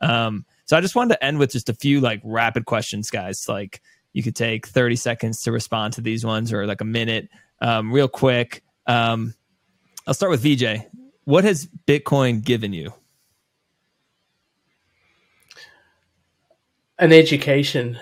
Um, 0.00 0.44
so 0.66 0.76
I 0.76 0.80
just 0.80 0.94
wanted 0.94 1.14
to 1.14 1.24
end 1.24 1.38
with 1.38 1.52
just 1.52 1.68
a 1.68 1.74
few 1.74 2.00
like 2.00 2.20
rapid 2.22 2.66
questions, 2.66 3.10
guys. 3.10 3.48
Like 3.48 3.80
you 4.12 4.22
could 4.22 4.36
take 4.36 4.66
30 4.66 4.96
seconds 4.96 5.42
to 5.42 5.52
respond 5.52 5.94
to 5.94 6.00
these 6.00 6.24
ones 6.24 6.52
or 6.52 6.66
like 6.66 6.80
a 6.80 6.84
minute, 6.84 7.28
um, 7.60 7.92
real 7.92 8.08
quick. 8.08 8.62
Um, 8.86 9.34
I'll 10.06 10.14
start 10.14 10.30
with 10.30 10.42
Vijay. 10.44 10.86
What 11.24 11.44
has 11.44 11.68
Bitcoin 11.86 12.44
given 12.44 12.72
you? 12.72 12.92
an 16.98 17.12
education. 17.12 17.98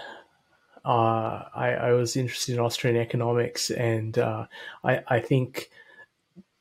Uh, 0.84 1.44
I, 1.54 1.68
I, 1.80 1.92
was 1.92 2.14
interested 2.16 2.54
in 2.54 2.60
Austrian 2.60 2.96
economics, 2.96 3.70
and 3.70 4.18
uh, 4.18 4.46
I, 4.84 5.02
I, 5.08 5.20
think 5.20 5.70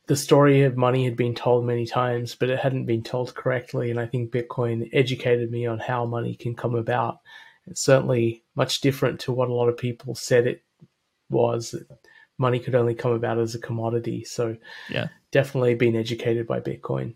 the 0.07 0.15
story 0.15 0.63
of 0.63 0.75
money 0.75 1.05
had 1.05 1.15
been 1.15 1.33
told 1.33 1.65
many 1.65 1.85
times, 1.85 2.35
but 2.35 2.49
it 2.49 2.59
hadn't 2.59 2.85
been 2.85 3.03
told 3.03 3.33
correctly. 3.35 3.89
And 3.89 3.99
I 3.99 4.05
think 4.05 4.31
Bitcoin 4.31 4.89
educated 4.91 5.49
me 5.49 5.65
on 5.65 5.79
how 5.79 6.05
money 6.05 6.35
can 6.35 6.55
come 6.55 6.75
about. 6.75 7.19
It's 7.67 7.81
certainly 7.81 8.43
much 8.55 8.81
different 8.81 9.21
to 9.21 9.31
what 9.31 9.49
a 9.49 9.53
lot 9.53 9.69
of 9.69 9.77
people 9.77 10.15
said 10.15 10.47
it 10.47 10.63
was 11.29 11.73
money 12.37 12.59
could 12.59 12.75
only 12.75 12.95
come 12.95 13.11
about 13.11 13.39
as 13.39 13.55
a 13.55 13.59
commodity. 13.59 14.23
So 14.23 14.57
yeah, 14.89 15.07
definitely 15.31 15.75
been 15.75 15.95
educated 15.95 16.47
by 16.47 16.59
Bitcoin. 16.59 17.15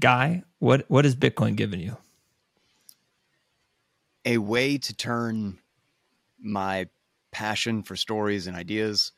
Guy, 0.00 0.44
what 0.58 0.84
what 0.88 1.04
has 1.04 1.16
Bitcoin 1.16 1.56
given 1.56 1.80
you? 1.80 1.96
A 4.24 4.38
way 4.38 4.78
to 4.78 4.94
turn 4.94 5.58
my 6.38 6.88
passion 7.32 7.82
for 7.82 7.96
stories 7.96 8.46
and 8.46 8.56
ideas 8.56 9.12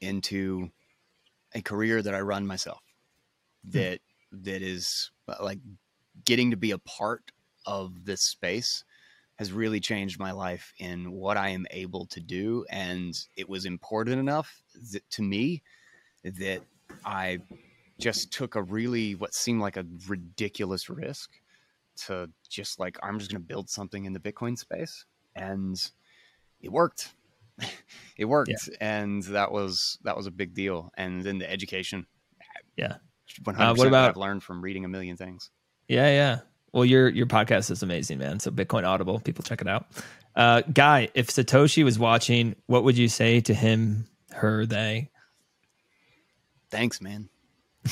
into 0.00 0.70
a 1.54 1.62
career 1.62 2.02
that 2.02 2.14
I 2.14 2.20
run 2.20 2.46
myself. 2.46 2.82
Hmm. 3.64 3.78
That 3.78 4.00
that 4.32 4.62
is 4.62 5.10
uh, 5.28 5.36
like 5.40 5.60
getting 6.24 6.50
to 6.50 6.56
be 6.56 6.72
a 6.72 6.78
part 6.78 7.30
of 7.66 8.04
this 8.04 8.22
space 8.22 8.84
has 9.36 9.52
really 9.52 9.80
changed 9.80 10.18
my 10.18 10.30
life 10.30 10.72
in 10.78 11.10
what 11.10 11.36
I 11.36 11.48
am 11.48 11.66
able 11.70 12.06
to 12.06 12.20
do. 12.20 12.64
And 12.70 13.14
it 13.36 13.48
was 13.48 13.64
important 13.64 14.18
enough 14.20 14.62
that, 14.92 15.08
to 15.10 15.22
me 15.22 15.62
that 16.22 16.62
I 17.04 17.40
just 17.98 18.32
took 18.32 18.54
a 18.54 18.62
really, 18.62 19.14
what 19.14 19.34
seemed 19.34 19.60
like 19.60 19.76
a 19.76 19.86
ridiculous 20.06 20.88
risk 20.88 21.30
to 22.06 22.30
just 22.48 22.78
like, 22.78 22.96
I'm 23.02 23.18
just 23.18 23.30
going 23.30 23.42
to 23.42 23.46
build 23.46 23.68
something 23.68 24.04
in 24.04 24.12
the 24.12 24.20
Bitcoin 24.20 24.56
space. 24.56 25.04
And 25.34 25.80
it 26.60 26.70
worked. 26.70 27.12
it 28.16 28.24
worked. 28.24 28.50
Yeah. 28.50 28.76
And 28.80 29.22
that 29.24 29.52
was, 29.52 29.98
that 30.04 30.16
was 30.16 30.26
a 30.26 30.30
big 30.30 30.54
deal. 30.54 30.90
And 30.96 31.22
then 31.22 31.38
the 31.38 31.50
education. 31.50 32.06
Yeah. 32.76 32.96
100% 33.42 33.58
uh, 33.58 33.74
what 33.74 33.86
about, 33.86 34.10
I've 34.10 34.16
learned 34.16 34.42
from 34.42 34.62
reading 34.62 34.84
a 34.84 34.88
million 34.88 35.16
things. 35.16 35.50
Yeah. 35.88 36.08
Yeah. 36.08 36.38
Well, 36.74 36.84
your 36.84 37.08
your 37.08 37.26
podcast 37.26 37.70
is 37.70 37.84
amazing, 37.84 38.18
man. 38.18 38.40
So 38.40 38.50
Bitcoin 38.50 38.84
Audible, 38.84 39.20
people 39.20 39.44
check 39.44 39.60
it 39.60 39.68
out. 39.68 39.86
Uh, 40.34 40.62
Guy, 40.62 41.08
if 41.14 41.28
Satoshi 41.28 41.84
was 41.84 42.00
watching, 42.00 42.56
what 42.66 42.82
would 42.82 42.98
you 42.98 43.06
say 43.06 43.40
to 43.42 43.54
him, 43.54 44.08
her, 44.32 44.66
they? 44.66 45.08
Thanks, 46.70 47.00
man. 47.00 47.28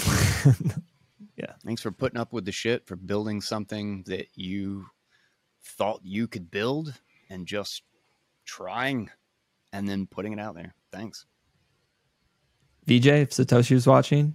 yeah. 1.36 1.52
Thanks 1.64 1.80
for 1.80 1.92
putting 1.92 2.18
up 2.18 2.32
with 2.32 2.44
the 2.44 2.50
shit, 2.50 2.84
for 2.88 2.96
building 2.96 3.40
something 3.40 4.02
that 4.08 4.26
you 4.34 4.86
thought 5.62 6.00
you 6.02 6.26
could 6.26 6.50
build 6.50 6.92
and 7.30 7.46
just 7.46 7.82
trying 8.44 9.10
and 9.72 9.88
then 9.88 10.06
putting 10.06 10.32
it 10.32 10.38
out 10.38 10.54
there. 10.54 10.74
Thanks. 10.92 11.26
Vijay, 12.86 13.22
if 13.22 13.30
Satoshi 13.30 13.72
was 13.72 13.86
watching, 13.86 14.34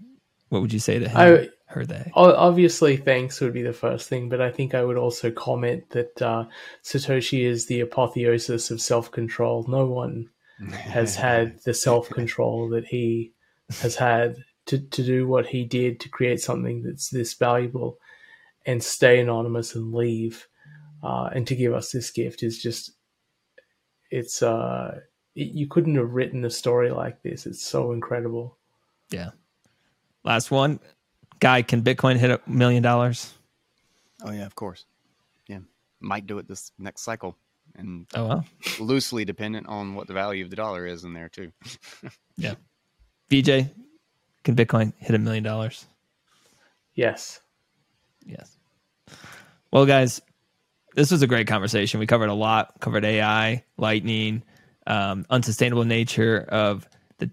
what 0.49 0.61
would 0.61 0.73
you 0.73 0.79
say 0.79 0.99
to 0.99 1.09
him? 1.09 1.17
I, 1.17 1.49
her 1.67 1.85
they? 1.85 2.11
Obviously, 2.15 2.95
thanks 2.95 3.41
would 3.41 3.53
be 3.53 3.61
the 3.61 3.73
first 3.73 4.07
thing, 4.07 4.29
but 4.29 4.39
I 4.41 4.51
think 4.51 4.73
I 4.73 4.83
would 4.83 4.97
also 4.97 5.31
comment 5.31 5.89
that 5.89 6.21
uh, 6.21 6.45
Satoshi 6.83 7.43
is 7.43 7.65
the 7.65 7.81
apotheosis 7.81 8.71
of 8.71 8.81
self 8.81 9.11
control. 9.11 9.65
No 9.67 9.85
one 9.85 10.29
has 10.71 11.15
had 11.15 11.59
the 11.65 11.73
self 11.73 12.09
control 12.09 12.69
that 12.69 12.85
he 12.85 13.33
has 13.81 13.95
had 13.95 14.37
to, 14.67 14.79
to 14.79 15.03
do 15.03 15.27
what 15.27 15.47
he 15.47 15.65
did 15.65 15.99
to 15.99 16.09
create 16.09 16.39
something 16.39 16.83
that's 16.83 17.09
this 17.09 17.33
valuable 17.33 17.97
and 18.65 18.83
stay 18.83 19.19
anonymous 19.19 19.75
and 19.75 19.93
leave 19.93 20.47
uh, 21.03 21.29
and 21.33 21.47
to 21.47 21.55
give 21.55 21.73
us 21.73 21.91
this 21.91 22.11
gift 22.11 22.43
is 22.43 22.61
just 22.61 22.91
it's 24.09 24.41
uh 24.41 24.99
it, 25.37 25.53
you 25.53 25.67
couldn't 25.67 25.95
have 25.95 26.13
written 26.13 26.43
a 26.45 26.49
story 26.49 26.91
like 26.91 27.21
this 27.23 27.45
it's 27.45 27.63
so 27.63 27.91
incredible 27.91 28.57
yeah 29.11 29.29
last 30.23 30.51
one 30.51 30.79
Guy, 31.39 31.61
can 31.61 31.83
Bitcoin 31.83 32.17
hit 32.17 32.31
a 32.31 32.41
million 32.47 32.81
dollars? 32.81 33.33
Oh 34.23 34.31
yeah, 34.31 34.45
of 34.45 34.55
course. 34.55 34.85
Yeah, 35.47 35.59
might 35.99 36.25
do 36.25 36.39
it 36.39 36.47
this 36.47 36.71
next 36.79 37.03
cycle, 37.03 37.37
and 37.75 38.07
oh 38.15 38.27
well, 38.27 38.45
loosely 38.79 39.23
dependent 39.23 39.67
on 39.67 39.93
what 39.93 40.07
the 40.07 40.13
value 40.13 40.43
of 40.43 40.49
the 40.49 40.55
dollar 40.55 40.85
is 40.87 41.03
in 41.03 41.13
there 41.13 41.29
too. 41.29 41.51
yeah, 42.37 42.55
Vijay, 43.29 43.69
can 44.43 44.55
Bitcoin 44.55 44.93
hit 44.97 45.15
a 45.15 45.19
million 45.19 45.43
dollars? 45.43 45.85
Yes. 46.95 47.39
Yes. 48.25 48.57
Well, 49.71 49.85
guys, 49.85 50.19
this 50.95 51.11
was 51.11 51.21
a 51.21 51.27
great 51.27 51.47
conversation. 51.47 51.99
We 51.99 52.07
covered 52.07 52.29
a 52.29 52.33
lot. 52.33 52.73
Covered 52.79 53.05
AI, 53.05 53.63
Lightning, 53.77 54.43
um, 54.87 55.25
unsustainable 55.29 55.85
nature 55.85 56.39
of 56.49 56.87
the 57.19 57.29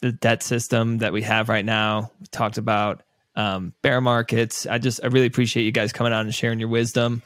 the 0.00 0.12
debt 0.12 0.42
system 0.42 0.98
that 0.98 1.12
we 1.12 1.22
have 1.22 1.48
right 1.48 1.64
now. 1.64 2.12
We 2.20 2.26
talked 2.26 2.58
about 2.58 3.02
um, 3.34 3.72
bear 3.82 4.00
markets. 4.00 4.66
I 4.66 4.78
just 4.78 5.02
I 5.02 5.08
really 5.08 5.26
appreciate 5.26 5.64
you 5.64 5.72
guys 5.72 5.92
coming 5.92 6.12
on 6.12 6.26
and 6.26 6.34
sharing 6.34 6.60
your 6.60 6.68
wisdom. 6.68 7.22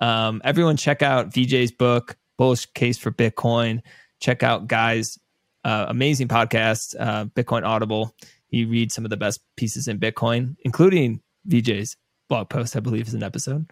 Um, 0.00 0.42
everyone, 0.44 0.76
check 0.76 1.02
out 1.02 1.30
Vijay's 1.30 1.70
book, 1.70 2.16
Bullish 2.36 2.66
Case 2.66 2.98
for 2.98 3.12
Bitcoin. 3.12 3.82
Check 4.20 4.42
out 4.42 4.66
Guy's 4.66 5.18
uh, 5.64 5.86
amazing 5.88 6.28
podcast, 6.28 6.94
uh, 6.98 7.26
Bitcoin 7.26 7.64
Audible. 7.64 8.14
He 8.48 8.64
reads 8.64 8.94
some 8.94 9.04
of 9.04 9.10
the 9.10 9.16
best 9.16 9.40
pieces 9.56 9.88
in 9.88 9.98
Bitcoin, 9.98 10.56
including 10.64 11.20
Vijay's 11.48 11.96
blog 12.28 12.48
post. 12.48 12.76
I 12.76 12.80
believe 12.80 13.06
is 13.06 13.14
an 13.14 13.22
episode. 13.22 13.70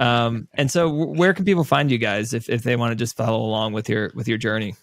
Um, 0.00 0.48
and 0.54 0.70
so, 0.70 0.90
where 0.90 1.34
can 1.34 1.44
people 1.44 1.64
find 1.64 1.90
you 1.90 1.98
guys 1.98 2.34
if, 2.34 2.48
if 2.48 2.62
they 2.62 2.74
want 2.74 2.92
to 2.92 2.96
just 2.96 3.16
follow 3.16 3.40
along 3.40 3.74
with 3.74 3.88
your 3.88 4.10
with 4.14 4.26
your 4.26 4.38
journey? 4.38 4.74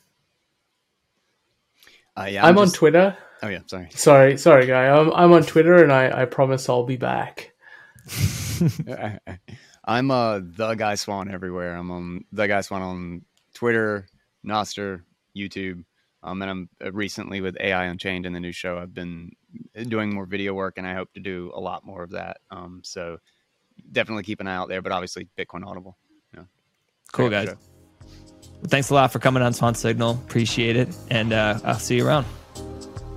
Uh, 2.15 2.27
yeah, 2.29 2.45
I'm, 2.45 2.57
I'm 2.57 2.63
just... 2.63 2.75
on 2.75 2.79
Twitter 2.79 3.17
Oh 3.43 3.47
yeah, 3.49 3.59
sorry. 3.67 3.87
Sorry, 3.91 4.37
sorry, 4.37 4.65
guy. 4.65 4.87
I'm 4.87 5.11
I'm 5.13 5.31
on 5.31 5.43
Twitter, 5.43 5.83
and 5.83 5.91
I 5.91 6.21
I 6.21 6.25
promise 6.25 6.67
I'll 6.69 6.85
be 6.85 6.97
back. 6.97 7.53
I'm 9.85 10.11
uh 10.11 10.39
the 10.43 10.73
Guy 10.75 10.95
Swann 10.95 11.29
everywhere. 11.31 11.75
I'm 11.75 11.91
on 11.91 12.25
the 12.31 12.47
Guy 12.47 12.61
Swann 12.61 12.81
on 12.81 13.21
Twitter, 13.53 14.07
Nostr, 14.45 15.03
YouTube. 15.35 15.83
Um, 16.23 16.41
and 16.41 16.51
I'm 16.51 16.69
uh, 16.83 16.91
recently 16.91 17.41
with 17.41 17.57
AI 17.59 17.85
Unchained 17.85 18.25
in 18.25 18.33
the 18.33 18.39
new 18.39 18.51
show. 18.51 18.79
I've 18.79 18.93
been 18.93 19.31
doing 19.87 20.13
more 20.13 20.25
video 20.25 20.53
work, 20.53 20.77
and 20.77 20.87
I 20.87 20.95
hope 20.95 21.13
to 21.13 21.19
do 21.19 21.51
a 21.53 21.59
lot 21.59 21.85
more 21.85 22.03
of 22.03 22.11
that. 22.11 22.37
Um, 22.49 22.81
so 22.83 23.19
definitely 23.91 24.23
keep 24.23 24.39
an 24.39 24.47
eye 24.47 24.55
out 24.55 24.69
there. 24.69 24.81
But 24.81 24.91
obviously, 24.91 25.27
Bitcoin 25.37 25.65
Audible. 25.65 25.97
Yeah. 26.33 26.43
Cool 27.11 27.29
guys. 27.29 27.47
Well, 27.47 27.57
thanks 28.67 28.89
a 28.89 28.93
lot 28.93 29.11
for 29.11 29.19
coming 29.19 29.43
on 29.43 29.53
Swan 29.53 29.75
Signal. 29.75 30.11
Appreciate 30.11 30.75
it, 30.75 30.89
and 31.09 31.33
uh, 31.33 31.59
I'll 31.63 31.75
see 31.75 31.97
you 31.97 32.07
around. 32.07 32.25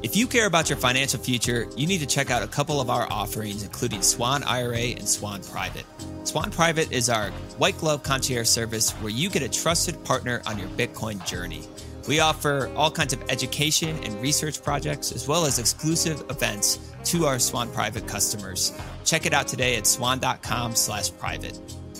If 0.03 0.17
you 0.17 0.27
care 0.27 0.47
about 0.47 0.71
your 0.71 0.79
financial 0.79 1.21
future, 1.21 1.69
you 1.77 1.87
need 1.87 1.99
to 1.99 2.07
check 2.07 2.31
out 2.31 2.43
a 2.43 2.47
couple 2.47 2.81
of 2.81 2.89
our 2.89 3.07
offerings, 3.13 3.63
including 3.63 4.01
Swan 4.01 4.43
IRA 4.45 4.95
and 4.97 5.07
Swan 5.07 5.43
Private. 5.43 5.85
Swan 6.25 6.51
Private 6.51 6.91
is 6.91 7.11
our 7.11 7.31
white 7.59 7.77
glove 7.77 8.03
concierge 8.03 8.49
service 8.49 8.93
where 8.93 9.11
you 9.11 9.29
get 9.29 9.43
a 9.43 9.49
trusted 9.49 10.03
partner 10.05 10.41
on 10.47 10.59
your 10.59 10.69
Bitcoin 10.69 11.25
journey. 11.27 11.65
We 12.11 12.19
offer 12.19 12.73
all 12.75 12.91
kinds 12.91 13.13
of 13.13 13.23
education 13.29 13.97
and 14.03 14.21
research 14.21 14.65
projects, 14.65 15.13
as 15.13 15.29
well 15.29 15.45
as 15.47 15.61
exclusive 15.61 16.29
events 16.29 16.81
to 17.05 17.27
our 17.27 17.39
Swan 17.39 17.71
Private 17.71 18.09
customers. 18.09 18.77
Check 19.05 19.27
it 19.27 19.33
out 19.33 19.47
today 19.47 19.77
at 19.77 19.87
swan.com 19.87 20.75
slash 20.75 21.13
private. 21.21 21.57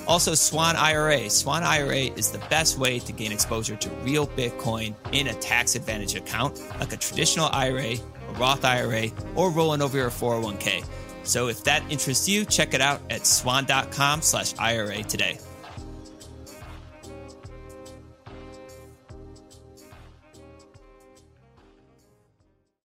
Also, 0.09 0.35
Swan 0.35 0.75
IRA. 0.75 1.31
Swan 1.31 1.63
IRA 1.63 2.11
is 2.19 2.33
the 2.33 2.41
best 2.51 2.77
way 2.77 2.99
to 2.99 3.13
gain 3.13 3.31
exposure 3.31 3.77
to 3.77 3.89
real 4.03 4.27
Bitcoin 4.27 4.97
in 5.13 5.29
a 5.29 5.35
tax 5.35 5.77
advantage 5.77 6.17
account, 6.17 6.61
like 6.81 6.93
a 6.93 6.97
traditional 6.97 7.49
IRA, 7.53 7.93
a 7.93 8.33
Roth 8.33 8.65
IRA, 8.65 9.11
or 9.37 9.53
rolling 9.53 9.81
over 9.81 9.97
your 9.97 10.11
401k. 10.11 10.85
So 11.23 11.47
if 11.47 11.63
that 11.63 11.85
interests 11.89 12.29
you, 12.29 12.45
check 12.45 12.75
it 12.75 12.81
out 12.81 13.01
at 13.11 13.29
swan.com 13.29 14.23
slash 14.23 14.55
IRA 14.59 15.05
today. 15.05 15.39